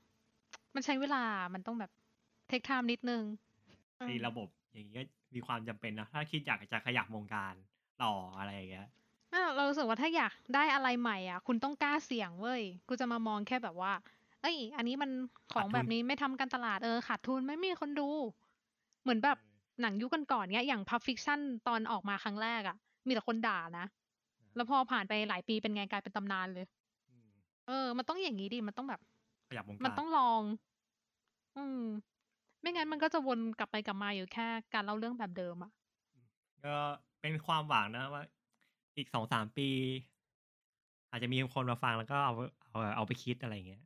[0.75, 1.91] มันใช้เวลามันต้องแบบ
[2.49, 3.23] เทคไทม์นิดนึง
[3.97, 5.03] เออในระบบอย่างนี้ก็
[5.35, 7.53] มีความจำเป็นนะถ้าคิดอยากจะขยับวงการ
[8.03, 8.87] ต่ออะไรอย่างเงี้ย
[9.33, 13.93] อะเรารู้สึกว่าถ้าอยากได้อะไรใหม่อะ คุณต้องกล้าเสี่ยงเว้ยกูจะมามองแค่แบบว่า
[14.41, 15.11] เอ้ย อันนี้มัน
[15.51, 18.09] ของขาดทุนแบบนี้ไม่ทำการตลาดเออขาดทุนไม่มีคนดู
[19.01, 19.37] เหมือนแบบ
[19.81, 23.85] หนังยุคก่อนๆเนี้ยอย่าง Pulp Fiction ตอนออกมาครั้งแรกอะ มีแต่คนด่านะ
[24.55, 26.82] แล้วพอผ่านไปหลายปีเป็นไงกลายเป็นตำนานเลยอืม
[27.67, 28.99] เออ มันต้องอย่างนี้ดิ มันต้องแบบ
[29.49, 30.41] ขยับวงการ มันต้องลอง
[31.55, 31.81] อืม
[32.61, 35.71] ไม่งั้นมันก็จะวนกลับไปกลับมาอยู่แค่ การเล่าเรื่องแบบเดิมอะ
[36.65, 36.75] ก็
[37.21, 38.23] เป็นความหวังนะว่า
[38.97, 39.69] อีกสองสามปี
[41.11, 42.33] อาจจะมีคนมาฟังแล้วก็เอา
[42.69, 43.81] เอาเอาไปคิดอะไรอย่างเงี้ย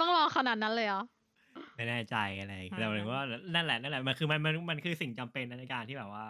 [0.00, 1.02] ต้องรอขนาดนั้นเลยเหรอ
[1.76, 3.22] ไม่แน่ใจอะไรอย่างเงี้ยอ่าแต่หมายถึงว่า
[3.54, 6.26] นั่นแหละนั่นแหละมันคือมันมันมันคือสิ่งจำเป็นในการที่แบบว่า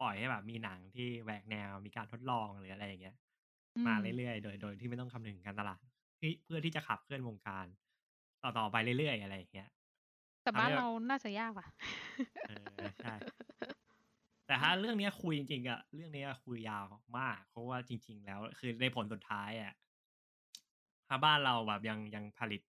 [0.00, 3.16] ปล่อยให้แบบมีหนังที่แหวกแนวมีการทดลองหรืออะไรอย่างเงี้ย
[3.86, 5.78] มาอืมเรื่อยๆ โดยโดยที่ไม่ต้องคำนึงการตลาด
[6.20, 7.66] ที่เพื่อที่จะขับเคลื่อนวงการ
[8.42, 9.68] ต่อต่อไปเรื่อยๆ อะไรอย่างเงี้ย
[10.42, 11.66] แต่บ้านทำให้แบบเราน่าจะยากว่ะ
[12.44, 12.50] เอ
[12.80, 13.14] อใช่
[14.46, 16.84] แต่ถ้าเรื่องเนี้ยคุยจริงๆอะเรื่องเนี้ยคุยยาว
[17.18, 19.72] มาก เพราะว่าจริง ๆ แล้ว คือในผลสุดท้ายอะ
[21.08, 22.60] ถ้าบ้านเราแบบยังยังผลิต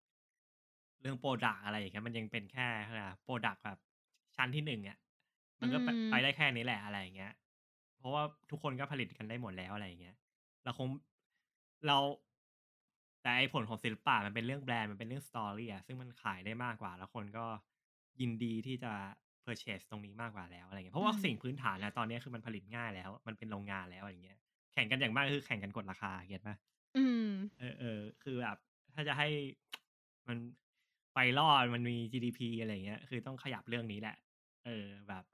[1.00, 2.66] เรื่องโปรดักอะไรอย่างเงี้ยมันยังเป็นแค่
[3.22, 3.78] โปรดักแบบ
[4.36, 4.98] ชั้นที่หนึ่งอะ
[5.60, 7.32] มันก็ไปอืมไปได้แค่นี้แหละอะไรอย่างเงี้ย
[7.98, 10.16] เพราะว่าทุกคนก็ผลิตกันได้หมดแล้วอะไรอย่างเงี้ย
[10.64, 10.88] เราคง
[11.86, 11.98] เรา
[13.22, 17.46] แต่ไอผลของศิลปะมันเป็นเรื่องแบรนด์มันเป็นเรื่อง story อะซึ่งมันขายได้มากกว่า แล้วคนก็
[18.20, 18.92] ยินดีที่จะ
[19.44, 24.38] purchase ตรงนี้มากกว่าแล้วอะไรเงี้ยเพราะว่าอืมสิ่งพื้นฐานนะตอนนี้คือมันผลิตง่ายแล้ว มันเป็นโรงงานแล้วอย่างเงี้ย
[24.72, 26.56] แข่งกันอย่างมากคือแข่งกันกดราคา get ปะ
[26.94, 27.20] อืม
[27.58, 28.56] เออเออคือแบบ
[28.94, 29.28] ถ้าจะให้
[30.28, 30.38] มัน
[31.14, 34.16] ไปรอดมันมี GDP อะไรเงี้ย คือต้องขยับเรื่องนี้แหละ
[34.64, 35.24] เออแบบ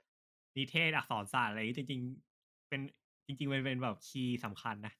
[0.57, 2.01] นิเทศอักษรศาสตร์อะไรจริง
[2.35, 2.81] ๆ เป็น
[3.27, 4.95] จริง ๆ มันเป็นแบบคีย์สำคัญนะ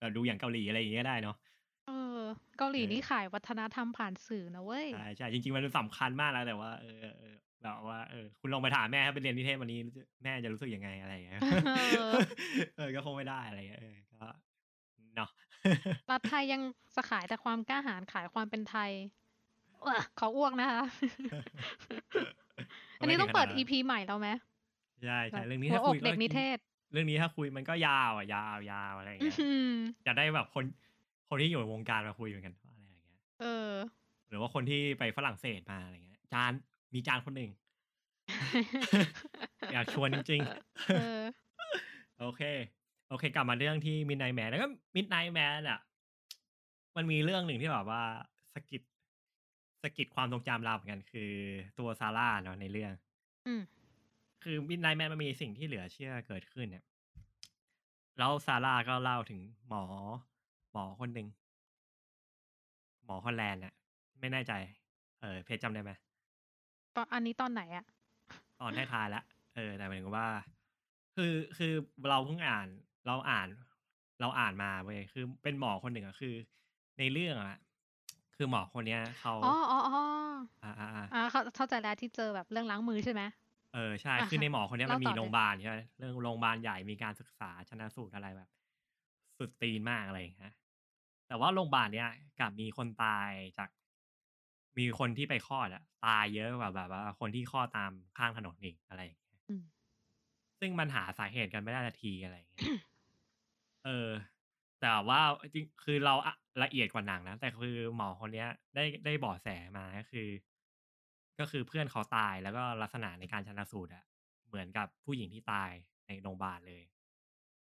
[0.00, 1.36] เราดูอย่างเกาหลีอะไรอย่างเงี้ยได้เนาะ
[1.86, 2.20] เออ
[2.58, 9.78] เกาหลีเออนี่ขายวัฒนธรรมผ่านสื่อนะเว้ย ใช่ใช่จริงๆ มันสำคัญมากแล้วแต่ว่าเออเออเออแบบว่าเออคุณลองไปถามแม่ถ้าไปเรียนนิเทศวันนี้
[10.24, 11.70] แม่จะรู้สึกยังไงอะไรอย่างเงี้ยเอ
[12.06, 12.10] อ
[12.76, 14.26] เออก็คงไม่ได้อะไรเงี้ยเออก็
[15.16, 15.30] เนาะ
[16.10, 16.62] รัฐไทยยัง
[16.96, 18.90] จะขายแต่ความกล้าหาญขายความเป็นไทย
[19.82, 20.84] เอ้อขออ้วกนะคะ
[23.00, 24.28] อันนี้ต้องเปิดไม่ถึ EP ใหม่แล้วไหม
[25.04, 26.58] ใช่ใช่แบบเรื่องนี้หัวถ้าอคุกยเด็กนิเทศ
[26.92, 29.68] เรื่องนี้ถ้าคุยมันก็ยาวอะยาวยาวอะไรอย่างอื้เงี้อยหือ
[30.06, 30.64] จะได้แบบคน
[31.28, 33.72] คนที่อยู่ในวงการมาคุยเหมือนกันว่าอะไรอย่างเงี้ย เออ
[34.28, 36.52] หรือว่าคนที่ไปฝรั่งเศสมาอะไรเงี้ย จาน
[36.94, 37.50] มีจานคนหนึ่ง
[39.72, 40.40] อยากชวนจริง
[40.88, 42.42] เออๆโอเค
[43.08, 45.80] โอเค กลับมาเรื่องที่มิดไนแมนแล้วก็มิดไนแมนอะ
[46.96, 48.02] มันมีเรื่องหนึ่งที่แบบว่า
[48.54, 48.82] สะกิด
[49.82, 51.32] สะกิดความทรงจำเราเหมือนกันคือ
[51.78, 52.92] ตัวซาร่าเนาะในเรื่อง
[53.46, 53.62] อืม
[54.42, 56.84] คือมิดไนแมนมันมีสิ่งที่เหลือเชื่อเกิดขึ้นเนี่ย
[58.18, 59.82] แล้วซาร่าก็เล่าถึงหมอ
[60.72, 61.28] หมอคนหนึ่ง
[63.04, 63.74] หมอฮอลแลนด์น่ะ
[64.20, 64.52] ไม่แน่ใจ
[65.20, 65.92] เออ เพจจำได้ไหม
[66.96, 67.84] ตอนอันนี้ตอนไหนอะ
[68.60, 69.22] ตอนท้ายๆละ
[69.54, 70.26] เออแต่หมายถึงว่า
[71.16, 71.72] คือคือ
[72.08, 72.66] เราเพิ่งอ่าน
[73.06, 73.48] เราอ่าน
[74.20, 76.34] เราอ่านมาเว้ยคือเป็นหมอคนหนึ่งอะคือ
[76.98, 77.58] ในเรื่องอะ
[78.36, 80.02] คือหมอคนเนี้ยเขาอ๋ออ๋ออ๋อ
[80.64, 83.22] อ่าอ่าอ่าอ่าเข้าเข้าใจแล้วที่เจอแบบเรื่องล้างมือใช่ไหม
[83.72, 88.48] เออใช่ อะคือในหมอคนเนี้ยมันเล่ามีต่อเลยโรงพยาบาลใช่ไหมเรื่องโรงพยาบาลใหญ่มีการศึกษาชนะสูตรอะไรแบบ
[89.38, 90.52] สุดตีนมากอะไรอย่างเงี้ย
[91.28, 92.08] แต่ว่าโรงพยาบาลเนี้ย
[92.40, 93.68] กลับมีคนตายจาก
[94.78, 99.62] มีคนที่ไปคลอดอะตายเยอะกว่าแบบว่าคนที่คลอดตามข้างถนนอีกอะไรอย่างเงี้ยอืม
[100.60, 102.66] ซึ่งมันหาสาเหตุกันไม่ได้นาทีอะไรอย่างเงี้ย
[103.84, 104.10] เออ
[104.80, 105.20] แต่ว่า
[105.54, 110.28] จริงคือเราอะละเอียดกว่าหนังนะแต่คือหมอคนเนี้ย ได้ได้เบาะแสมาก็คือ
[111.40, 114.04] ก็คือเพื่อนเขาตายแล้วก็ลักษณะในการชันสูตรอะ
[114.48, 115.70] เหมือนกับผู้หญิงที่ตาย
[116.06, 116.82] ในโรงพยาบาลเลย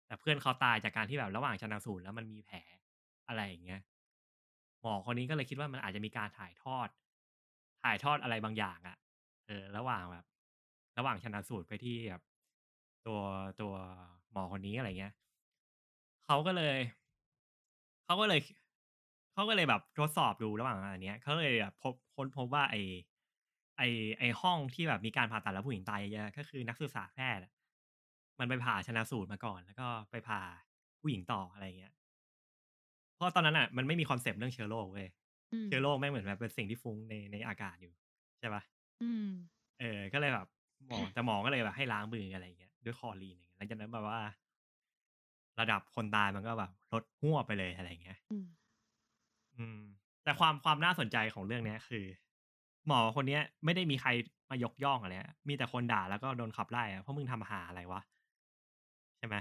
[0.07, 2.57] แต่เพื่อนเขาตายจากการที่แบบระหว่างชันสูตรแล้วมันมีแผล
[3.27, 3.81] อะไรอย่างเงี้ย
[4.81, 6.87] หมอคนนี้ก็เลยคิดว่ามันอาจจะมีการถ่ายทอด
[7.83, 8.97] ถ่ายทอดอะไรบางอย่างอะ
[9.47, 10.25] เออ ระหว่างแบบ
[10.97, 12.21] ระหว่างชันสูตรไปที่แบบ
[13.07, 13.19] ตัว
[13.61, 13.73] ตัว
[14.31, 15.13] หมอคนนี้อะไรเงี้ย
[16.25, 16.77] เขาก็เลย
[18.05, 18.39] เขาก็เลย
[19.33, 22.75] เขาก็เลยแบบทดสอบดูระหว่างอันเนี้ยเขาเลยแบบพบค้นพบว่าไอ
[23.77, 23.81] ไอ
[24.19, 27.51] ไอห้องที่แบบมีการผ่าตัดแล้วผู้หญิงตายเยอะๆก็คือนักศึกษาแพทย์อะ
[28.39, 30.41] มันไปผ่าชันสูตรมาก่อน แล้วก็ไปผ่า
[31.01, 31.93] ผู้หญิงต่ออะไรเงี้ย
[33.15, 35.07] เพราะตอนนั้นอะมันไม่มี concept เรื่องเชื้อโรคเว้ย
[35.51, 37.93] อืมเชื้อโรคไม่งเหมือนแบบเป็นสิ่งที่ฟุ้งในในอากาศอยู่
[38.39, 38.63] ใช่ปะ
[39.01, 39.27] อืม
[39.79, 40.47] เออ ก็เลยแบบ
[40.87, 44.19] หมอแต่หมอก็เลยแบบให้ล้างมืออะไรอย่างเงี้ยด้วยคลอรีนอย่างเงี้ยหลังจากนั้นแบบว่า
[45.59, 48.45] ระดับคนตายมันก็แบบลดหัวบไปเลยอะไรอย่างเงี้ยอืม
[49.57, 49.79] อืม
[50.23, 52.05] แต่ความความน่าสนใจของเรื่องเนี้ยคือ
[52.87, 54.09] หมอคนเนี้ยไม่ได้มีใคร
[54.49, 58.01] มายกย่องอะไรอะมีแต่คนด่าแล้วก็โดนขับไล่อะเพราะมึงทำหาอะไรวะ
[59.17, 59.35] ใช่ไหม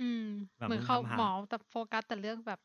[0.00, 0.22] ืม
[0.58, 2.58] แบบเหมือนมึงเขาทำหาหมอแต่โฟกัสแต่เรื่องแบบ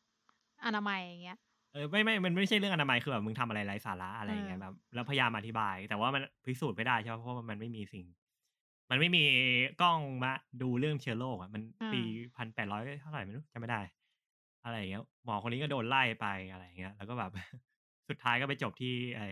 [0.64, 1.36] อนามัยอย่างเงี้ย
[1.72, 8.06] เออไม่ไม่มันไม่ใช่เรื่องอนามัยคือแบบมึงทำอะไรไร้สาระอะไรอย่างเงี้ยเออแบบแล้วพยายามอธิบาย แต่ว่ามันพิสูจน์ไม่ได้ใช่ไหมเพราะว่ามันไม่มีสิ่ง
[8.90, 9.22] มันไม่มี
[9.80, 10.32] กล้องมา
[10.62, 11.62] ดูเรื่องเชื้อโรคอะมัน
[11.92, 12.00] ปี
[12.36, 13.80] พันแปดร้อยเท่าไหร่ไม่รู้จำไม่ได้
[14.64, 17.30] อะไรอย่างเงี้ยหมอคนนี้ก็โดนไล่ไปอะไรอย่างเงี้ย แล้วก็แบบ
[18.08, 19.22] สุดท้ายก็ไปจบที่ไอ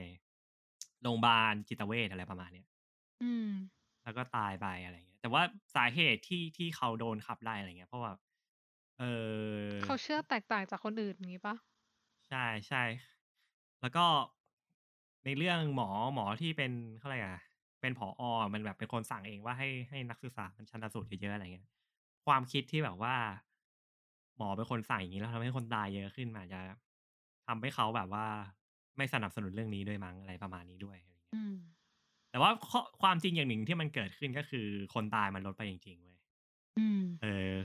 [1.03, 2.67] โรงพยาบาลจิตเวชอะไรประมาณเนี้ย
[3.21, 3.49] อืม
[4.05, 5.43] แล้วก็ตายไปอะไรเงี้ย แต่ว่า
[5.75, 8.13] สาเหตุที่ที่เขาโดนขับไล่อะไรเงี้ย เพราะว่า
[8.99, 11.55] เออเขาเชื่อแตกต่างจากคนอื่นอย่างงี้ปะ
[12.29, 12.83] ใช่ใช่
[13.81, 14.07] แล้วก็
[15.25, 17.43] ในเรื่องหมอหมอที่เป็นเขาอะไรยกอะ
[17.81, 21.67] เป็นผออมันแบบเป็นคนสั่งเองว่าให้ให้นักศึกษามันชันสูตรเยอะๆอะไรเงี้ย
[22.27, 23.15] ความคิดที่แบบว่า
[24.37, 26.61] หมอเป็นคนสั่งอย่างนี้แล้วทำให้คนตายเยอะขึ้นมาจจะ
[27.47, 28.27] ทำให้เขาแบบว่า
[28.97, 31.53] ไม่สนับสนุนเรื่องนี้ด้วยมั้งอะไรประมาณนี้ด้วยอะไรเงี้ยอืม
[32.31, 36.19] แต่ว่าข้อความจริงอย่างหนึ่งที่มันเกิดขึ้นก็คือคนตายมันลดไปจริงๆเว้ย
[36.77, 37.57] อืมเออ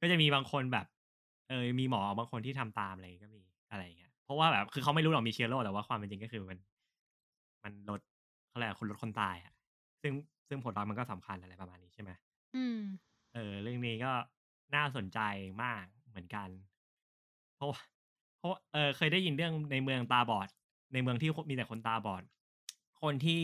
[0.00, 0.86] ก็จะมีบางคนแบบ
[1.48, 6.58] เออ มีหมอบางคนที่ทำตามอะไรก็มีอะไรอย่างเงี้ย เพราะว่าแบบคือเขาไม่รู้หรอกมีเชื้อโรคแต่ว่าความเป็นจริงก็คือมัน
[7.64, 8.00] มันลด
[8.48, 9.54] เขาเรียกอะไรคนลดคนตายอะ
[10.02, 10.12] ซึ่ง
[10.48, 12.10] ซึ่งผลลัพธ์มันก็สำคัญอะไรประมาณนี้ใช่ไหม
[12.54, 12.78] อืม
[13.34, 14.12] เออ เรื่องนี้ก็
[14.74, 15.18] น่าสนใจ
[15.62, 16.48] มากเหมือนกัน
[17.56, 17.80] เพราะว่า
[18.42, 20.48] เพราะว่าเออเคยได้ยินเรื่องในเมืองตาบอด
[20.92, 22.22] ในเมืองที่มีแต่คนตาบอด
[23.02, 23.42] คนที่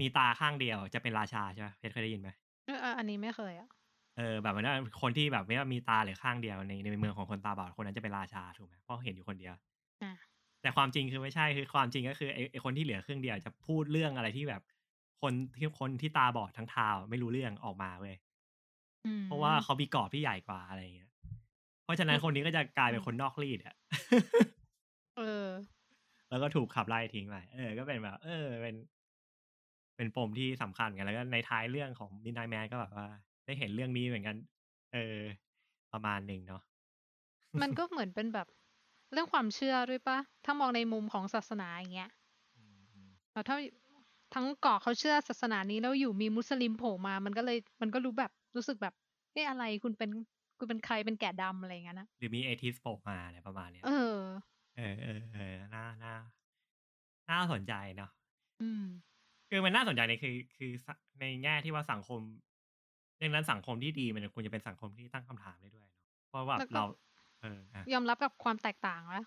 [0.00, 2.28] มีตาข้างเดียวจะเป็นราชาใช่ไหมเพชรเคยได้ยินไหม
[2.64, 3.68] เอออันนี้ไม่เคยอะ
[4.16, 9.54] เออแบบว่าคนที่แบบไม่ว่ามีตาหรือข้างเดียวในในเมืองของคนตาบอดคนนั้นจะเป็นราชาถูกไหมเพราะเห็นอยู่คนเดียว
[10.00, 14.62] อ่าแต่ความจริงคือไม่ใช่คือความจริงก็คือไอ้ไอ้คนที่เหลือครึ่งเดียวจะพูดเรื่องอะไรที่แบบ
[15.22, 18.14] คนที่คนที่ตาบอดทั้งทาวไม่รู้เรื่องออกมาเว้ย
[19.04, 21.07] อืมเพราะว่าเขามีกรอบที่ใหญ่กว่าอะไรอย่างเงี้ยเพ
[21.88, 23.74] ราะฉะนั้นคนนี้ก็จะกลายเป็นคนนอกรีดอะ
[25.18, 25.48] เออ
[26.30, 28.74] แล้วก็ถูกขับไล่ทิ้งไปเออ ก็เป็นแบบ เออ เป็น
[29.96, 33.06] เป็นปมที่สำคัญกันแล้วก็ในท้ายเรื่องของมินไนแมนก็แบบว่า
[33.46, 34.36] ได้เห็นเรื่องนี้เหมือนกัน
[34.94, 35.18] เออ
[35.92, 36.62] ประมาณหนึ่งเนาะ
[37.62, 38.46] มันก็เหมือนเป็นแบบ
[39.12, 42.10] เรื่องความเชื่อด้วยปะ ถ้ามองในมุมของศาสนาอย่างเงี้ย
[42.56, 43.56] อืมอืมแล้วถ้า
[44.34, 48.94] ทั้งเกาะเขาเชื่อศาสนานี้แล้วอยู่มีมุสลิมโผล่มา มันก็เลย มันก็รู้แบบรู้สึกแบบ
[49.32, 50.10] เอ๊ะอะไรคุณเป็น
[50.58, 54.18] คุณเป็นใครเป็นแกะดำอะไรอย่างเงี้ยนะหรือมีเอทิสโผล่มาอะไรประมาณเนี้ยเออ
[54.76, 56.14] เออเออเออน่าน่า
[57.30, 58.10] น่าสนใจเนาะ
[58.60, 58.82] อืม
[59.50, 60.88] คือมันน่าสนใจในคือ คือส
[61.20, 62.20] ในแง่ที่ว่าสังคม
[63.20, 66.84] ดังนั้นสังคมที่ดีมันควรจะเป็นสังคมที่ตั้งคำถามได้ด้วยเนาะเพราะว่าแล้วก็เรา
[67.40, 69.24] เอออะยอมรับกับความแตกต่างแล้ว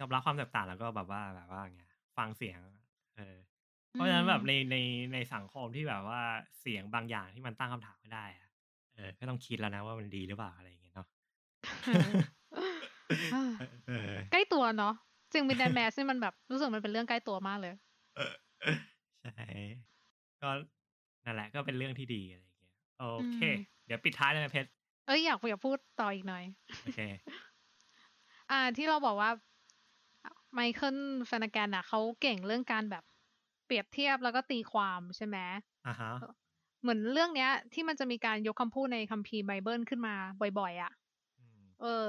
[0.00, 1.82] ยอมรับความแตกต่างแล้วก็แบบว่าแบบว่าไง
[2.16, 2.60] ฟังเสียง
[3.16, 3.36] เออ
[3.92, 4.76] เพราะฉะนั้นแบบในใน
[5.12, 6.20] ในสังคมที่แบบว่า
[6.60, 8.43] เสียงบางอย่างที่มันตั้งคำถามไม่ได้อะ
[8.96, 11.06] เออ ก็ต้องคิดแล้วนะว่ามันดีหรือเปล่าอะไรอย่างเงี้ยเนาะ
[11.86, 12.12] เออ
[13.32, 13.52] เออ
[13.86, 14.94] เออใกล้ตัวเนาะ
[15.32, 17.74] จริงมินแดนแมสนี่มันแบบรู้สึกมันเป็นเรื่องใกล้ตัวมากเลย
[19.22, 19.46] ใช่
[20.42, 20.50] ก็
[21.24, 24.68] นั่นแหละก็เป็นเรื่องที่ดีอะไรอย่างเงี้ยโอเคอืมเดี๋ยวปิดท้ายเลยนะเพชร
[25.06, 26.44] เอ้ยอยากอยากพูดต่ออีกหน่อย
[26.82, 27.00] โอเค
[28.50, 29.30] อ่าที่เราบอกว่า
[30.52, 33.04] ไมเคิลแฟนแกนอะเขาเก่งเรื่องการแบบ
[33.66, 35.36] เปรียบเทียบแล้วก็ตีความใช่ไหม
[35.86, 36.12] อ่าฮะ
[36.84, 40.14] เหมือนเรื่องเนี้ย ที่มันจะมีการยกคำพูดในคัมภีร์ไบเบิลขึ้นมา
[40.58, 40.92] บ่อยๆอะ
[41.40, 42.06] อืมเออ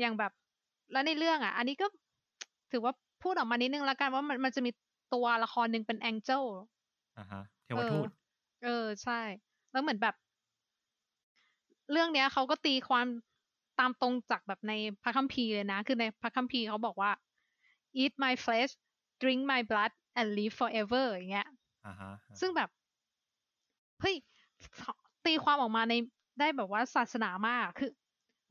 [0.00, 0.32] อย่างแบบ
[0.92, 1.86] แล้วในเรื่องอะ อันนี้ก็
[2.70, 4.70] ถือว่าพูดออกมานิดนึงแล้วกันว่ามันมันจะมี
[5.14, 6.44] ตัวละครหนึ่งเป็นแองเจิล
[7.18, 8.08] อ่าฮะเทวทูต
[8.64, 9.20] เออใช่
[9.72, 10.14] แล้วเหมือนแบบ
[11.92, 13.06] เรื่องเนี้ยเขาก็ตีความ
[13.78, 14.72] ตามตรงจากแบบใน
[15.02, 17.10] พระคัมภีร์เลยนะ คือในพระคัมภีร์เขาบอกว่า
[18.02, 18.72] eat my flesh
[19.20, 21.48] drink my blood and live forever อย่างเงี้ย
[21.86, 22.70] อ่าฮะซึ่งแบบ
[24.00, 24.16] เฮ้ย
[25.26, 25.94] ตีความออกมาใน
[26.40, 27.90] ได้แบบว่าศาสนามากคือ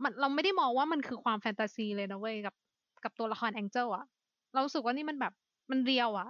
[0.04, 2.56] มันเราไม่ได้มองว่ามันคือความแฟนตาซีเลยนะเว้ยกับ
[3.04, 4.06] กับตัวละครแองเจิลอะ
[4.54, 5.34] เรารู้สึกว่านี่มันแบบ
[5.72, 6.30] มันเรียวอะ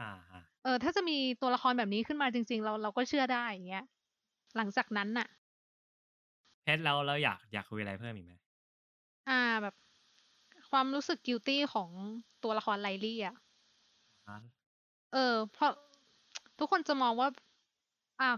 [0.00, 3.84] อ่าฮะเออ ถ้าจะมีตัวละครแบบนี้ขึ้นมาจริง ๆ เราเราก็เชื่อได้อย่างเงี้ย
[4.56, 5.28] หลังจากนั้นน่ะ
[6.62, 8.32] เพชรเราเราอยากอยากคุยอะไรเพิ่มอีกไหม
[9.28, 9.74] อ่าแบบ
[10.70, 11.90] ความรู้สึก guilty ของ
[12.42, 13.36] ตัวละครไลลี่อะ
[14.26, 14.36] อ่า
[15.12, 15.72] เออ เพราะ
[16.58, 17.28] ทุกคนจะมองว่า
[18.20, 18.30] อะ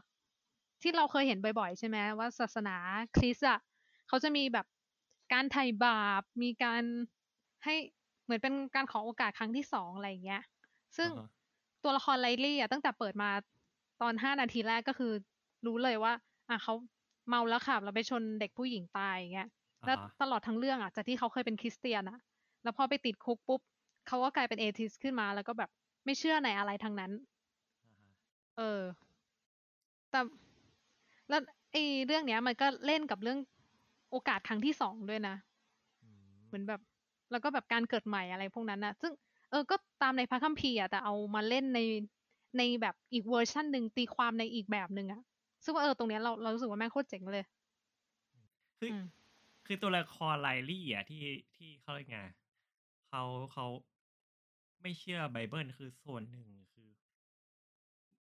[0.83, 2.77] ที่เราเคยเห็นบ่อยๆ ใช่ไหมว่าศาสนา
[3.17, 3.59] คริสต์อะ
[4.09, 4.67] เขาจะมีแบบ
[5.33, 6.83] การไถ่บาปมีการ
[7.65, 7.75] ให้
[8.25, 10.43] เหมือนเป็นการขอโอกาสครั้งที่สองอะไรอย่างเงี้ย
[10.97, 11.27] ซึ่งอ่าฮะ
[11.83, 13.31] ตัวละครไลลี่อะตั้งแต่เปิดมา
[14.03, 15.13] ตอนห้านาทีแรกก็คือ
[15.67, 16.13] รู้เลยว่า
[16.49, 16.75] อะเขา
[17.29, 19.49] เมาแล้วขับแล้วไปชนเด็กผู้หญิงตายอย่างเงี้ย
[19.87, 22.19] แล้วอ่าฮะตลอดทั้งเรื่องอะจากที่เขาเคยเป็นคริสเตียนอะ
[22.63, 23.61] แล้วพอไปติดคุกปุ๊บ
[24.09, 25.71] เขาก็กลายเป็นเอทิสขึ้นมาแล้วก็แบบ
[26.05, 27.13] ไม่เชื่อในอะไรทั้งนั้น
[27.85, 28.11] อ่าฮะ
[28.57, 28.81] เออ
[30.11, 30.21] แต่
[31.31, 33.39] แล้วไอ้เรื่องเนี้ย มันก็เล่นกับเรื่อง
[34.11, 35.35] โอกาสครั้งที่สองด้วยนะ
[36.03, 36.11] อื
[36.45, 36.81] มเหมือนแบบ
[37.31, 39.13] แล้วก็แบบการเกิดใหม่อะไรพวกนั้นนะซึ่ง
[39.51, 41.81] เออก็ตามในพระคัมภีร์อะแต่เอามาเล่นใน
[42.59, 45.21] ในแบบอีกเวอร์ชันหนึ่งตีความในอีกแบบหนึ่งอะ
[45.65, 47.45] ซึ่งว่าเออตรงเนี้ยเราเรารู้สึกว่าแม่งโคตรเจ๋งเลย
[48.79, 49.05] คืออมค
[49.67, 51.25] คือตัวละคร Riley อะที่
[51.57, 52.19] ที่เขาเรียกไง
[53.09, 53.23] เขา
[53.53, 53.67] เขา
[54.83, 56.91] ไม่เชื่อไบเบิลคือส่วนหนึ่งคือ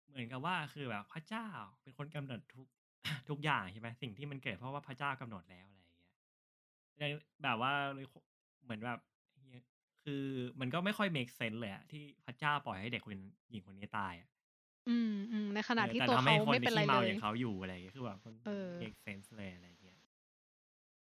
[0.08, 1.46] เหมือนกับว่าคือแบบพระเจ้า
[1.82, 2.68] เป็นคนกำหนดทุก
[3.30, 6.02] ทุกอย่างใช่ไหม สิ่งที่มันเกิดเพราะว่าพระเจ้ากำหนดแล้วอะไรอย่างเงี้ย
[6.98, 8.06] เลยแบบว่าเลย
[8.64, 8.98] เหมือนแบบ
[9.40, 9.62] เหี้ย
[10.04, 10.22] คือ
[10.60, 13.18] มันก็ไม่ค่อย make sense เลยอะที่พระเจ้าปล่อยให้เด็กคน
[13.50, 14.28] หญิงคนนี้ตายอะ
[14.88, 19.98] อืมอืมในขณะเออที่แต่ตัวทำให้เขาคนไม่เป็นไรที่เลเมายอย่างเขาอยู่อะไรอย่างเงี้ยคือแบบมันเออ make sense เลยอะไรอย่างเงี้ย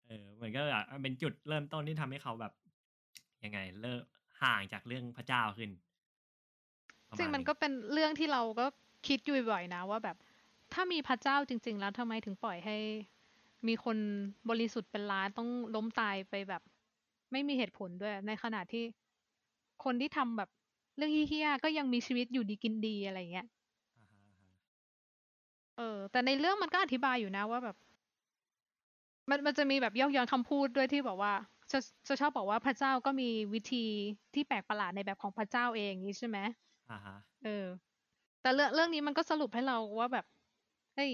[0.08, 2.54] เออมันก็แบบเป็นจุดเริ่มต้นที่ทำให้เขาแบบ
[3.44, 4.04] ยังไง เลิก
[4.42, 5.70] ห่างจากเรื่องพระเจ้าขึ้น
[7.10, 8.66] ประซึ่งมาณมันหก็เป็นเรื่องที่เราก็
[9.08, 10.18] คิดอยู่บ่อยๆนะว่าแบบ
[10.74, 12.78] ถ้ามีพระเจ้าจริง ๆ แล้วทำไมถึงปล่อยให้
[13.68, 13.98] มีคน
[14.50, 16.62] บริสุทธิ์เป็นล้านต้องล้มตายไปแบบ
[17.32, 18.84] ไม่มีเหตุผลด้วย ในขณะที่
[19.84, 20.50] คนที่ทำแบบ
[20.98, 23.48] เรื่องเฮี้ยๆก็ยังมีชีวิตอยู่ดีกินดีอะไรเงี้ย
[23.98, 24.52] อ่าฮะอ่าฮะ
[25.78, 27.76] เออ แต่ในเรื่องมันก็อธิบายอยู่นะว่าแบบ
[29.30, 31.34] มันมันจะมีแบบยอกย้อนคำพูดด้วยที่บอกว่า
[31.72, 33.86] จะจะชอบบอกว่าพระเจ้าก็มีวิธี
[34.34, 36.38] ที่แปลกประหลาดในแบบของพระเจ้าเองนี้ใช่ไหม
[36.90, 37.66] อ่าฮะ เออ
[38.42, 40.26] แต่เรื่องเรื่องนี้มันก็สรุปให้เราว่าแบบ
[40.96, 41.12] เฮ้ย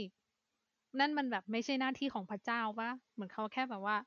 [0.99, 3.97] นั่นมันแบบไม่ใช่หน้าที่ของพระเจ้าปะเหมือนเขาแค่แบบว่า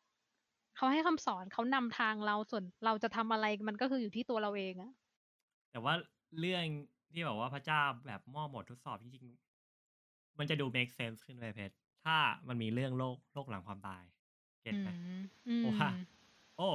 [0.77, 4.93] เขาให้คำสอนเขานำทางเราส่วนเราจะทำอะไรมันก็คืออยู่ที่ตัวเราเองอะ
[5.71, 5.95] แต่ว่า
[6.41, 6.64] เรื่อง
[7.12, 12.16] ที่แบบว่าพระเจ้าแบบมอบหมดทดสอบจริงๆมันจะดู make sense ขึ้นไปเพชรถ้า
[12.49, 14.03] มันมีเรื่องโลกโลกหลังความตาย
[14.62, 14.95] เก็ตอืไหมม
[15.47, 15.89] อืมโอ้ว่า
[16.57, 16.68] โอ้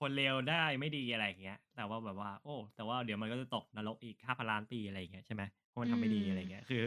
[0.00, 6.84] คนเลวได้ไม่ดีอะไรอย่างเงี้ย แต่ว่าแบบว่า โอ้ แต่ว่าเดี๋ยวมันก็จะตกนรกอีกห้าพันล้านปีอะไรอย่างเงี้ยใช่ไหมเพราะมันทำไม่ดีอะไรอย่างเงี้ย คือ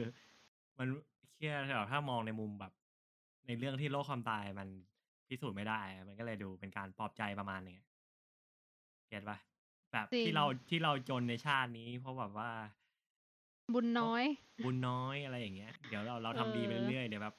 [0.80, 0.88] มัน
[1.34, 2.73] เครียดแบบถ้ามองในมุมแบบ
[3.47, 4.67] ในเรื่องที่โลกความตายมัน
[5.28, 7.88] พิสูจน์ไม่ได้ มันก็เลยดูเป็นการปลอบใจประมาณหนึงอะ
[9.09, 9.38] เก็ตปะ
[9.91, 12.49] แบบจริง ที่เราที่เราจนในชาตินี้ เพราะแบบว่า
[13.73, 14.23] บุญน้อย
[14.65, 17.36] บุญน้อยอะไรอย่างเงี้ย เดี๋ยวเราเราทำดีไปเออ เรื่อยๆเดี๋ยวแบบ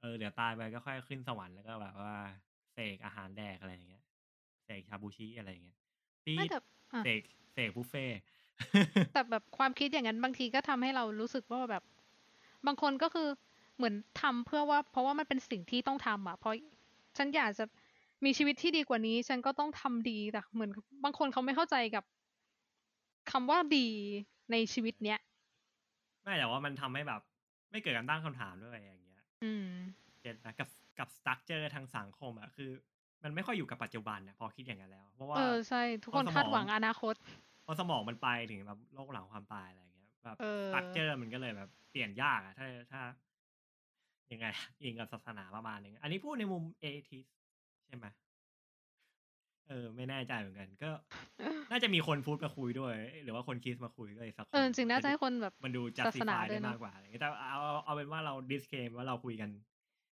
[0.00, 2.14] เออเดี๋ยวตายไปก็ค่อยขึ้นสวรรค์แล้วก็แบบว่า
[2.72, 4.02] เสกอาหารแดกอะไรอย่างเงี้ย
[4.64, 5.78] เสกชาบูชิอะไรอย่างเงี้ย
[6.24, 6.58] ปี๊ไม่ดแต่
[6.92, 7.20] อะเสก
[7.54, 8.18] เสกบุฟเฟ่ต์
[9.12, 11.82] แต่แบบความคิดอย่างนั้นบางทีก็ทำให้เรารู้สึกว่าแบบ
[12.66, 13.28] บางคนก็คือ
[13.76, 16.54] เหมือนทำเพื่อว่า เพราะว่ามันเป็นสิ่งที่ต้องทำอะ เพราะ
[17.16, 17.64] ฉันอยากจะ
[18.24, 20.70] มีชีวิตที่ดีกว่านี้ ฉันก็ต้องทำดีแต่เหมือน
[21.04, 22.04] บางคนเขาไม่เข้าใจกับ
[23.30, 23.86] คำว่าดี
[24.50, 25.18] ในชีวิตเนี้ย
[26.22, 27.20] ไม่แต่ว่ามันทำให้แบบ
[27.70, 29.64] ไม่เกิดการตั้งคำถามด้วยอย่างเงี้ย อืม
[30.20, 32.70] เก็ตนะกับกับสตั๊กเจอร์ทางสังคมอะคือ
[33.22, 37.14] มันไม่ค่อยอยู่กับปัจจุบันอะพอคิดอย่างนั้นแล้ว เพราะว่าเออใช่ทุกคนเพราะสมองคาดหวังอนาคต
[37.64, 39.93] พอสมองมันไปถึงแบบโลกหลังความตายอะไรอย่างเงี้ย
[40.24, 43.00] แบบเออ structure มันก็เลยแบบ เปลี่ยนยากอะถ้าถ้า
[44.32, 44.46] ยังไง
[44.82, 47.26] อิงกับศาสนาประมาณนึงอันนี้พูดในมุม atheist
[47.86, 48.06] ใช่ไหม
[49.68, 50.90] เออ ไม่แน่ใจเหมือนกัน ก็
[51.70, 52.94] น่าจะมีคนพูดมาคุยด้วย
[53.24, 59.50] หรือว่าคนคิดมาคุยด้วยสักคนเออจริงๆน่าจะให้คนแบบมันดูศาสนา justify ด้วได้ยเนอะมากกว่าอะไรอย่างเงี้ยแต่เอาเอาเอาเป็นว่าเรา disclaim ว่าเราคุยกัน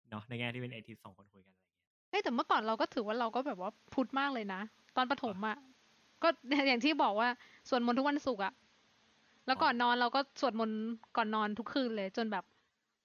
[0.10, 4.62] เนาะในแง่ที่เป็นเอทิสสองคนคุยกันอะไรอย่างเงี้ยเอ้ยแต่เมื่อก่อนเราก็ถือว่าเราก็แบบว่าพุทธมากเลยนะ
[4.98, 5.58] ตอนประถมอะ
[6.24, 6.30] ก็
[6.68, 7.28] อย่างที่บอกว่า
[7.70, 8.54] สวดมนต์ทุกวันศุกร์อะ
[9.48, 10.80] แล้วก่อนนอนเราก็สวดมนต์
[11.18, 12.44] ก่อนนอนทุกคืนเลย จนแบบ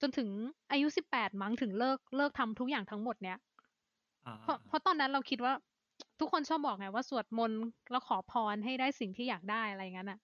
[0.01, 0.29] จนถึง
[0.71, 3.37] อายุสิบแปดมั้งถึงเลิกเลิกทำทุกอย่างทั้งหมดเนี้ย
[4.25, 5.53] อ่าเพราะเพราะตอนนั้นเราคิดว่า
[6.19, 10.19] ทุกคนชอบบอกไงว่าสวดมนต์แล้วขอพรให้ได้สิ่งที่อยากได้อะไรอย่างนั้นอะ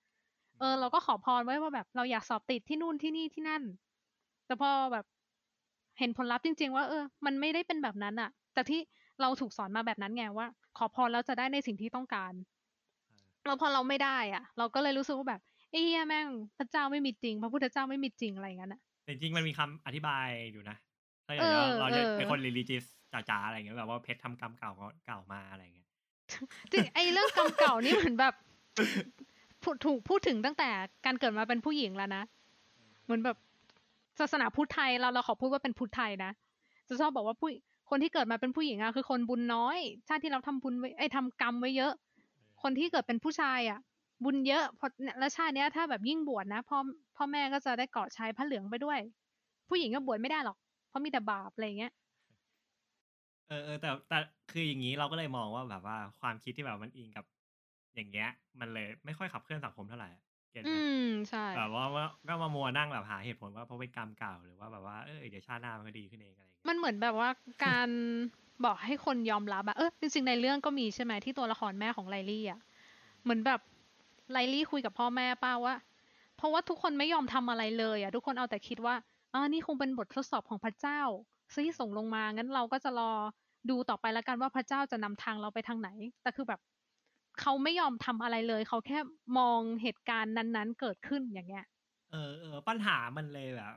[0.60, 3.64] เออ เราก็ขอพรไว้ว่าแบบเราอยากสอบติดที่นู่นที่นี่ที่นั่น
[4.46, 5.06] แต่พอแบบ
[6.00, 8.80] เห็นผลลัพธ์จริง ๆ ว่าเออ มันไม่ได้เป็นแบบนั้นอะแต่ที่
[9.22, 10.48] เราถูกสอนมาแบบนั้นไงว่า
[10.78, 12.34] ขอพรแล้วจะได้ในสิ่งที่ต้องการ
[13.46, 15.42] แล้วพอเราไม่ได้อะ เราก็เลยรู้สึกว่าแบบ
[15.72, 20.78] เอ้ยแม่งพระเจ้าไม่มีจริง พระพุทธเจ้าไม่มีจริงอะไรอย่างนั้นอะแต่จริงๆมันมีคำอธิบายอยู่นะ
[21.26, 24.72] ถ้าเอเกิดอเราเราจะเออเป็นคน religious จ๋าๆอะไรอย่างเงี้ยแบบว่าเพชรทำกรรมเก่า
[25.06, 25.88] เก่ามาอะไรอย่างเงี้ย
[26.72, 28.34] จริงไอ้เรื่องกรรมเก่านี่เหมือนแบบ
[29.64, 30.70] พูดถูกพูดถึงตั้งแต่
[31.06, 32.24] การเกิดมาเป็นผู้หญิงแล้วนะ
[33.06, 33.38] เหมือนแบบ
[34.20, 36.32] ศาสนาพุทธไทยเราเราขอพูดว่าเป็นพุทธไทยนะ
[36.88, 37.50] จะชอบบอกว่าผู้
[37.90, 41.94] คนที่เกิดมาเป็นผู้หญิงอะคือคนบุญน้อย ชาติที่เราทำบุญไว้ไอ้ยทำกรรมไว้เยอะ
[42.62, 43.80] คนที่เกิดเป็นผู้ชายอะ
[44.24, 46.78] บุญเยอะเพราะเนี่ยแล้วชาติเนี้ยถ้าแบบยิ่งบวชนะพ่อ
[47.16, 49.00] พ่อแม่ก็จะได้เกาะชายพระเหลืองไปด้วย
[49.70, 50.58] ผู้หญิงก็บวชไม่ได้หรอก
[50.90, 51.94] เพราะมีแต่บาปอะไรอย่างเงี้ย
[53.48, 54.18] เออเออแต่แต่
[54.52, 57.26] คืออย่างนี้เราก็เลยมองว่าแบบว่าความคิดที่แบบมันอิงกับ
[57.96, 58.28] อย่างเงี้ย
[58.60, 60.96] มันเลยไม่ค่อยขับเคลื่อนสังคมเท่าไหร่อะเก็ตไหอืมม
[61.30, 67.30] ใช่แบบว่าว่าก็มามัวนั่งแบบหาเหตุผลว่าเพราะเป็นกรรมเก่าหรือว่าแบบว่าเออเดี๋ยวชาติหน้ามันก็ดีขึ้นเองอะไรอย่างเงี้ยมันเหมือนแบบว่า
[67.66, 67.90] การ
[68.66, 72.60] บอกให้คนยอมรับอะเออจริงๆในเรื่องก็มีใช่ไหมที่ตัวละครแม่ของไลลี่อะ
[73.24, 73.60] เหมือนแบบ
[74.32, 75.76] ไลลี่คุยกับพ่อแม่ป้าว่า
[76.38, 78.96] เพราะว่าทุกคนไม่ยอมทำอะไรเลยอะทุกคนเอาแต่คิดว่า
[79.34, 81.02] อ่านี่คงเป็นบททดสอบของพระเจ้า
[81.54, 83.12] ที่ส่งลงมางั้นเราก็จะรอ
[83.70, 85.90] ดูต่อไปแล้วกันว่าพระเจ้าจะนำทางเราไปทางไหน
[86.22, 86.60] แต่คือแบบ
[87.42, 89.00] เขาไม่ยอมทำอะไรเลย เขาแค่
[89.38, 91.66] มองเหตุการณ์นั้นๆ เกิดขึ้นอย่างเงี้ย
[92.12, 93.74] เออเออปัญหามันเลยแบบ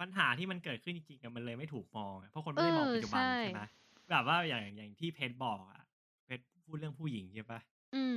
[0.00, 3.58] ปัญหาที่มันเกิดขึ้นจริงๆอะมันเลยไม่ถูกมองอะเพราะคนเอไม่ได้มองอปัจจุบันใช่ใช่ไหม
[4.10, 5.82] แบบว่าอย่างอย่างที่เพชรบอกอะ
[6.26, 7.60] เพชรพูดเรื่องผู้หญิงใช่ปะ
[7.94, 8.04] อื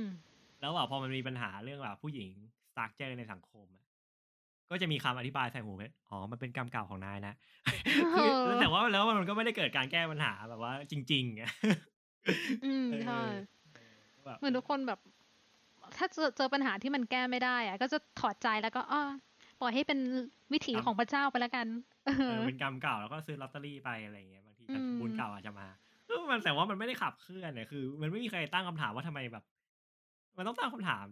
[0.62, 2.30] แล้วแบบพอมันมีปัญหาเรื่องแบบผู้หญิง
[2.68, 3.86] สตรัคเจอร์ในสังคมอะ
[4.70, 7.34] ก็จะมีคำอธิบายใส่หูเพชรอ๋อ มันเป็นกรรมเก่าของนายนะ
[8.16, 11.50] คือเออแต่ว่าแล้วมันก็ไม่ได้เกิดการแก้ปัญหาแบบว่าจริงๆอะ
[12.64, 13.20] อืมเออใช่
[13.74, 13.94] เออ
[14.24, 14.98] แบบเหมือนทุกคนแบบ
[15.96, 19.02] ถ้าเจอเจอปัญหาที่มันแก้ไม่ได้อะก็จะถอดใจแล้วก็อ้อ
[19.60, 19.98] ปล่อยให้เป็น
[20.52, 21.66] วิถีของพระเจ้าไปแล้วกัน
[22.04, 25.66] เอเอออเป็นกรรมเก่าแล้วก็ซื้อลอตเตอรี่ไปอะไรอย่างเงี้ยบางทีอืมบุญเก่าอาจจะมา
[26.06, 29.44] เออมันแต่ว่ามันไม่ได้ขับเคลื่อนเนี่ยคือ มันไม่มีใครตั้งคำถามว่าทำไมแบบ
[30.36, 31.06] มันต้องตั้งคำถาม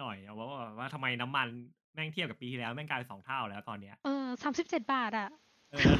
[0.00, 1.48] หน่อยอะว่าว่าว่าทำไมน้ำมัน
[1.94, 5.28] แม่งเทียบกับปีที่แล้วแม่งกลายเป็นสองเท่าแล้วตอนเนี้ยเออสามสิบเจ็ดบาทอะ
[5.70, 5.92] เออ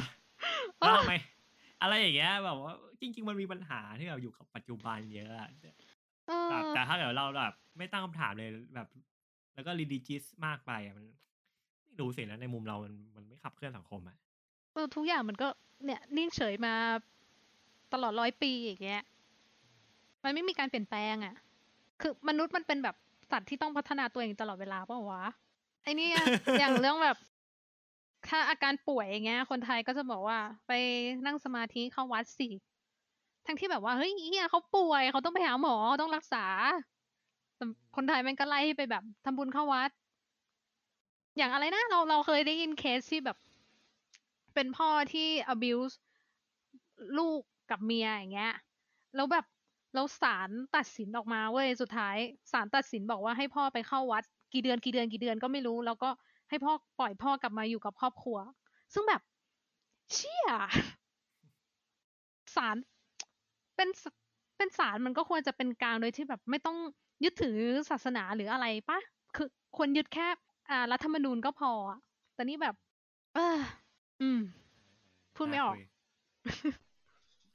[0.79, 1.13] แล้วทำไม
[1.81, 5.49] อะไรอย่างเงี้ยแบบว่าจริง ๆ มันมีปัญหาที่แบบอยู่กับปัจจุบันเยอะอะ
[6.27, 8.87] เออแบบแต่ถ้าเกิดเราแบบไม่ตั้งคำถามเลยแบบ
[9.53, 14.17] แล้วก็รีดิจิสมากไปอะมันไม่รู้สินะในมุมเรามันมันไม่ขับเคลื่อนสังคมอะ
[14.73, 15.47] เออทุกอย่างมันก็
[15.85, 16.73] เนี่ยนิ่งเฉยมา
[17.93, 19.03] ตลอดร้อยปีอย่างเงี้ย
[20.23, 21.35] มันไม่มีการเปลี่ยนแปลงอะ
[22.01, 22.95] คือมนุษย์มันเป็นแบบ
[23.31, 25.23] สัตว์ที่ต้องพัฒนาตัวเองตลอดเวลาเปล่าวะ
[25.83, 26.15] ไอ้เนี่ย
[26.59, 27.17] อย่างเรื่องแบบ
[28.27, 30.71] ถ้าอาการป่วยอย่างเงี้ย คนไทยก็จะบอกว่า ไป
[31.25, 32.49] นั่งสมาธิเข้าวัดสิ
[33.45, 36.45] ทั้งที่แบบว่าเฮ้ยเฮียเขาป่วยเขาต้องไปหาหมอเขาต้องรักษา
[37.55, 39.89] แต่คนไทยมันก็ไล่ให้ไปแบบทำบุญเข้าวัด
[41.37, 43.37] อย่างอะไรนะเราเราเคยได้ยินเคสที่แบบ
[44.53, 45.95] เป็นพ่อที่ abuse
[47.17, 47.41] ลูก
[47.71, 48.53] กับเมียอย่างเงี้ย
[49.15, 49.45] แล้วแบบ
[49.93, 52.17] แล้วศาลตัดสินออกมาเว้ยสุดท้าย
[52.51, 54.23] ศาลตัดสินบอกว่าให้พ่อไปเข้าวัด
[54.53, 56.09] กี่เดือนกี่เดือนกี่เดือนก็ไม่รู้ แล้วก็
[56.49, 58.37] ให้พ่อปล่อยพ่อกลับมาอยู่กับครอบครัว
[58.93, 59.21] ซึ่งแบบ
[60.13, 60.49] เชี่ย
[62.55, 62.75] ศาล
[63.75, 63.89] เป็น
[64.57, 66.77] เป็นศาลมันก็ควรจะเป็นกลางโดยที่แบบไม่ต้อง
[67.23, 67.57] ยึดถือ
[67.89, 68.99] ศาสนาหรืออะไรปะ
[69.35, 70.27] คือควรยึดแค่
[70.69, 71.71] อ่ารัฐธรรมนูญก็พอ
[72.33, 72.75] แต่นี่แบบ
[73.35, 73.57] เออ
[74.21, 74.39] อืม
[75.35, 75.77] พูดไม่ออก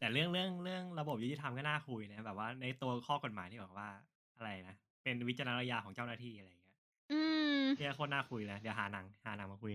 [0.05, 3.89] แต่เรื่องเรื่องเรื่องระบบยุติธรรมก็น่าคุยนะแบบว่าในตัวข้อกฎหมายที่บอกว่า
[4.37, 6.77] อะไรนะเป็นวิจารณญาณของเจ้าหน้าที่อะไรอย่างเงี้ย
[7.13, 7.21] อื
[7.59, 9.73] มเนี่ยโคตรน่าคุยเลยเดี๋ยวหาหนังหาหนังมาคุย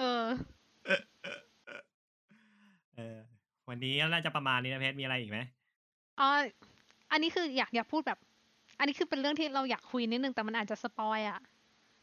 [0.00, 0.24] เออ
[2.96, 3.18] เออ
[3.68, 5.38] วันนี้น่าจะประมาณนี้นะเพชรมีอะไรอีกไหม
[6.20, 6.28] อ๋อ
[7.12, 8.18] อันนี้คืออยากอยากพูดแบบ
[8.78, 11.38] อันนี้คือเป็นเรื่องที่เราอยากคุยนิดนึงแต่มันอาจจะ spoil อะ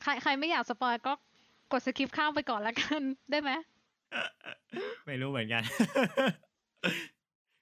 [0.02, 1.14] ใครใครไม่อยาก spoil ก็
[1.72, 3.52] กด skip ข้ามไปก่อนละกันได้ไหม
[5.06, 5.64] ไม่รู้เหมือนกัน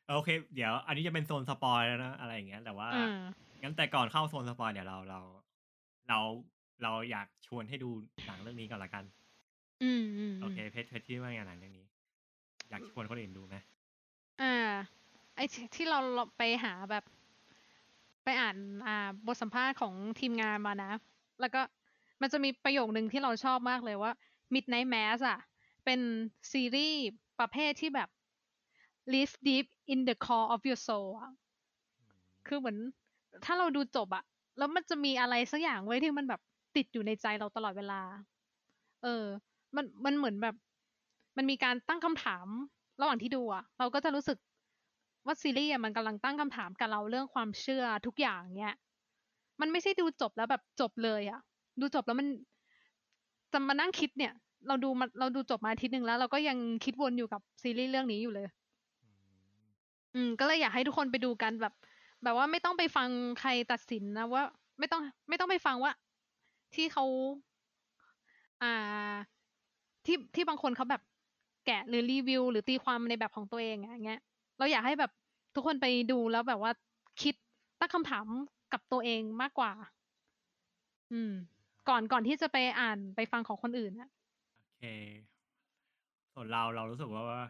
[0.09, 3.15] โอเค เดี๋ยว อันนี้จะเป็นโซน spoil แล้วนะอะไรอย่างเงี้ย แต่ว่าอืม
[3.61, 5.19] งั้นแต่ก่อนเข้าโซน spoil เดี๋ยวเราเรา
[6.09, 6.19] เรา
[6.83, 7.89] เราอยากชวนให้ดู
[8.25, 9.03] หนังเรื่องนี้ก่อนละกัน
[9.83, 11.85] อืมอืมโอเค เพชรเพชรที่ว่าไงหนังเรื่องนี้
[12.69, 13.55] อยากชวนคนอื่นดูไหม
[14.41, 14.69] อ่า
[15.35, 15.99] ไอ้ที่ที่เรา
[16.37, 17.03] ไปหาแบบ
[18.23, 20.91] ไปอ่านอ่า บทสัมภาษณ์ของทีมงานมานะ
[21.41, 21.61] แล้วก็
[22.21, 24.11] มันจะมีประโยคนึงที่เราชอบมากเลยว่า
[24.53, 25.39] Midnight Mass อะ
[25.89, 26.07] เป็น
[26.51, 27.01] ซีรีส์
[27.39, 28.09] ประเภทที่แบบ
[29.13, 31.31] live deep in the core of your soul อะ
[32.47, 32.77] คือเหมือน
[33.45, 34.23] ถ้าเราดูจบอะ
[34.57, 36.41] แล้วมันจะมีอะไรสักอย่างไว้ยที่มันแบบ
[36.75, 38.01] ติดอยู่ในใจเราตลอดเวลา
[39.03, 39.25] เออ
[39.75, 40.55] มันมันเหมือนแบบ
[41.37, 42.47] มันมีการตั้งคำถาม
[43.01, 44.37] ระหว่างที่ดูอะเราก็จะรู้สึก
[45.25, 48.75] ว่าซีรีส์อะมันกำลังตั้งคำถามกับเราเรื่องความเชื่อทุกอย่างเนี้ย
[49.61, 51.39] มันไม่ใช่ดูจบแล้วแบบจบเลยอะ
[51.81, 52.27] ดูจบแล้วมัน
[53.53, 54.33] จะมานั่งคิดเนี่ย
[54.67, 58.47] เราดูมาเราดูจบมาอาทิตย์หนึ่งแล้ว เราก็ยังคิดวนอยู่กับซีรีส์เรื่องนี้อยู่เลย
[60.13, 61.73] อืม ก็เลยอยากให้ทุกคนไปดูกันแบบ
[62.23, 64.43] แบบว่าไม่ต้องไปฟังใครตัดสินนะว่า
[64.79, 65.91] ไม่ต้อง ไม่ต้องไปฟังว่า
[66.75, 67.03] ที่เขา
[68.61, 68.67] อ่า
[70.05, 71.01] ที่ที่บางคนเขาแบบ
[71.65, 74.21] แกะหรือรีวิว หรือตีความในแบบของตัวเองอะอย่างเงี้ย
[74.57, 75.11] เราอยากให้แบบ
[75.55, 76.71] ทุกคนไปดูแล้วแบบว่า
[77.21, 77.35] คิด
[77.79, 78.25] ตั้งคำถาม
[78.71, 79.71] กับตัวเองมากกว่า
[81.11, 81.31] อืม
[81.87, 84.18] ก่อนก่อนที่จะไปอ่านไปฟังของคนอื่นอะโอ
[84.79, 84.85] เค
[86.33, 87.41] ส่วนเราเรารู้สึกว่าว่า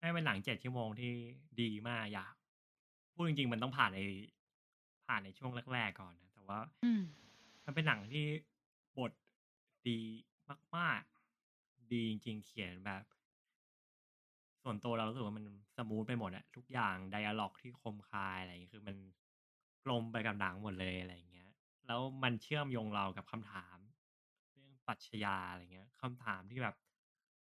[0.00, 1.12] ให้เป็นหนังเจ็ดชั่วโมงที่
[1.60, 2.34] ดีมากอยาก
[3.14, 4.00] พูดจริง ๆ มันต้องผ่านใน
[5.06, 6.58] ผ่านในช่วงแรกๆก่อนนะ แต่ว่า
[7.64, 8.24] มันเป็นหนังที่
[8.98, 9.12] บท
[9.88, 9.98] ดี
[10.76, 13.02] มากๆ ดีจริง ๆ เขียนแบบ
[14.62, 15.44] ส่วนตัวเรารู้สึกว่ามัน
[15.76, 18.96] สมูทไปหมดอะทุกอย่างไดอะล็อกที่คมคายอะไรอย่างเงี้ยคือมัน
[19.84, 21.50] กลมไปกับหนังหมดเลยอะไรอย่างเงี้ย
[21.86, 23.78] แล้วมันเชื่อมโยงเรากับคำถาม
[24.90, 26.76] รื่องปรัชญาอะไรเงี้ยคำถามที่แบบ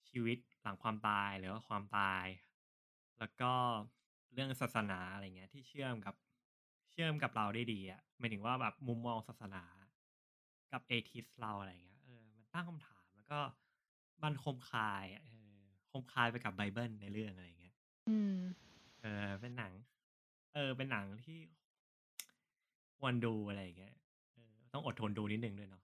[0.09, 2.25] ชีวิตหลังความตายหรือว่าความตาย
[3.19, 3.51] แล้วก็
[4.33, 6.15] เรื่องศาสนาอะไรเงี้ย ที่เชื่อมกับ
[6.91, 9.63] เชื่อมกับเราได้ดีอะหมายถึงว่าแบบมุมมองศาสนา
[10.71, 13.39] กับเอทิสเราอะไรเงี้ยเออมันตั้งคำถามแล้วก็
[14.23, 15.57] มันคมคายอะเออ
[15.91, 17.75] คมคายไปกับไบเบิลในเรื่องอะไรเงี้ย
[18.09, 18.37] อืม
[19.01, 19.73] เออเป็นหนัง
[20.53, 21.39] เออ เป็นหนังที่
[22.97, 23.95] ควรดูอะไรอย่างเงี้ย
[24.33, 25.83] เออต้องอดทนดูนิดนึงด้วยเนาะ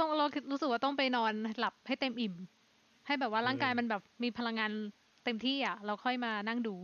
[0.00, 2.34] ต้องเรารู้สึกว่าต้องไปนอนหลับให้เต็มอิ่ม
[3.06, 4.70] ให้แบบว่าร่างกายเออมันแบบมีพลังงาน
[5.24, 6.74] เต็มที่อะ เราค่อยมานั่งดู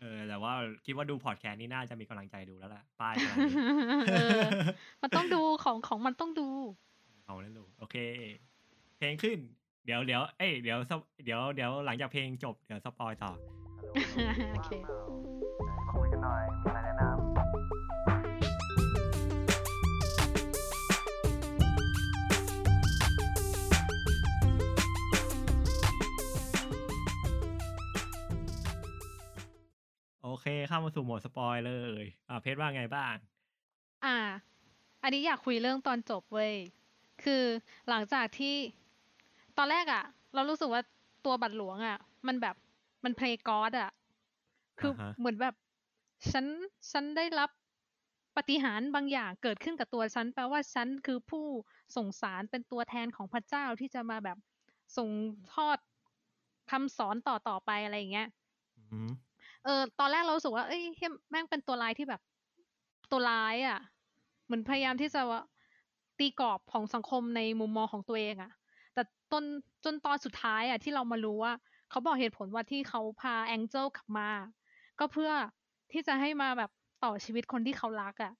[0.00, 0.52] เออ แต่ว่า
[0.84, 3.54] คิดว่าดูพอดแคสต์นี่น่าจะมีกำลังใจดูแล้วล่ะ ป้ายขนาดนี้
[4.08, 4.40] เออ
[5.02, 6.48] มันต้องดูของของมันต้องดู
[7.26, 7.96] เอาเล่นดูโอเค
[8.98, 9.38] เพลงขึ้น
[9.86, 13.30] เดี๋ยวเดี๋ยวเอ้ยเดี๋ยวสปเดี๋ยวเดี๋ยวหลังจากเพลงจบ เดี๋ยวสปอยต่อ
[14.52, 14.70] โอเค
[30.32, 31.72] อเค เข้ามาสู่โหมดสปอยเล
[32.02, 33.16] ย อ่าเพชรว่าไงบ้าง
[34.04, 34.16] อ่า
[35.02, 36.52] อันนี้อยากคุยเรื่องตอนจบเว้ย
[37.22, 37.42] คือ
[37.88, 38.56] หลังจากที่
[39.58, 40.04] ตอนแรกอะ่ะ
[40.34, 40.82] เรารู้สึกว่า
[41.24, 42.56] ตัวบัตรหลวงอะ่ะ มันแบบ
[43.04, 43.90] มันเพลย์กอดอะ
[44.80, 45.54] คืออ่าฮะเหมือนแบบ
[46.30, 46.46] ฉัน
[46.92, 47.50] ฉันได้รับ
[48.36, 51.46] ปาฏิหารย์บางอย่างเกิดขึ้นกับตัวฉัน แปลว่าฉันคือผู้
[51.96, 54.38] ส่งสารเป็นตัวแทนของพระเจ้าที่จะมาแบบ
[54.96, 55.10] ส่ง
[55.54, 55.78] ทอด
[56.70, 58.28] คำสอนต่อต่อไปอะไรอย่างเงี้ย
[58.90, 59.10] อืม
[59.64, 62.20] เออ ตอนแรกเรารู้สึกว่า เอ้ยเหี้ยแม่งเป็นตัวร้ายที่แบบ
[63.10, 63.78] ตัวร้ายอะ
[64.44, 65.42] เหมือนพยายามที่จะว่า
[66.18, 68.52] ตีกรอบของสังคมในมุมมองของตัวเองอะ
[68.94, 69.02] แต่
[69.32, 69.44] ต้น
[69.84, 71.52] จนตอนสุดท้ายอะ ที่เรามารู้ว่า
[71.90, 74.28] เขาบอกเหตุผลว่าที่เขาพาแองเจิลกลับมา
[74.98, 75.30] ก็เพื่อ
[75.92, 76.70] ที่จะให้มาแบบ
[77.04, 78.32] ต่อชีวิตคนที่เขารักอะ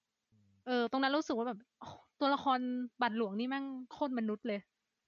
[0.67, 1.89] เออ ตรงนั้นรู้สึกว่าแบบโอ้
[2.21, 2.59] ตัวละคร
[3.03, 4.61] บัตรหลวงนี่แม่งโคตรมนุษย์เลย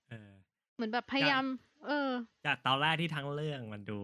[0.09, 0.31] เออ
[0.75, 1.45] เหมือนแบบพยายาม
[1.87, 2.09] เออ
[2.47, 3.99] จากตอนแรกที่ทั้งเรื่องมันดู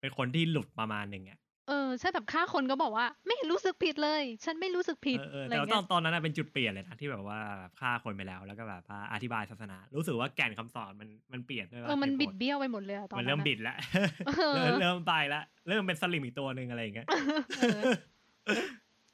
[0.00, 1.38] เป็นคนที่หลุดประมาณหนึ่งอะ
[1.68, 13.76] เออใช่แบบฆ่าคนก็บอกว่า ไม่เห็นรู้สึกผิดเลย ฉันไม่รู้สึกผิดเออเอออะไรแต่ว่าตเงี้อยนตอนนั้นนะเป็นจุดเปลี่ยนเลยนะที่แบบว่าแบบฆ่าคนไปแล้วแล้วก็แบบว่าอธิบายศาสนา รู้สึกว่าแก่นคำสอนมันมันเปลี่ยนด้วยเออมันหตุผลบิดเบี้ยวไปหมดเลยอะตอนมันนั้นเริ่มอะบิดแล้ว
[14.26, 17.06] เออเริ่มเริ่มไปแล้วเริ่มเป็นสลิมอีกตัวหนึ่งอะไรอย่างเงี้ย
[17.58, 17.80] เออ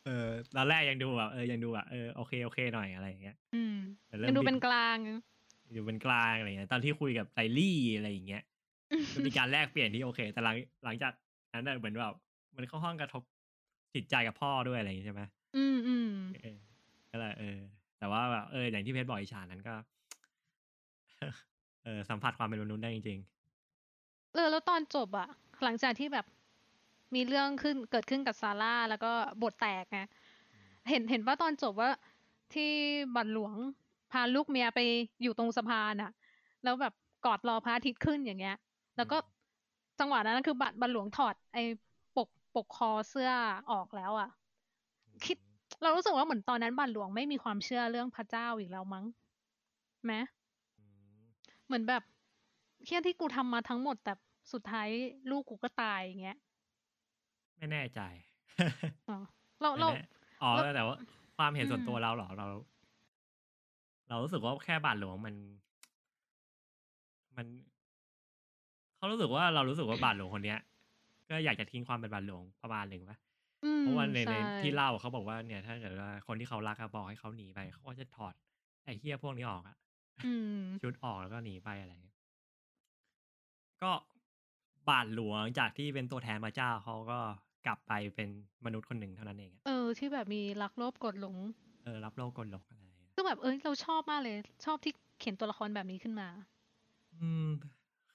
[0.06, 3.76] เออตอนแรกยังดูแบบเออยังดูแบบเออโอเคโอเคหน่อยอะไรอย่างเงี้ย อืม
[4.08, 4.96] แต่เริ่มยังดูบิเป็นกลาง
[5.72, 8.42] อยู่เป็นกลางอะไรเงี้ยตอนที่คุยกับไลลี่อะไรอย่างเงี้ย
[9.14, 11.12] ก็มีการแลกเปลี่ยนที่โอเค แต่หลังหลังจาก
[11.54, 12.14] นั้นน่ะเหมือนแบบ
[12.56, 13.22] มันเข้าห้องกระทบ
[13.94, 15.22] จิตใจกับพ่อด้วยอะไรอย่างงี้ใช่ไหม
[15.56, 16.10] อืมอืม
[16.42, 16.58] เออ
[17.10, 17.58] ก็เลยเออ
[17.98, 19.74] แต่ว่าแบบเอออย่างที่เพชรบอกอิชานั้นก็
[21.84, 23.18] เออสัมผัสความเป็นมนุษย์ได้จริง
[24.34, 25.28] เออแล้วตอนจบอะ
[25.64, 26.26] หลังจากที่แบบ
[27.14, 29.12] มีเรื่องขึ้นเกิดขึ้นกับซาร่าแล้วก็
[29.42, 30.00] บทแตกไง
[30.90, 31.90] เห็นเห็นว่าตอนจบว่า
[32.54, 32.70] ที่
[33.16, 33.54] บัตรหลวง
[34.12, 34.80] พาลูกเมียไป
[35.22, 36.12] อยู่ตรงสะพานอะ
[36.64, 36.94] แล้วแบบ
[37.26, 38.56] กอดรอพระอาทิตย์ขึ้นอย่างเงี้ย
[38.96, 39.16] แล้วก็
[39.98, 41.62] จังหวะนั้นคือบัตรบัตรหลวงถอด ไอ้
[42.16, 43.30] ปกปกคอเสื้อ
[43.70, 45.36] ออกแล้วอะๆคิด
[45.82, 49.04] เรารู้สึกว่าเหมือนตอนนั้นบัตรหลวงไม่มีความเชื่อเรื่องพระเจ้าอีกแล้วมั้ง
[50.04, 50.12] ไหม
[50.78, 50.84] อื
[51.24, 52.02] มเหมือนแบบ
[52.84, 54.12] เที่ยที่กูทำมาทั้งหมดแต่
[54.52, 54.88] สุดท้าย
[55.30, 56.36] ลูกกูก็ตายอย่างเงี้ย
[57.56, 58.00] ไม่แน่ใจ
[59.06, 59.14] อ๋อ
[59.60, 59.98] เราไม่เราแน่
[60.42, 60.96] อ๋อเราแต่ว่า
[61.36, 62.46] ความเห็นส่วนอืมตัวเราเหรอเรา
[64.08, 65.34] เรารู้สึกว่าแค่บาทหลวงมัน
[67.36, 67.46] มัน
[68.96, 70.58] เขารู้สึกว่าเรารู้สึกว่าบาทหลวงคนเนี้ย
[71.30, 73.18] ก็อยากจะทิ้งความเป็นบาทหลวงประมาณหนึ่งปะ
[73.64, 78.34] อืมเพราะว่าในในใช่ที่เล่าเขาบอกว่าเนี่ย ถ้าเกิดว่าคนที่เขารักอะบอกให้เขาหนีไปเขาก็จะถอด
[78.84, 79.76] ไอ้เฮียพวกนี้ออกอะ
[80.26, 82.16] อืมชุดออกแล้วก็หนีไปอะไรเงี้ย
[83.82, 83.92] ก็
[84.88, 87.18] บาทหลวงจากที่เป็นตัวแทนพระเจ้าเขาก็
[87.66, 88.28] กลับไปเป็น
[88.64, 91.36] มนุษย์คนหนึ่งเท่านั้นเองอะเออที่แบบมีรักโลภกดหลง
[91.84, 96.28] เออรับโลกกลหลงอะไรอย่างเงี้ยซึ่งแบบเอ้ยเราชอบมากเลย ชอบที่เขียนตัวละครแบบนี้ขึ้นมา
[97.20, 97.48] อืม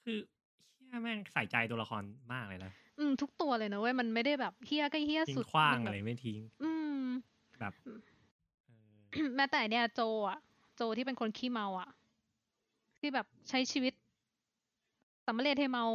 [0.04, 0.41] คือเฮี
[0.98, 6.72] ยแม่งใส่ใจตัวละครมากเลยนะอืมทุกตัวเลยนะเว้ยมันไม่ได้แบบเฮี้ยก็เฮี้ยทิ้สุงดขว้างมันอะแบบไรไม่ทิ้ง อื
[7.04, 7.06] ม
[7.60, 8.00] แบบเออ
[9.36, 10.38] แม้แต่เนี่ยโจอะ
[10.76, 11.90] โจที่เป็นคนขี้เมาอะ
[13.00, 13.94] ที่แบบใช้ชีวิต
[15.28, 15.86] สำเร็จให้เมา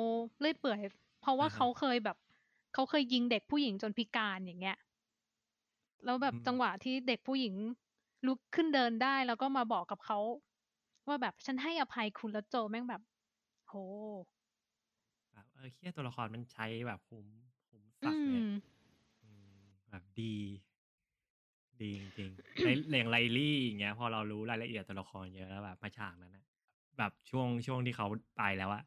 [0.40, 0.80] เลื่อยเปื่อย
[1.20, 2.16] เพราะว่าอ่าฮะเขาเคยแบบ
[2.74, 4.76] เขาเคยยิงเด็กผู้หญิงจนพิการอย่างเงี้ย
[6.04, 7.54] แล้วแบบอืมจังหวะที่เด็กผู้หญิง
[8.26, 10.18] ลุกขึ้นเดินได้แล้วก็มาบอกกับเขา
[11.06, 13.02] ว่าแบบฉันให้อภัยคุณแล้วโจแม่งแบบ
[13.68, 13.74] โห
[14.26, 14.35] แบบ
[15.56, 17.26] เออเฮียตัวละครมันใช้แบบคุ้ม
[17.68, 18.48] คุ้มอืสัสเลยม
[19.22, 19.58] อืม
[19.90, 20.34] แบบดี
[21.82, 26.44] ดีจริงๆในเรื่องไลลี่อย่างเงี้ย พอเรารู้รายละเอียดตัวละครเยอะแล้วแบบมาฉากนั้นนะ
[26.98, 28.82] แบบช่วงช่วงที่เขาไปแล้วอะ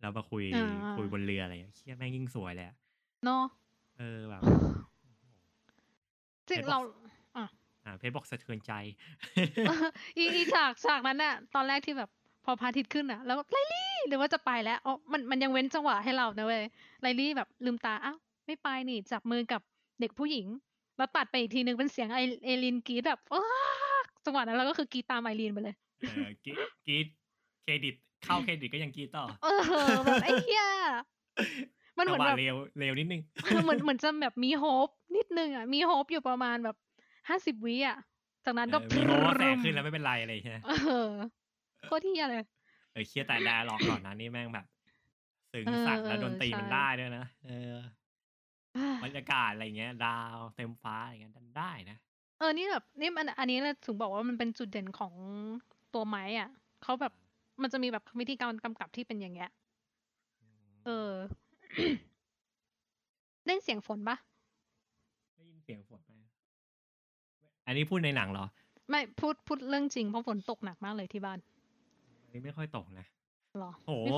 [0.00, 2.76] แล้วมาคุยอ่าคุยบนเรืออะไรอย่างเงี้ยเฮียแม่งยิ่งสวยเลยอะ
[3.24, 3.44] เนาะ
[3.98, 4.42] เออแบบ
[6.48, 6.78] จริงเห็นบอกเรา
[7.36, 7.46] อะ
[7.84, 8.72] อ่าเพชรบอกสะเทือนใจ
[10.18, 12.10] อีอีฉากฉากนั้นน่ะ ตอนแรกที่แบบ
[12.46, 16.62] พอพระอาทิตย์ขึ้นอะ แล้วแบบไลลี่หรือว่าจะไปแล้วอ๋อมันมันยังเว้นจังหวะให้เรานะเว้ย
[17.02, 18.16] Riley แบบลืมตาอ้าว
[18.46, 19.60] ไม่ไปนี่จับมือกับ
[20.00, 20.46] เด็กผู้หญิง
[20.96, 23.42] แล้วตัดไปอีกทีนึงเป็นเสียงไอ Erin กรี๊ดแบบอ้า
[24.24, 27.06] จังหวะนั้นเราก็คือกรี๊ดตาม Erin ไปเลยเออกรี๊ดกรี๊ด
[27.62, 27.94] เครดิต
[28.24, 29.48] เข้าเครดิตก็ยังกรี๊ดต่อ เอ
[29.90, 30.64] อแบบไอ้เหี้ย
[31.98, 33.22] มันเหมือนจังหแบวะบเร็วเร็วนิดนึง
[33.64, 36.76] เหมือนเหมือนจะแบบมี hope นิดนึงอะมี hope อยู่ประมาณแบบ
[37.28, 37.98] ห้าสิบวิอะ
[38.44, 40.72] จากนั้นก็เออมีโม้ว่าแสงขึ้นแล้วไม่เป็นไรอะไรใช่ไหมเอ
[41.06, 41.10] อ
[41.86, 42.44] โคตรเหี้ยเลย
[42.92, 44.66] เออเครียดแต่ dialogue ก่อนนะนี่แม่งแบบ
[45.54, 47.74] ถึงเออสัตว์และเออดนตรีมันใช่ได้ด้วยนะเออ
[49.04, 51.98] บรรยากาศอะไรเงี้ย ดาวเต็มฟ้าอะไรเงี้ยดันได้นะ
[52.38, 55.14] เออนี่แบบนี่มันอันนี้เลยถึงบอกว่ามันเป็นจุดเด่นของ
[55.94, 56.48] ตัว Mike อะ
[56.82, 57.12] เขาแบบ
[57.62, 59.50] มันจะมีแบบวิธีการกำกับที่เป็นอย่างเงี้ย
[60.86, 61.12] เออ
[63.46, 64.16] เล่นเสียงฝนปะ
[65.34, 66.12] ได้ยินเสียงฝนไหม
[67.66, 68.46] อันนี้พูดในหนังเหรอ
[68.90, 71.38] ไม่พูดพูดเรื่องจริงเพราะฝนตกหนักมากเลยที่บ้าน
[72.26, 73.06] อันนี้ไม่ค่อยตกนะ
[73.58, 74.08] หรอโอ้โห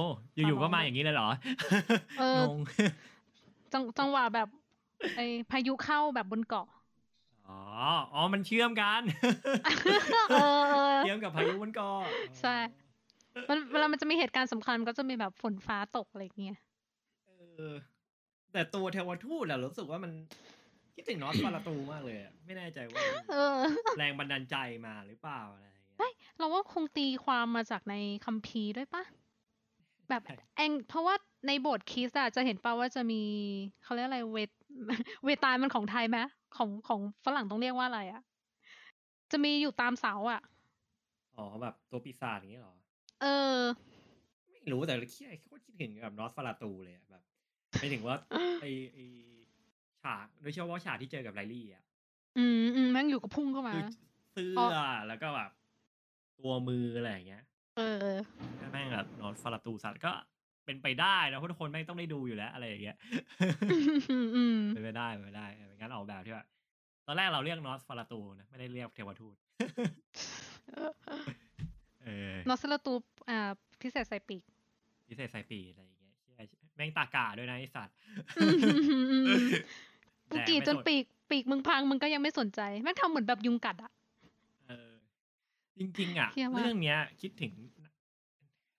[0.40, 1.28] ไม่อยู่ๆฟ้าร้ก็องมาเลยอย่างนี้เลยเหรอ
[2.18, 2.58] เอองง
[3.72, 4.48] จังจังหวะแบบ
[5.16, 6.66] ไอพายุเข้าแบบบนเกาะ
[7.48, 7.60] อ๋อ
[8.14, 9.02] อ๋อมันเชื่อมกัน
[10.30, 11.88] เออเออเชื่อมกับพายุมันก็
[12.40, 12.56] ใช่
[13.48, 16.58] มันเวลามันจะมีเหตุการณ์สำคัญมันก็จะมีแบบฝนฟ้าตกอะไรอย่างเงี้ย
[17.56, 17.74] เออ
[18.52, 20.12] แต่ตัวเทวทูตอะรู้สึกว่ามัน
[20.94, 23.58] คิดถึงนอสฟาราตูมากเลยอะไม่แน่ใจว่าเออ
[23.98, 24.56] แรงบันดาลใจ
[24.86, 27.94] มาหรือเปล่าอะ ไรอย่างเงี้ยเราว่าคงตีความมาจากใน
[28.24, 29.04] คัมภีร์ด้วยปะ
[30.08, 31.14] แบบใช่แองเพราะว่า
[31.46, 33.22] ในบทคิสอะจะเห็นป่าว่าจะมี
[33.82, 34.50] เขาเรียกอะไรเวท
[35.24, 36.18] เวตาลมันของไทยไหม
[36.56, 38.22] ของของฝรั่งต้องเรียกว่าอะไรอะ
[39.30, 40.40] จะมีอยู่ตามเสาอะ
[41.36, 42.76] อ๋อแบบตัวปีศาจอย่างเงี้ยเหรอ
[43.20, 43.58] เออ
[44.50, 47.22] ไม่รู้แต่คิดโคตรคิดถึงกับนอสฟาราตูเลยอะแบบ
[47.78, 48.16] ไม่ถึงว่า
[48.60, 48.98] ไอไอ
[50.02, 51.84] ฉากโดยเฉพาะฉากที่เจอกับไลลี่อะ
[52.36, 53.82] อืมอืมแม่งอยู่กับพุ่งเข้ามาคือ
[54.32, 55.50] เสื้เพราะอแล้วก็แบบ
[56.40, 57.42] ตัวมืออะไรอย่างเงี้ย
[57.76, 58.10] เออ
[58.72, 60.12] แม่งแบบนอสฟาราตูสัตว์ก็
[60.64, 62.96] เป็นไปได้นะเพราะทุกคนแม่งต้องได้ดูอยู่แล้วอะไรอย่างเงี้ย
[64.10, 66.46] อืมอืมเป็นไปได้เป็นไปได้เออเป็นการออกแบบที่แบบ
[67.06, 69.36] ตอนแรกเราเรียกนอสฟาราตูนะไม่ได้เรียกเทวทูต
[72.04, 72.94] เออนอสลาตู
[73.30, 74.42] อ่าพิเศษใส่ปีก
[75.08, 76.36] พิเศษไซปีอะไรอย่างเงี้ยเชี่ย
[76.76, 77.94] แม่งตากาด้วยนะไอสัตว์
[78.38, 78.68] อืมอื
[79.02, 79.24] มอืม
[80.30, 83.97] กูแดกรีดไม่จนสปีกปีกมึงพังมึงก็ยังไม่สนใจแม่งทำเหมือนแบบยุงกัดอะเออ
[85.78, 87.52] จริง ๆ อะเหี้ยมาก เรื่องเนี้ย คิดถึง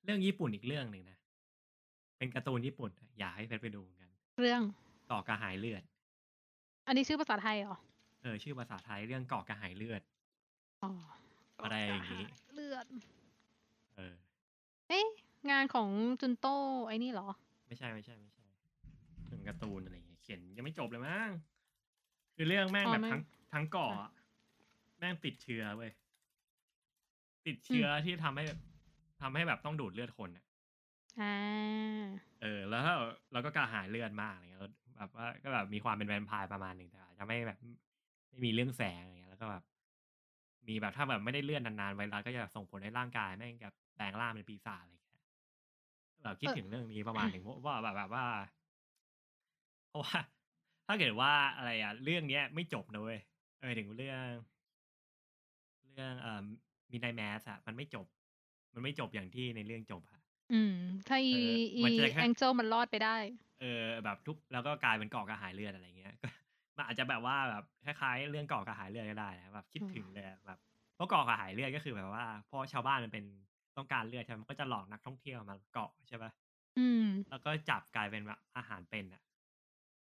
[0.03, 1.17] เรื่องญี่ปุ่นอีกเรื่องหนึ่งนะ
[2.17, 4.61] เป็นการ์ตูนญี่ปุ่นอะอยากให้เพชรไปดูเหมือนกัน เรื่อง
[5.07, 5.83] เกาะกระหายเลือด
[6.87, 7.77] อันนี้ชื่อภาษาไทยเหรอ
[8.21, 10.01] เออ ชื่อภาษาไทยเรื่องเกาะกระหายเลือด
[10.83, 10.91] อ๋อ
[11.63, 12.23] อะไรอย่างงี้
[12.53, 12.85] เลือด
[13.95, 14.13] เออ
[14.89, 15.05] เอ๊ะ
[15.51, 15.89] งานของ
[16.21, 16.55] จุนโต้
[16.87, 17.27] ไอ้นี่เหรอ
[17.67, 18.45] ไม่ใช่ไม่ใช่ไม่ใช่
[19.27, 21.29] เป็นการ์ตูนอะไรอย่างเงี้ยเขียนยังไม่จบเลยมั้ง
[22.35, 23.21] คือเรื่องแม่งอ๋อแบบไม่ทั้ง
[23.53, 24.11] ทั้งเกาะอะ
[24.99, 25.91] แม่งติดเชื้อเว้ย
[27.49, 28.43] ติดเชื้อที่ทำให้
[29.21, 30.45] ทำให้แบบต้องดูดเลือดคนอะ
[31.21, 31.35] อ่า
[32.41, 32.93] เออ แล้วถ้า
[33.31, 37.59] เราก็กระหายเลือดมากอะไรเงี้ยแล้วแบบว่าก็แบบมีความเป็นแวมไพร์ประมาณหนึ่งแต่อาจจะไม่แบบ
[38.29, 39.63] ไม่มีเรื่องแสงอะไรเงี้ยแล้วก็แบบ
[40.67, 45.17] มีแบบถ้าแบบไม่ได้เลือดนานๆไวรัสก็จะส่งผลให้ร่างกายแม่งแบบแปลงร่างเป็นปีศาจอะไรเงี้ย
[46.23, 48.25] แบบคิดเออถึงเรื่องนี้ประมาณหนึ่งเพราะว่าแบบแบบว่า
[49.89, 50.17] เพราะว่า
[50.87, 53.19] ถ้าเกิดว่าอะไรอะเรื่องเนี้ย ไม่จบนะเว้ย
[53.59, 54.23] เออถึงเรื่อง
[55.93, 56.45] เรื่องเอ่อ
[56.91, 58.05] มีนายแมสอะมันไม่จบ
[58.73, 60.19] มันไม่จบอย่างที่ในเรื่องจบอะ
[60.51, 60.73] อืม
[61.07, 63.15] ถ้าอีเอออีมันจะแค่แองเจิลมันรอดไปได้
[63.59, 66.27] เออ แบบทุกแล้วก็กลายเป็นเกาะกระหายเลือดอะไรเงี้ยก็
[66.77, 70.59] มันอาจจะแบบว่าแบบคล้ายๆเรื่องเกาะกระหายเลือดก็ได้นะแบบคิดอืมถึงเลยอะแบบ
[70.95, 73.25] เพราะเกาะกระหายเลือดก็คือแบบว่าเพราะชาวบ้านมันเป็น
[73.77, 76.31] ต้องการเลือดใช่ไหมมันก็จะหลอกนักท่องเที่ยวมาเกาะใช่ปะ
[76.77, 79.21] อืม แล้วก็จับกลายเป็นแบบอาหารเป็นอะ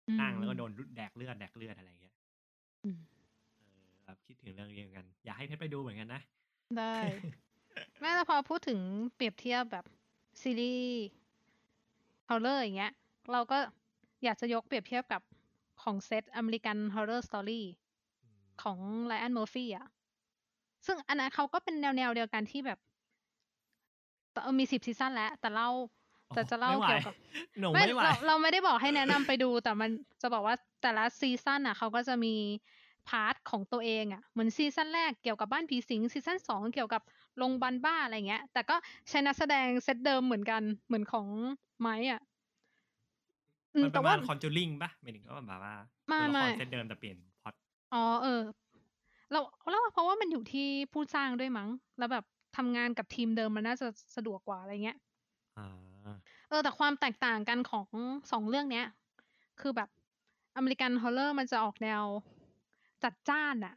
[0.08, 2.14] อืมนั่งแล้วก็โดนแดกเลือดแดกเลือดอะไรเงี้ย
[2.84, 2.98] อืม
[3.58, 6.20] เออแบบคิดถึงเรื่องนี้เหมือนกัน อยากให้เพชรไปดูเหมือนกันนะ
[6.78, 6.96] ได้
[8.00, 8.78] แม่แต่พอพูดถึง
[9.14, 9.84] เปรียบเทียบแบบ
[10.42, 11.08] ซีรีส์
[12.28, 12.92] horror อย่างเงี้ย
[13.32, 13.58] เราก็
[14.24, 15.22] อยากจะยกเปรียบเทียบกับ
[15.82, 17.64] ของเซตอเมริกันฮอ r ์เรอร์สตอรี่
[18.62, 19.88] ของไลอ n น u มอร์ฟี่อะ
[20.86, 22.78] ซึ่งอันนั้นเขาก็เป็นแนวแนวๆเดียวกันที่แบบ
[24.32, 25.70] แต่เออมีสิบซีซั่นแล้ว แต่เล่า
[26.34, 27.14] แต่จะเล่าไม่ไหวเกี่ยวกับ
[27.58, 29.90] หนูไม่ไม่ไหวเราเราไม่ได้บอกให้แนะนำไปดู แต่มัน
[30.22, 32.34] จะบอกว่าแต่ละซีซั่นอะเขาก็จะมี
[33.08, 37.02] part ของตัวเองอะเหมือนซีซั่นแรกเกี่ยวกับบ้านผีสิงซีซั่นสองเกี่ยวกับ
[37.38, 38.76] โรงพยาบาลบ้าอะไรเงี้ย แต่ก็
[39.08, 41.26] ใช้นักแสดงเซตเดิมเหมือนกันเหมือนของ
[41.80, 42.20] Mike อะ
[43.74, 45.74] อืมมันประมาณ Conjuring ปะหมายถึงว่าแบบว่า
[46.08, 47.54] ไม่ตัวละครไม่เซตเดิมแต่เปลี่ยนพล็อต
[47.92, 48.42] อ๋อเออ
[49.32, 51.68] เราเราว่าเพราะว่ามันอยู่ที่ผู้สร้างด้วยมั้ง
[51.98, 52.24] แล้วแบบ
[52.56, 54.98] ทำงานกับทีมเดิมมันน่าจะสะดวกกว่าอะไรเงี้ย
[55.56, 55.66] อ่า
[56.48, 57.88] เออ แต่ความแตกต่างกันของ
[58.32, 58.86] สองเรื่องเนี้ย
[59.60, 59.88] คือแบบ
[60.56, 62.02] อเมริกันฮอ r ์เรอร์มันจะออกแนว
[63.02, 63.74] จัดจ้านอะ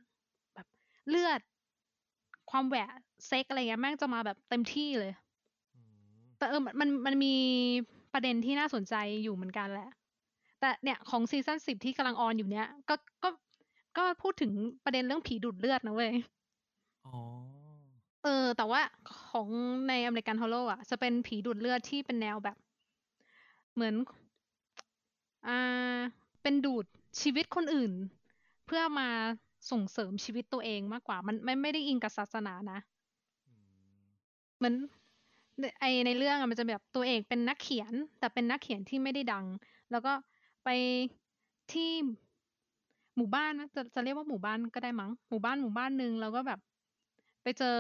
[0.54, 0.68] แบบ
[1.08, 1.42] เลือด
[2.52, 2.90] ความแหวะ
[3.28, 5.12] เซ็กอะไรเงี้ยแม่งจะมาแบบเต็มที่เลย
[5.76, 5.82] อื
[6.32, 7.34] มแต่เออมันมันมันมี
[8.14, 9.90] ประเด็นที่น่าสนใจอยู่เหมือนกันแหละ
[10.60, 13.30] แต่เนี่ยของซีซั่นสิบที่กำลัง on อยู่เนี้ยก็ก็
[13.98, 14.52] ก็พูดถึง
[14.86, 16.14] ประเด็นเรื่องผีดูดเลือดนะเว้ย
[17.06, 17.16] อ๋อ
[18.24, 18.82] เออ แต่ว่า
[19.30, 19.50] ของ
[19.88, 22.58] ใน American Horror อะ จะเป็นผีดูดเลือดที่เป็นแนวแบบ
[23.74, 23.96] เหมือน
[25.48, 26.00] อ่า
[26.42, 26.86] เป็นดูด
[27.22, 27.92] ชีวิตคนอื่น
[28.66, 29.10] เพื่อมา
[29.72, 32.80] ส่งเสริมชีวิตตัวเองมากกว่า มันไม่ไม่ได้อิงกับศาสนานะ
[33.48, 33.54] อื
[33.96, 34.00] ม
[34.58, 34.76] เหมือน
[35.60, 39.46] ในไอในเรื่องอะมันจะแบบตัวเอกเป็นนักเขียน แต่เป็นนักเขียนที่ไม่ได้ดัง
[39.92, 40.14] แล้วก็
[40.64, 40.70] ไป
[41.72, 41.92] ที่
[43.18, 46.60] หมู่บ้านนะจะจะเรียกว่าหมู่บ้านก็ได้มั้งหมู่บ้านหมู่บ้านหนึ่งแล้วก็แบบ
[47.44, 47.78] ไปเจอ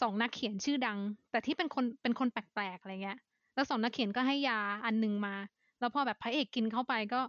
[0.00, 0.98] สองนักเขียนชื่อดัง
[1.30, 3.18] แต่ที่เป็นคนเป็นคนแปลกๆอะไรเงี้ย
[3.54, 5.34] แล้วสองนักเขียนก็ให้ยาอันหนึงมา
[5.78, 7.20] แล้วพอแบบพระเอกกินเข้าไปก็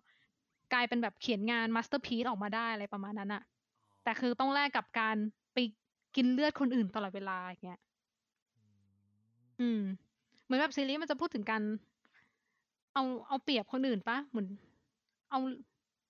[0.74, 3.44] กลายเป็นแบบเขียนงานมาสเตอร์พี e ออกมาได้อะไรประมาณนั้นอะ
[4.04, 5.16] แต่คือต้องแลกกับการ
[5.54, 5.58] ไป
[6.16, 7.80] กินเลือดคนอื่นตลอดเวลาอย่างเงี้ย
[9.60, 9.82] อืม
[10.44, 11.64] เหมือนแบบซีรีส์มันจะพูดถึงการ
[12.94, 14.48] เอาเอาเปรียบคนอื่นปะเหมือน
[15.30, 15.40] เอา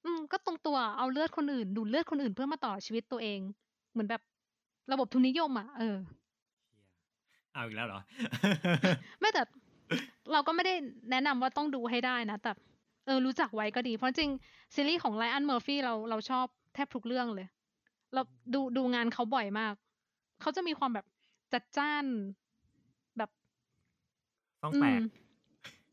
[0.06, 3.40] อืม ก็ตรงตัวเอาเลือดคนอื่น ดูดเลือดคนอื่นเพื่อมาต่อชีวิตตัวเอง
[3.91, 4.22] เหมือนแบบ
[4.91, 5.95] ระบบทุนนิยมอะเออ
[7.53, 8.02] เอาอีกแล้วเหรอ
[9.19, 9.44] ไม่แต่
[10.31, 10.73] เราก็ไม่ได้
[11.11, 12.52] แนะนำว่าต้องดูให้ได้นะ แต่
[13.10, 14.31] เออรู้จักไว้ก็ดี เพราะจริง
[14.76, 17.48] ซีรีส์ของไลอ n นเมอร์ฟี่เราเราชอบแทบทุกเรื่องเลย
[18.14, 18.22] เรา
[18.53, 19.73] ดูดูงานเขาบ่อยมาก
[20.41, 21.06] เขาจะมีความแบบ
[21.53, 22.06] จัดจ้าน
[23.18, 23.30] แบบ
[24.64, 25.02] ต้องอืแตมก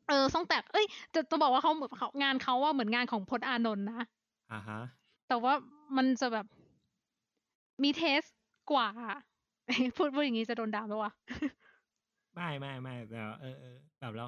[0.09, 3.95] เออซ่องแตก เอ้ย จะจะบอกว่าเขาเขางานเขาว่าเหมือนงานของพจน์อานนท์นะ
[4.51, 4.79] อ่าฮะ
[5.29, 5.55] แต่ว่า
[5.97, 6.47] มันจะแบบ
[7.83, 8.23] มีเทส
[8.71, 9.19] กว่าอะ
[9.97, 11.13] พูดพูดอย่างนี้จะโดนด่าไหมวะ
[12.35, 14.25] ไม่ไม่ไม่แต่ว่าเออเออแบบเรา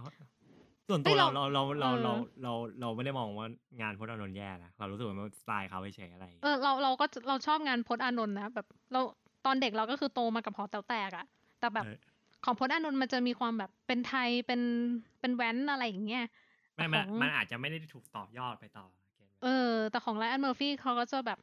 [0.89, 3.47] ส่วนตัเฮ้วยเราเราเราเราเราเอเราอเราเราไม่ได้มองว่า
[3.81, 9.01] งานพจน์อานนท์แย่นะเรารู้สึกว่ามันสไตล์เขาเฉยๆอะไรอย่างเอเงี้ยอเราเราก็เราชอบงานพจน์อานนท์นะแบบเรา
[9.47, 11.27] ตอนเด็กเราก็คือโตมากับหอแต๋วแตกอะ
[11.61, 11.97] แต่แบบเออ
[12.45, 14.61] ของพจน์อานนท์มันจะมีความแบบเป็นไทยเป็น
[15.21, 16.25] เป็นแว้นอะไรอย่างเงี้ย
[16.75, 18.85] ไม่แต่มันของมันอาจจะไม่ได้ถูกต่อยอดไปต่อ
[19.17, 21.39] เก็ตไหมเออ แต่ของไลอ n นเมอร์ฟี่เขาก็จะแบบ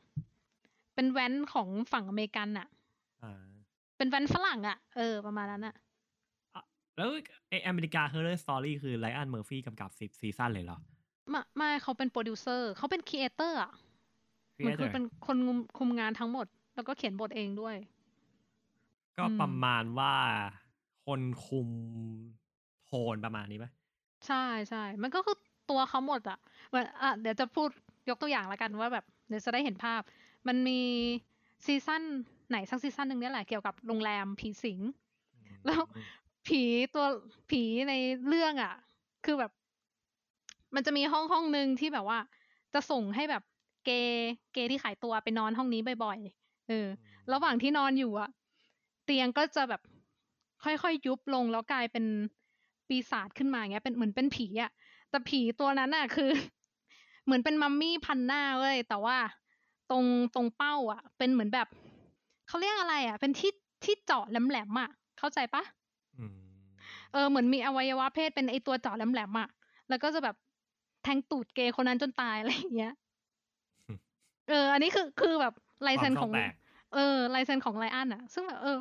[0.95, 2.67] เป็นแว้นของฝั่งอเมริกันอะ
[3.22, 3.34] อ่า
[3.97, 5.76] เป็นแว้นฝรั่งอะเออประมาณนั้นอะ
[6.97, 7.09] แล้ว
[7.49, 10.77] ไออเมริกาเฮอร์เรอร์สตอรี่คือไลอ n นเมอร์ฟี่กำกับสิบซีซั่นเลยเหรอ
[11.30, 13.72] ไม่ไม่เขาเป็นโปรดิวเซอร์เขาเป็น creator อะ
[14.55, 17.76] เหมือนคือ Creator เป็นคนคุมคุมงานทั้งหมด แล้วก็เขียนบทเองด้วย
[19.17, 20.13] ก็อืมประมาณว่า
[21.05, 21.69] คนคุม
[22.85, 23.72] โทนประมาณนี้ปะ
[24.27, 25.38] ใช่ใช่ มันก็คือ
[25.69, 26.39] ตัวเขาหมดอะ
[26.69, 27.69] เหมือนอะเดี๋ยวจะพูด
[28.09, 30.01] ยกตัวอย่างละกันว่าแบบเดี๋ยวจะได้เห็นภาพ
[30.47, 30.80] มันมี
[31.65, 32.03] ซีซั่น
[32.49, 34.80] ไหนสักซีซั่นหนึ่งเนี่ยแหละเกี่ยวกับโรงแรมผีสิง
[35.65, 35.81] แล้ว
[36.47, 36.61] ผี
[36.93, 37.05] ตัว
[37.49, 37.93] ผีใน
[38.27, 38.73] เรื่องอะ
[39.26, 39.51] คือแบบ
[40.76, 42.19] มันจะมีห้องห้องหนึ่งที่แบบว่า
[42.73, 43.43] จะส่งให้แบบ
[43.85, 46.88] เกย์เกย์ที่ขายตัวไปนอนห้องนี้บ่อยๆเออ
[47.34, 48.30] ระหว่างที่นอนอยู่อะ
[49.05, 49.81] เตียงก็จะแบบ
[50.63, 52.05] ค่อยๆยุบลงแล้วกลายเป็น
[52.88, 54.72] ปีศาจขึ้นมาอย่างเงี้ย เป็นเหมือนเป็นผีอะ
[55.09, 56.30] แต่ผีตัวนั้นอะคือ
[57.26, 59.17] เหมือนเป็นมัมมี่พันหน้าเว้ยแต่ว่า
[59.91, 60.05] ตรง
[60.35, 61.67] ตรงเป้าอะเป็นเหมือนแบบ
[62.47, 63.51] เขาเรียกอะไรอะเป็นที่
[63.84, 65.85] ที่เจาะแหลมๆอะเข้าใจปะอืม
[67.16, 69.50] เออเหมือนมีอวัยวะเพศเป็นไอตัวเจาะแหลมๆอะ
[69.90, 70.36] แล้วก็จะแบบ
[71.04, 72.94] แทงตูดเกย์คนนั้นจนตายอะไรอย่างเงี้ย
[74.50, 75.54] เออ อันนี้คือคือแบบ
[75.88, 76.54] ลายเซ็นความของช่องแตก
[76.94, 78.78] เออลายเซ็นของ Ryan อะซึ่งแบบเออ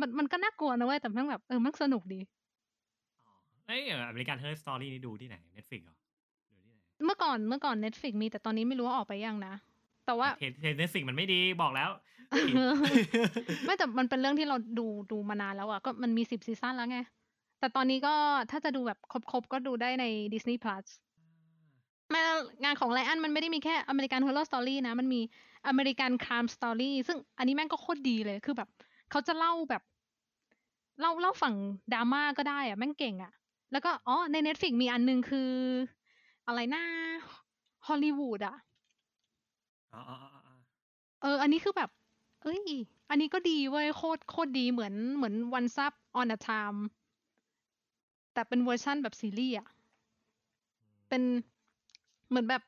[0.00, 2.20] มันมันก็น่ากลัวนะเว้ยแต่มันแบบเออมันสนุกดี
[3.66, 5.96] เอ้ย American Horror Story นี่ดูที่ไหน Netflix เหรอ
[6.50, 9.54] ดูที่ไหนเมื่อก่อนเมื่อก่อน Netflix มีแต่ตอนนี้ไม่รู้ว่าออกไปยังนะ
[10.06, 11.90] แต่ว่าเทเท Netflix มันไม่ดีบอกแล้ว
[13.64, 16.98] ไม่แต่มันเป็นเรื่องที่เราดูดูมานานแล้วอะก็มันมีสิบซีซั่นแล้วไง
[17.58, 18.14] แต่ตอนนี้ก็
[18.50, 20.86] ถ้าจะดูแบบครบๆ ก็ดูได้ใน Disney Plus
[22.10, 22.22] แม่
[22.64, 25.20] งานของไลอันมันไม่ได้มีแค่ American Horror Story นะ มันมี
[25.72, 28.68] American Crime Story ซึ่งอันนี้แม่งก็โคตรดีเลยคือแบบ
[29.10, 29.82] เขาจะเล่าแบบ
[31.00, 31.54] เล่าเล่าฝั่ง
[31.92, 33.32] ดราม่าก็ได้อะแม่งเก่งอะ
[33.72, 35.50] แล้วก็อ๋อใน Netflix มีอันนึงคือ
[36.46, 36.82] อะไรนะ
[37.86, 38.56] ฮอลลีวูดอะ
[39.92, 40.54] อ๋ออ๋ออ๋ออ๋อ
[41.20, 41.90] เออ อันนี้คือแบบ
[42.42, 42.60] เอ้ย
[43.08, 46.78] อันนี้ก็ดีเว้ยโคตรโคตรดีเหมือนเหมือน One Up on a Time
[48.38, 49.68] แต่เป็นเวอร์ชั่นแบบซีรีส์อะ
[51.08, 51.22] เป็น
[52.28, 52.62] เหมือนแบบ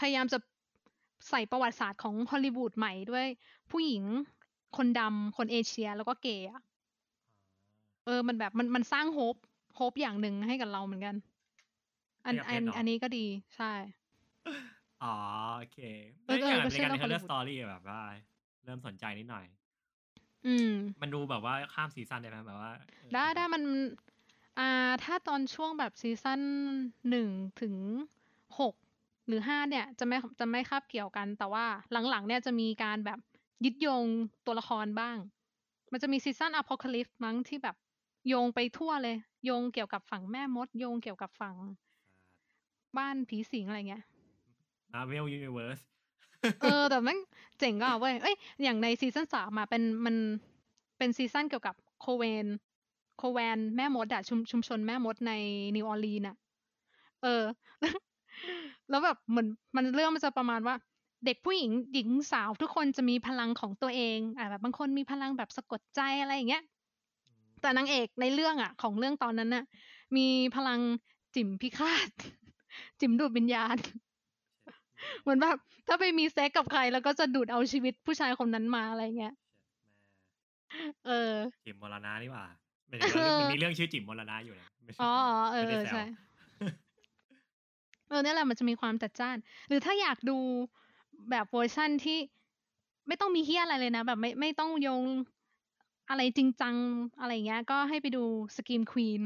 [0.00, 0.38] พยายามจะ
[1.30, 3.26] ใส่ประวัติศาสตร์ของฮอลลีวูดใหม่ด้วย
[3.70, 4.04] ผู้หญิง
[4.76, 6.62] คนดำคนเอเชียแล้วก็เกย์อะ
[8.04, 9.36] เออมันแบบมันมันสร้างโฮป
[9.76, 11.16] โฮปอย่างหนึ่งให้กับเราเหมือนกัน
[12.26, 13.26] อันให้กับเพชรเหรออัอันอันนี้ก็ดี
[13.56, 13.72] ใช่
[15.02, 15.14] อ๋อ
[15.58, 15.78] โอเค
[16.26, 18.00] เออเอ้ยอย่างเอออก็เมเชื่ริอกันเรื่องเฮอร์ Hollywood สตอรี่แบบว่า
[18.64, 19.44] เริ่มสนใจนิดหน่อย
[20.46, 20.66] อืม
[21.00, 23.62] มันดูแบบว่าข้ามซีซั่นได้ไหมแบบว่าเออได้ได้มัน
[24.60, 26.40] อ่า ถ้าตอนช่วงแบบซีซั่น
[27.10, 27.28] หนึ่ง
[27.60, 27.74] ถึง
[28.60, 28.74] หก
[29.26, 31.66] หรือห้าเนี่ยจะไม่จะไม่คาบเกี่ยวกัน แต่ว่า
[32.10, 33.18] หลังๆ เนี่ยจะมีการแบบ
[33.64, 34.06] ยึดโยง
[34.46, 35.16] ตัวละครบ้าง
[35.92, 37.76] มันจะมีซีซั่นอ p พ c a l y p s e มั้งที่แบบ
[38.28, 41.54] โยงไปทั่วเลย โยงเกี่ยวกับฝั่งแม่มด โยงเกี่ยวกับฝั่ง
[42.98, 44.04] บ้านผีสิงอะไรเงี้ย
[44.92, 45.80] Marvel Universe
[46.62, 47.18] เออ แต่แม่ง
[47.58, 50.16] เจ๋งอะเว้ยเอ้ย อย่างในซีซั่นสามมาเป็นมัน
[50.98, 52.46] เป็นซีซั่นเกี่ยวกับ Coven
[53.20, 55.32] coven แม่มดอะชุมชุมชนแม่มดใน
[55.76, 56.36] นิวออร์ลีนอะ
[57.22, 57.44] เออ
[58.90, 60.74] แล้วแบบเหมือนมันเรื่องมันจะประมาณว่า
[61.26, 66.62] เด็กผู้หญิงหญิงสาวทุกคนจะมีพลังของตัวเองอะแบบบางคนมีพลังแบบสะกดใจอะไรอย่างเงี้ย
[67.60, 69.64] แต่นางเอกในเรื่องอะของเรื่องตอนนั้นน่ะ
[70.16, 70.26] มี
[70.56, 70.80] พลัง
[71.34, 72.08] จิ๋มพิฆาต
[73.00, 73.76] จิ๋มดูดวิญญาณ
[75.22, 75.56] เหมือนแบบ
[75.88, 79.34] ถ้าไปมีเซ็กซ์กับใคร แล้วก็จะดูดเอาชีวิตผู้ชายคนนั้นมาอะไรเงี้ย
[81.06, 81.32] เออ
[81.64, 82.59] จิ๋มมรณะนี่หว่าห
[82.90, 86.02] มายถึงว่ามันมีเรื่องชื่อจิ๋มมรณะอยู่นะไม่ใช่อ๋ออ๋อเออไม่เอได้อแซวใช่
[88.08, 89.36] เออเนี่ยแหละมันจะมีความจัดจ้าน
[89.68, 90.38] หรือถ้าอยากดู
[91.30, 92.18] แบบเวอร์ชั่นที่
[93.08, 95.04] ไม่ต้องมีเหี้ยอะไรเลยนะ แบบไม่ไม่ต้องโยง
[96.10, 96.74] อะไรจริงจัง
[97.20, 98.22] อะไรเงี้ย ก็ให้ไปดู
[98.56, 99.22] Scream Queens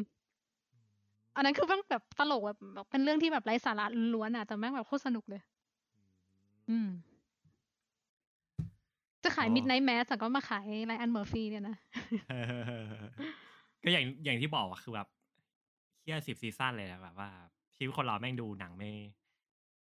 [1.36, 3.84] อันนั้นคือแม่งแบบตลกแบบแบบเป็นเรื่องที่แบบไร้สาระ
[4.14, 5.42] ล้วนๆอะแต่แม่งแบบโคตรสนุกเลย
[6.70, 6.88] อืม
[9.24, 11.76] จะขายอ๋อ Midnight Mass ก็มาขายไรอันเมอร์ฟี่เนี่ยนะ
[13.84, 15.08] ก็อย่างอย่างที่บอกอะคือแบบ
[16.00, 17.28] เหี้ยสิบซีซั่นเลยแหละแบบว่า
[17.76, 18.90] ชีวิตคนเราแม่งดูหนังไม่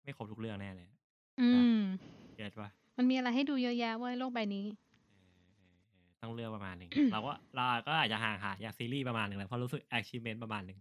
[0.03, 0.87] ไม่ครบทุกเรื่องแน่เลย
[1.41, 1.47] อื
[1.77, 1.79] ม
[2.35, 4.65] get ปะมันมีอะไรให้ดูเยอะแยะเว้ยโลกใบนี้
[5.19, 10.79] เออเออเออต้องเลือกประมาณหนึ่งเราก็เราก็อาจจะห่างหายจากซีรีส์ประมาณหนึ่งแหละเพราะรู้สึก achievement ประมาณหนึ่ง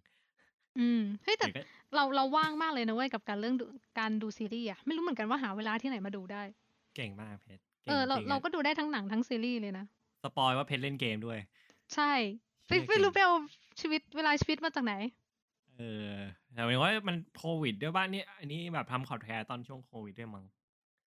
[0.79, 1.63] อืมเฮ้ยแต่เดี๋ยวก็
[1.95, 3.65] เราเราว่างมากเลยนะเว้ยกับการเรื่องดู
[3.99, 6.43] การดูซีรีส์อะไม่รู้เหมือนกันว่าหาเวลาที่ไหนมาดูได้
[6.97, 9.85] เก่งมากเพชรเออเรางๆเราก็ดูได้ทั้งหนังทั้งซีรีส์เลยนะ
[10.23, 11.39] spoil ว่าเพชรเล่นเกมด้วย
[11.95, 12.13] ใช่
[12.69, 13.35] ไม่เชี่ยไม่รู้เก่งไปเอา
[13.81, 14.95] ชีวิตเวลาชีวิตมาจากไหน
[15.79, 16.15] เออ
[16.53, 20.45] แต่หมายถึงว่ามันโควิดด้วยบ้านนี่อันนี้แบบทำคอร์ดแคร์ตอนช่วงโควิดด้วยมั้ง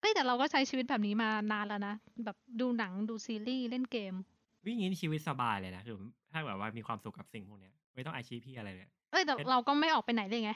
[0.01, 1.95] เฮ้ยแต่เราก็ใช้ชีวิตแบบนี้มานานแล้วนะ
[2.25, 4.13] แบบดูหนังดูซีรีส์เล่นเกม
[4.65, 5.95] วิ่งนี้ชีวิตสบายเลยนะคือ
[6.31, 10.51] ถ้าแบบว่ามีความสุขกับสิ่งพวกเนี้ย ไม่ต้องอาชีพพี่อะไรเลยเอ้ยแต่เป็นเราก็ไม่ออกไปไหนเลยไง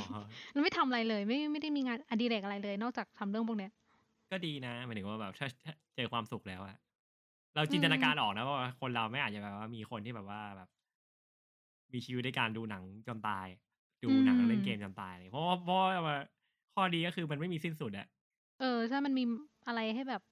[0.00, 0.20] อ๋อ
[0.52, 3.72] เราไม่ทำอะไรเลย ไม่ไม่ได้มีงานอดิเรกอะไรเลย นอกจากทำเรื่องพวกเนี้ย
[4.30, 6.76] ก็ดีนะหมายถึงว่าแบบถ้าถ้าเจอความสุขแล้วอะ
[7.54, 10.68] เราจินตนาการออกนะว่าคนเราไม่อาจจะแบบว่ามีคนที่แบบว่าแบบ
[11.92, 13.46] มีชีวิตในการดูหนังจนตาย
[14.04, 16.16] ดูหนังอืมเล่นเกมจนตายเลยเพราะว่าเพราะว่า
[16.74, 18.06] ข้อดีก็คือมันไม่มีสิ้นสุดอะ
[18.60, 19.24] เออถ้ามันมี
[19.66, 20.22] อะไรให้แบบ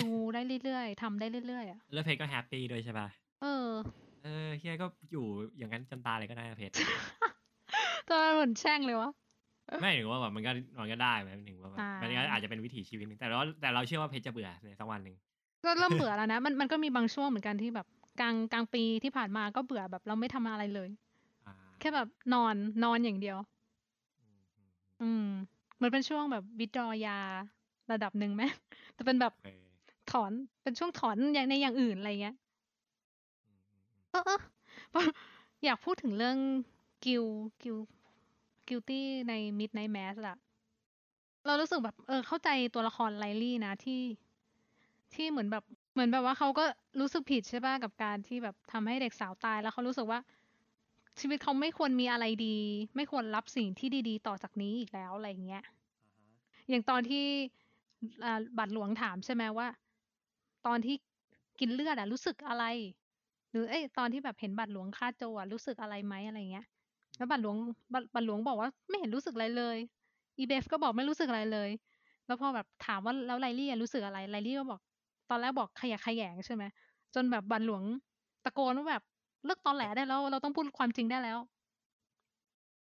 [0.00, 3.08] ดูได้เรื่อยๆทำได้เรื่อยๆอะแล้วเพชรก็แฮปปี้ด้วยใช่ปะ
[3.42, 3.68] เออ
[4.24, 5.24] เออเฮียก็อยู่
[5.58, 6.74] อย่างนั้นจนตายเลยก็ได้นะเพชร
[8.10, 9.10] ตอนเหมือนแช่งเลยวะ
[9.80, 10.50] ไม่ถึงว่าแบบมันก็
[10.80, 15.16] มันก็ได้หมายถึงว่าแบบอ่ามัมันก็อาจจะเป็นวิถีชีวิตหนึงแต่ว่าแต่เราเชื่อว่าเพชรจะเบื่อในสักวันหนึ่ง
[15.64, 17.86] ก็เริ่มเบื่อแล้วนะ มันมันก็มีบางช่วงเหมือนกันที่แบบ
[18.20, 20.88] กลางกลางปีที่ผ่านมาก็เบื่อแบบเราไม่ทำอะไรเลย
[21.46, 22.54] อ่าแค่แบบนอน
[22.84, 23.38] นอนอย่างเดียว
[24.20, 24.70] อืมอืม
[25.00, 25.24] อืม
[25.76, 27.12] เหมือนเป็นช่วงแบบวิดรอยา
[27.90, 28.42] ระดับหนึ่งไหม
[28.94, 29.46] แต่เป็นแบบโอเค
[30.06, 30.32] ถอน
[30.62, 32.34] เป็นช่วงถอนอย่างในอย่างอื่นอะไรเงี้ย
[33.48, 34.22] อืมอืมอืมเออ
[34.92, 35.02] เออ
[35.64, 36.38] อยากพูดถึงเรื่อง
[37.04, 37.24] กิล
[37.62, 37.76] กิล
[38.68, 40.36] กิลตี้ใน Midnight Mass อะ
[41.46, 44.00] เรารู้สึกแบบ เออ เข้าใจตัวละครไลลี่นะที่
[45.14, 46.64] ที่เหมือนแบบเหมือนแบบว่าเขาก็
[47.00, 50.20] รู้สึกผิดใช่ป่ะกับการที่แบบทำให้เด็กสาวตายแล้วเขารู้สึกว่า
[51.20, 52.56] ชีวิตเขาไม่ควรมีอะไรดี
[52.96, 57.24] ไม่ควรรับสิ่งที่ดี ๆ ต่อจากนี้อีกแล้วอะไรเงี้ยอ่าฮะอย่างตอนที่
[58.24, 59.68] อ่าบัตรหลวงถามใช่ไหมว่า
[60.66, 60.96] ตอนที่
[61.60, 62.64] กินเลือดอะรู้สึกอะไร
[63.50, 66.66] หรือเอ้ยตอนที่แบบเห็นบัตรหลวงฆ่าโจอะรู้สึกอะไรไหมอะไรเงี้ย
[67.16, 67.56] แล้วบัตรหลวง
[67.94, 69.76] บัตรบัตรหลวงบอกว่าไม่เห็นรู้สึกอะไรเลย
[70.38, 71.70] อีเบฟก็บอกไม่รู้สึกอะไรเลย
[72.26, 74.80] แล้วพอแบบถามว่าแล้วไรลี่อะรู้สึกอะไรไรลี่ก็บอก
[75.28, 76.64] ตอนแรกบอกขยะแขยงใช่ไหม
[77.14, 77.82] จนแบบบาทหลวง
[78.44, 79.02] ตะโกนว่าแบบ
[79.44, 81.38] เลิกตอแหลได้แล้ว เราต้องพูดความจริงได้แล้ว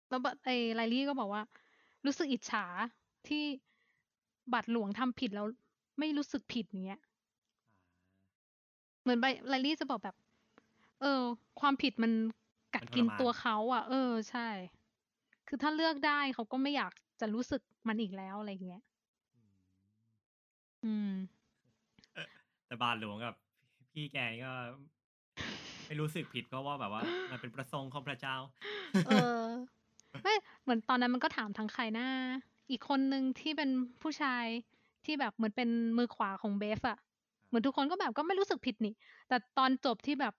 [0.09, 1.41] แล้วบัตไอ้ไรลี่ก็บอกว่า
[2.05, 2.65] รู้สึกอิจฉา
[3.27, 3.43] ที่
[4.53, 5.47] บาทหลวงทำผิดแล้ว
[5.99, 6.99] ไม่รู้สึกผิดอย่างเงี้ย
[9.01, 10.15] เหมือนไบไรลี่จะบอกแบบ
[11.01, 11.21] เออ
[11.59, 12.11] ความผิดมัน
[12.75, 14.47] กัดมันทรกินมานตัวเขาอะ เออ ใช่
[15.47, 18.83] คือถ้าเลือกได้เขาก็ไม่อยากจะรู้สึกมันอีกแล้วอะไรอย่างเงี้ย
[20.83, 21.07] อืมอืม
[22.71, 23.35] แต่บาทหลวงกับ
[23.93, 24.51] พี่แกก็
[25.87, 28.35] ไม่รู้สึกผิดเพราะว่าแบบว่า มันเป็นประสงค์ของพระเจ้า
[29.05, 29.11] เอ
[29.41, 29.43] อ
[30.23, 30.33] ไม่
[30.63, 32.07] เหมือนตอนนั้นมันก็ถามทั้งใครหน้า
[32.69, 33.69] อีกคนนึงที่เป็น
[34.01, 34.45] ผู้ชาย
[35.05, 36.97] ที่แบบเหมือนเป็นมือขวาของเบฟอะ
[37.47, 38.93] เหมือนทุกคนก็แบบก็ไม่รู้สึกผิดนี่
[39.27, 40.33] แต่ตอนจบที่แบบ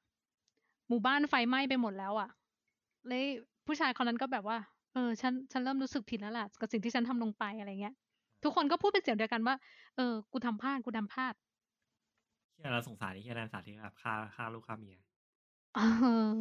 [0.88, 2.28] หมู่บ้านไฟไหม้ไปหมดแล้วอะ
[3.09, 3.24] เลย
[3.66, 4.59] ผู้ชายคนนั้นก็แบบว่า
[4.92, 7.94] เออ ฉัน ฉันเริ่มรู้สึกผิดแล้วล่ะกับสิ่งที่ฉันทำลงไปอะไรเงี้ย
[8.44, 9.54] ทุกคนก็พูดเป็นเสียงเดียวกันว่า
[9.96, 11.34] เออ กูทำพลาด กูทำพลาด
[12.62, 14.98] เหี้ยเราสงสารนี่เหี้ยนันสัตว์ที่แบบฆ่าฆ่าลูกฆ่าเมีย
[15.76, 15.80] เอ
[16.32, 16.34] อ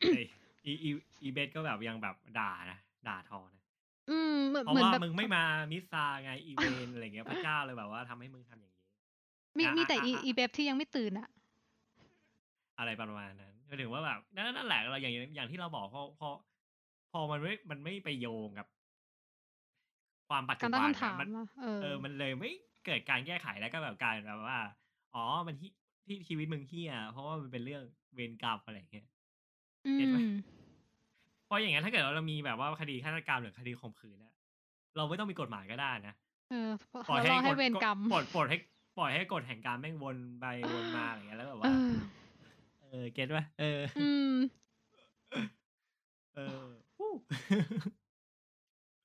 [0.00, 0.24] เอ้ย
[0.64, 0.90] อีอี
[1.22, 2.78] อีเบฟก็แบบยังแบบด่านะ
[3.08, 3.62] ด่าทอนะ
[4.10, 8.82] อืมเหมือนเพราะเหมือนว่าแบบมึงไม่มามิสซาไงอีเวรอะไรเงี้ยพระเจ้าเลยแบบว่าทำให้มึงทำอย่างนี้
[9.58, 11.28] มีอะมีแต่อะอีอะอีเบฟที่ยังไม่ตื่นอะ
[12.78, 16.28] อะไรประมาณนั้นก็ถึงว่าแบบนั่นนั่นแหละเราอย่างอย่างที่เราบอกพอพอ
[17.12, 18.66] พอมันไม่มันไม่ไปโยงกับ
[20.28, 22.50] ความปัจกาจุรตั้บังนคำถามอะมัน อะเออ เออ มันเลยไม่
[22.86, 24.58] เกิดการแก้ไขแล้วก็แบบกลารแบบว่า
[25.14, 25.70] อ๋อมันที่
[26.06, 27.82] ที่ชีวิตมึงเฮียเพราะว่ามันเป็นเรื่อง
[28.14, 29.06] เวรกรรมอะไรอย่างเงี้ย
[29.86, 30.20] อืเห็นไหมม
[31.46, 34.32] เพราะอย่างนั้นถ้าเกิดว่าเรามีแบบว่าคดีฆาตกรรมหรือคดีข่มขืนอะ
[34.96, 36.14] เราไม่ต้องมีกฎหมายก็ได้นะ
[36.50, 36.70] เออ
[37.08, 38.58] ปล่อยเราให้ให้กฎเวรกรรมปล่อยปล่อยให้
[38.98, 41.90] ปล่อยให้กฎแห่งกรรมแม่งวนไปวนมาอะไรอย่างเงี้ยแล้วแบบเอว่าอ
[42.80, 44.34] เออเก็ตป่ะเอออืม
[46.34, 46.66] เออ
[46.98, 47.12] วู้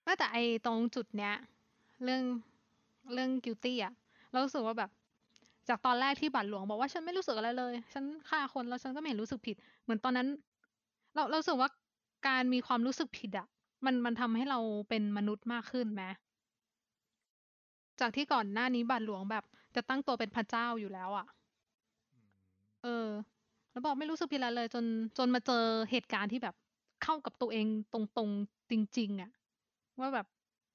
[0.04, 1.36] ไม่แต่ไอตรงจุดเนี้ย
[2.04, 2.24] เรื่อง
[3.14, 3.94] เรื่อง guilty อะ
[4.32, 4.90] เรารู้สึกว่าแบบ
[5.70, 10.28] จากตอนแรกที่บัตรหลวงบอกว่าฉันไม่รู้สึกอะไรเลย ฉันฆ่าคนแล้วฉันก็ไม่เห็นรู้สึกผิด เหมือนตอนนั้น
[11.16, 11.70] เราเราสึกว่า
[12.28, 13.48] การมีความรู้สึกผิดอะ
[13.86, 14.60] มันมันทำให้เรา
[14.90, 16.04] เป็นมนุษย์มากขึ้นไหม
[18.00, 19.44] จากที่ก่อนหน้านี้บัตรหลวงแบบ
[19.76, 21.28] จะตั้งตัวเป็นพระเจ้าอยู่แล้วอะ
[22.84, 23.10] เออ
[23.72, 24.86] แล้วบอกไม่รู้สึกผิดอะไรเลย จน
[25.18, 26.56] จนมาเจอเหตุการณ์ที่แบบ
[27.04, 29.32] เข้ากับตัวเองตรงๆจริง ๆอะ
[30.00, 30.28] ว่าแบบ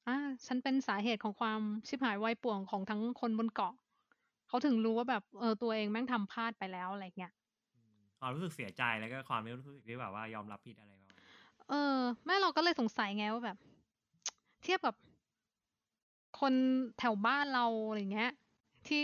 [0.08, 0.16] อ่า
[0.46, 3.74] ฉันเป็นสาเหตุของความชิบหายวายป่วงของทั้งคนบนเกาะ
[4.48, 7.32] เขาถึงรู้ว่าแบบเออตัวเองแม่งทำพลาดไปแล้วอะไรเงี้ย
[8.20, 11.18] ความรู้สึกเสียใจแล้วก็ความไม่รู้สึกที่แบบว่ายอมรับผิดอะไรประมาณนั้น
[11.68, 13.56] เออแม่เราก็เลยสงสัยไงว่าแบบ
[14.62, 14.94] เทียบกับ
[16.40, 16.54] คน
[16.98, 18.30] แถวบ้านเราอะไรเงี้ย
[18.86, 19.00] ที่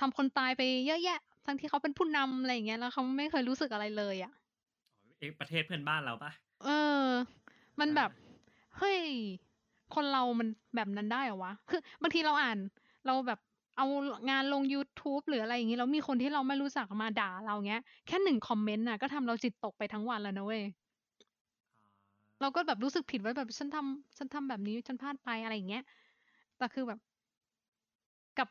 [0.00, 4.32] ทำคนตายไปเยอะแยะ ทั้งที่เขาเป็นผู้นำอะไรอย่างเงี้ยแล้วเขาไม่เคยรู้สึกอะไรเลยอะ
[5.18, 6.30] เอ๊ะประเทศเพื่อนบ้านเราปะ
[6.64, 6.68] เอ
[7.04, 7.06] อ
[7.80, 8.10] มันอ่าแบบ
[8.78, 8.98] เฮ้ย
[9.94, 12.58] คนเรามันแบบนั้นได้เหรอวะ คือบางทีเราอ่าน
[13.06, 13.38] เราแบบ
[13.76, 13.86] เอา
[14.30, 20.62] งานลง YouTube หรืออะไรอย่างงี้ แล้วมีคนที่เราไม่รู้จักมาด่าเราเงี้ย แค่หนึ่งคอมเมนต์น่ะก็ทำเราจิตตกไปทั้งวันแล้วนะเว้ย
[22.40, 25.84] เราก็แบบรู้สึกผิดว่าแบบฉันทำฉันทำแบบนี้ฉันพลาดไปอะไรอย่างเงี้ย
[26.58, 26.98] แต่คือแบบ
[28.38, 28.48] กับ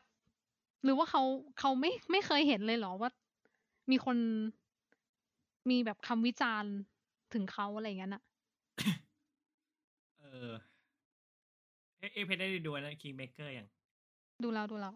[0.84, 1.22] หรือว่าเขา
[1.58, 3.10] เขาไม่ไม่เคยเห็นเลยเหรอว่า
[3.90, 4.16] มีคน
[5.70, 6.72] มีแบบคำวิจารณ์
[7.32, 8.22] ถึงเขาอะไรอย่างนั้นอะ
[10.18, 10.54] เออ
[12.00, 13.66] เอ๊ะเอ๊ะเพชรได้ดูนะ Kingmaker ยัง
[14.42, 14.94] ดูแล้วดูแล้ว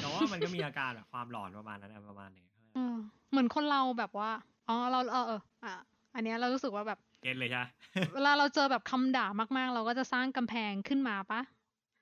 [0.00, 2.96] แต่ว่ามันก็มีอาการแบบความหลอนประมาณนั้นอะประมาณหนึ่งเออ
[3.30, 4.30] เหมือนคนเราแบบว่า
[4.68, 5.72] อ๋อเราเออเอออะ
[6.14, 7.70] อันเนี้ยเรารู้สึกว่าแบบ get เลยใช่ปะ
[8.14, 11.40] เวลาเราเจอแบบคำด่ามากๆ เราก็จะสร้างกำแพงขึ้นมาปะ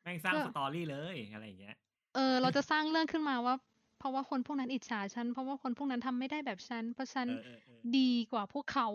[0.03, 1.77] แม่งสร้างเออ story เลยอะไรอย่างเงี้ย
[2.15, 3.55] เออ เราจะสร้างเรื่องขึ้นมาว่า
[3.99, 8.89] เพราะว่าคนพวกนั้นอิจฉาฉัน เพราะว่าคนพวกนั้นทำไม่ได้แบบฉัน เพราะฉันเออเออเออดีกว่าพวกเขา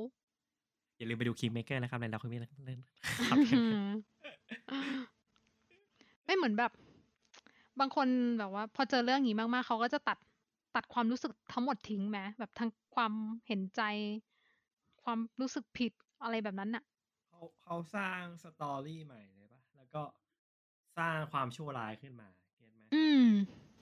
[1.02, 2.80] อย่าลืมไปดู Kingmaker นะครับในเราคุยเล่นเล่น
[3.30, 3.38] ครับ
[6.26, 6.72] ไม่เหมือนแบบ
[7.80, 8.08] บางคน
[8.40, 10.18] แบบว่า พอเจอเรื่องอย่างนี้มากๆ เขาก็จะตัด
[10.76, 13.14] ตัดความรู้สึกทั้งหมดทิ้งไหมแบบทั้งความ
[13.48, 13.82] เห็นใจ
[15.04, 15.92] ความรู้สึกผิด
[16.24, 16.84] อะไรแบบนั้นน่ะ
[17.30, 20.02] เขาเขาสร้างสตอรี่ใหม่เลยปะแล้วก็
[20.98, 23.26] สร้างความชั่วร้ายขึ้นมาเก็ตไหมอืม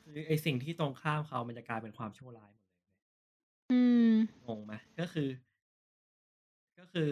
[0.04, 3.06] คือไอสิ่งที่ตรงข้ามเขามันจะกลายเป็นความชั่วร้ายหมดเลยเว้ย
[3.72, 4.14] อืม
[4.48, 5.30] งงไหมก็คือ
[6.80, 7.12] ก็คือ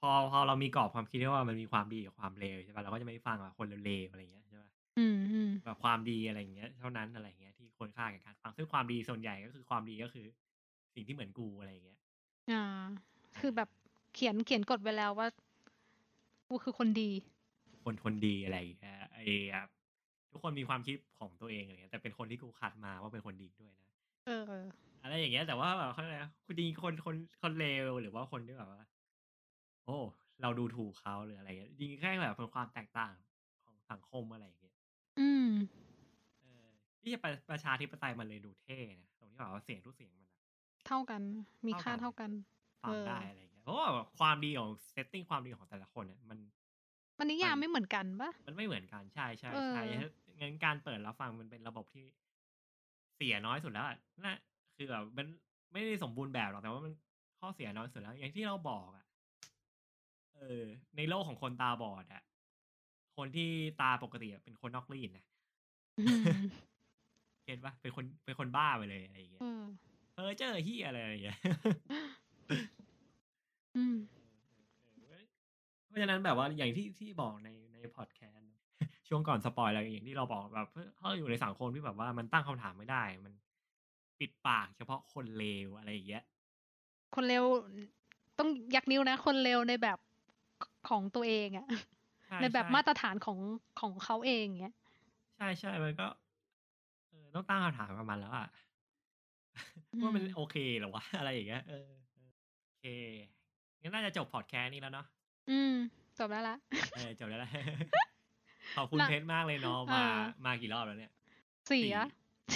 [0.00, 10.26] พอพอเรามีกรอบความคิดที่ว่ามันมีความดีกับความเลวใช่ป่ะเราก็จะไม่ฟังว่าคนเลวๆอะไรอย่างเงี้ยใช่ป่ะอืมอืมแบบความดีอะไรอย่างเงี้ย เท่านั้นอะไรอย่างเงี้ยที่คนค่าแก่การฟังซึ่งความดีส่วนใหญ่ก็คือความดีก็คือ
[10.94, 11.98] สิ่งที่เหมือนกูอะไรอย่างเงี้ย
[12.50, 12.62] อ่า
[13.38, 13.68] คือแบบ
[14.14, 15.28] เขียนเขียนกฎไว้แล้วว่า
[16.48, 17.10] กูคือคนดี
[17.84, 19.24] คนคนดีอะไรอย่างเงี้ยไอ้
[19.54, 19.64] อะ
[20.32, 23.88] ทุกคนมีความคิดของตัวเองอะไรเงี้ยแต่เป็นคนที่กูคัดมาว่าเป็นคนดีด้วยนะ
[24.26, 24.52] เออ
[25.04, 28.82] อะไรอย่างเงี้ยแต่ว่าแบบเขาเรียกอะไรนะคุณจริงๆคนคนคนเลวหรือว่าคนที่แบบว่า
[29.86, 29.98] โอ้
[30.42, 33.14] เราดูถูกเขาหรืออะไรเงี้ยจริงๆแค่แบบเป็นความแตกต่าง
[33.64, 34.74] ของสังคมอะไรอย่างเงี้ย
[35.18, 35.44] อืม
[36.40, 36.68] เออ
[37.00, 40.34] ที่จะประประชาธิปไตยมันเลยดูเท่นะตรงที่แบบว่าเสียงทุกเสียงมันอะ
[40.86, 41.22] เท่ากัน
[41.66, 42.30] มีค่าเท่าเท่ากักัน น
[42.84, 46.38] ฟังเออได้อะไรอย่างเงี้ยเพราะว่าแบบความดีของเซตติ้งความดีของแต่ละคนเนี่ยมัน
[47.18, 49.80] มันนิยามมันไม่เหมือนกันปะ มันไม่เหมือนกันใช่ใช่เออใช่
[50.40, 52.04] งั้นการเปิดรับฟังมันเป็นระบบที่
[53.14, 54.36] เสียน้อยสุดแล้วอะน่ะ
[54.76, 55.26] คือแบบมัน
[55.72, 56.92] ไม่ได้สมบูรณ์แบบหรอกแต่ว่ามัน
[57.40, 59.04] ข้อเสียน้อยสุดแล้ว อย่างที่เราบอกอะ
[60.36, 60.64] เออ
[60.96, 62.22] ในโลกของคนตาบอดอะ
[63.16, 65.24] คนที่ตาปกติอะเป็นคนนอกรีดนะ
[65.98, 66.24] อืม
[67.46, 69.62] เห็นปะเป็นคนเป็นคนบ้าไปเลยอะไรอย่างเงี้ยเออ
[70.16, 71.38] เออเจอเฮียอะไรอย่างเงี้ย
[73.76, 73.96] อืม
[75.86, 78.52] เพราะฉะนั้นแบบว่าอย่างที่ที่บอกในในพอดแคสต์
[79.08, 80.68] ช่วงก่อนสปอยอะไรอย่างที่เราบอกแบบ
[80.98, 83.32] เขาอยู่ในสังคมที่แบบว่ามันตั้งคำถามไม่ได้ มัน
[84.20, 86.24] ปิดปากเฉพาะคนเลวอะไรอย่างเงี้ย
[87.14, 87.44] คนเร็ว
[88.38, 89.98] ต้องยักนิ้วนะ คนเร็วในแบบ
[90.88, 91.66] ของตัวเองอะ
[92.26, 93.38] ใช่ในแบบช่มาตรฐานของ
[93.80, 94.74] ของเขาเองเงี้ย
[95.36, 96.04] ใช่ใช่มันก็
[97.08, 98.46] เออต้องตั้งคำถามกับมันแล้วอะ
[100.02, 101.76] ว่ามันอืมโอเคเหรอวะอะไรอย่างเงี้ยเออ
[102.12, 102.28] เออ
[102.66, 102.84] โอเค
[103.82, 105.06] งั้นน่าจะจบพอดแคสต์นี้แล้วเนาะ
[105.48, 105.70] อืม
[106.18, 106.54] จบแล้วละ
[106.92, 107.50] เออจบแล้วแหละ
[108.76, 110.04] ขอบคุณละเพชรมากเลยเนาะเออมา
[110.44, 111.12] มากี่รอบแล้วเนี่ย
[111.70, 112.06] สี่อะ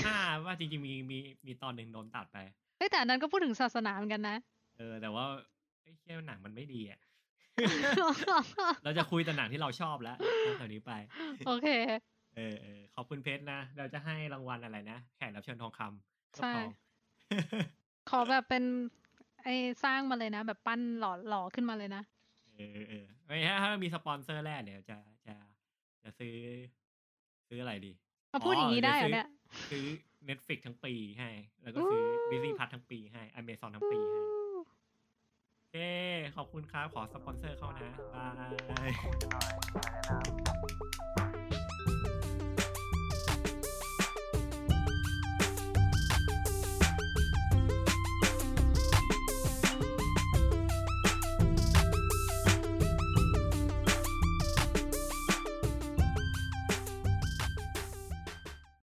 [0.05, 2.39] ห้าว่าจริงๆมีมีมีตอนหนึ่งโดนตัดไป
[2.79, 4.37] เฮ้ยแต่อันนั้นก็พูดถึงศาสนาเหมือนกันนะ
[4.79, 5.25] เออ แต่ว่า
[5.83, 7.01] ไอ้เชี่ยหนังมันไม่ดีอะ
[8.85, 10.17] เราจะคุยแต่หนังที่เราชอบแล้ว
[10.47, 10.93] ตั้งแต่นี้ไป
[11.47, 11.69] โอเค
[12.37, 16.69] เออเออขอบคุณเพชรนะ เราจะให้รางวัลอะไรนะ แขกรับเชิญทองคำใช่ทอง
[18.11, 18.65] ขอแบบเป็น
[19.45, 19.55] ไอ้
[19.85, 22.03] สร้างมาเลยนะ แบบปั้นหล่อหล่อขึ้นมาเลยนะ
[22.57, 24.97] เออเออไม่ถ้าถ้ามีสปอนเซอร์แรกเดี๋ยวจะ
[25.27, 25.35] จะ
[26.03, 26.35] จะซื้อ
[27.49, 27.93] ซื้ออะไรดี
[28.33, 29.29] มาพูดอย่างนี้ได้เหรอเนี่ย
[29.71, 29.87] ซื้อ
[30.29, 31.31] Netflix ทั้งปีให้
[31.63, 34.21] แล้วก็ซื้ออู้ดิสนีย์พัททั้งปีให้อเมซอนทั้งปีให้
[35.57, 35.77] โอเค
[36.37, 38.91] ขอบคุณครับ ขอสปอนเซอร์เข้านะบาย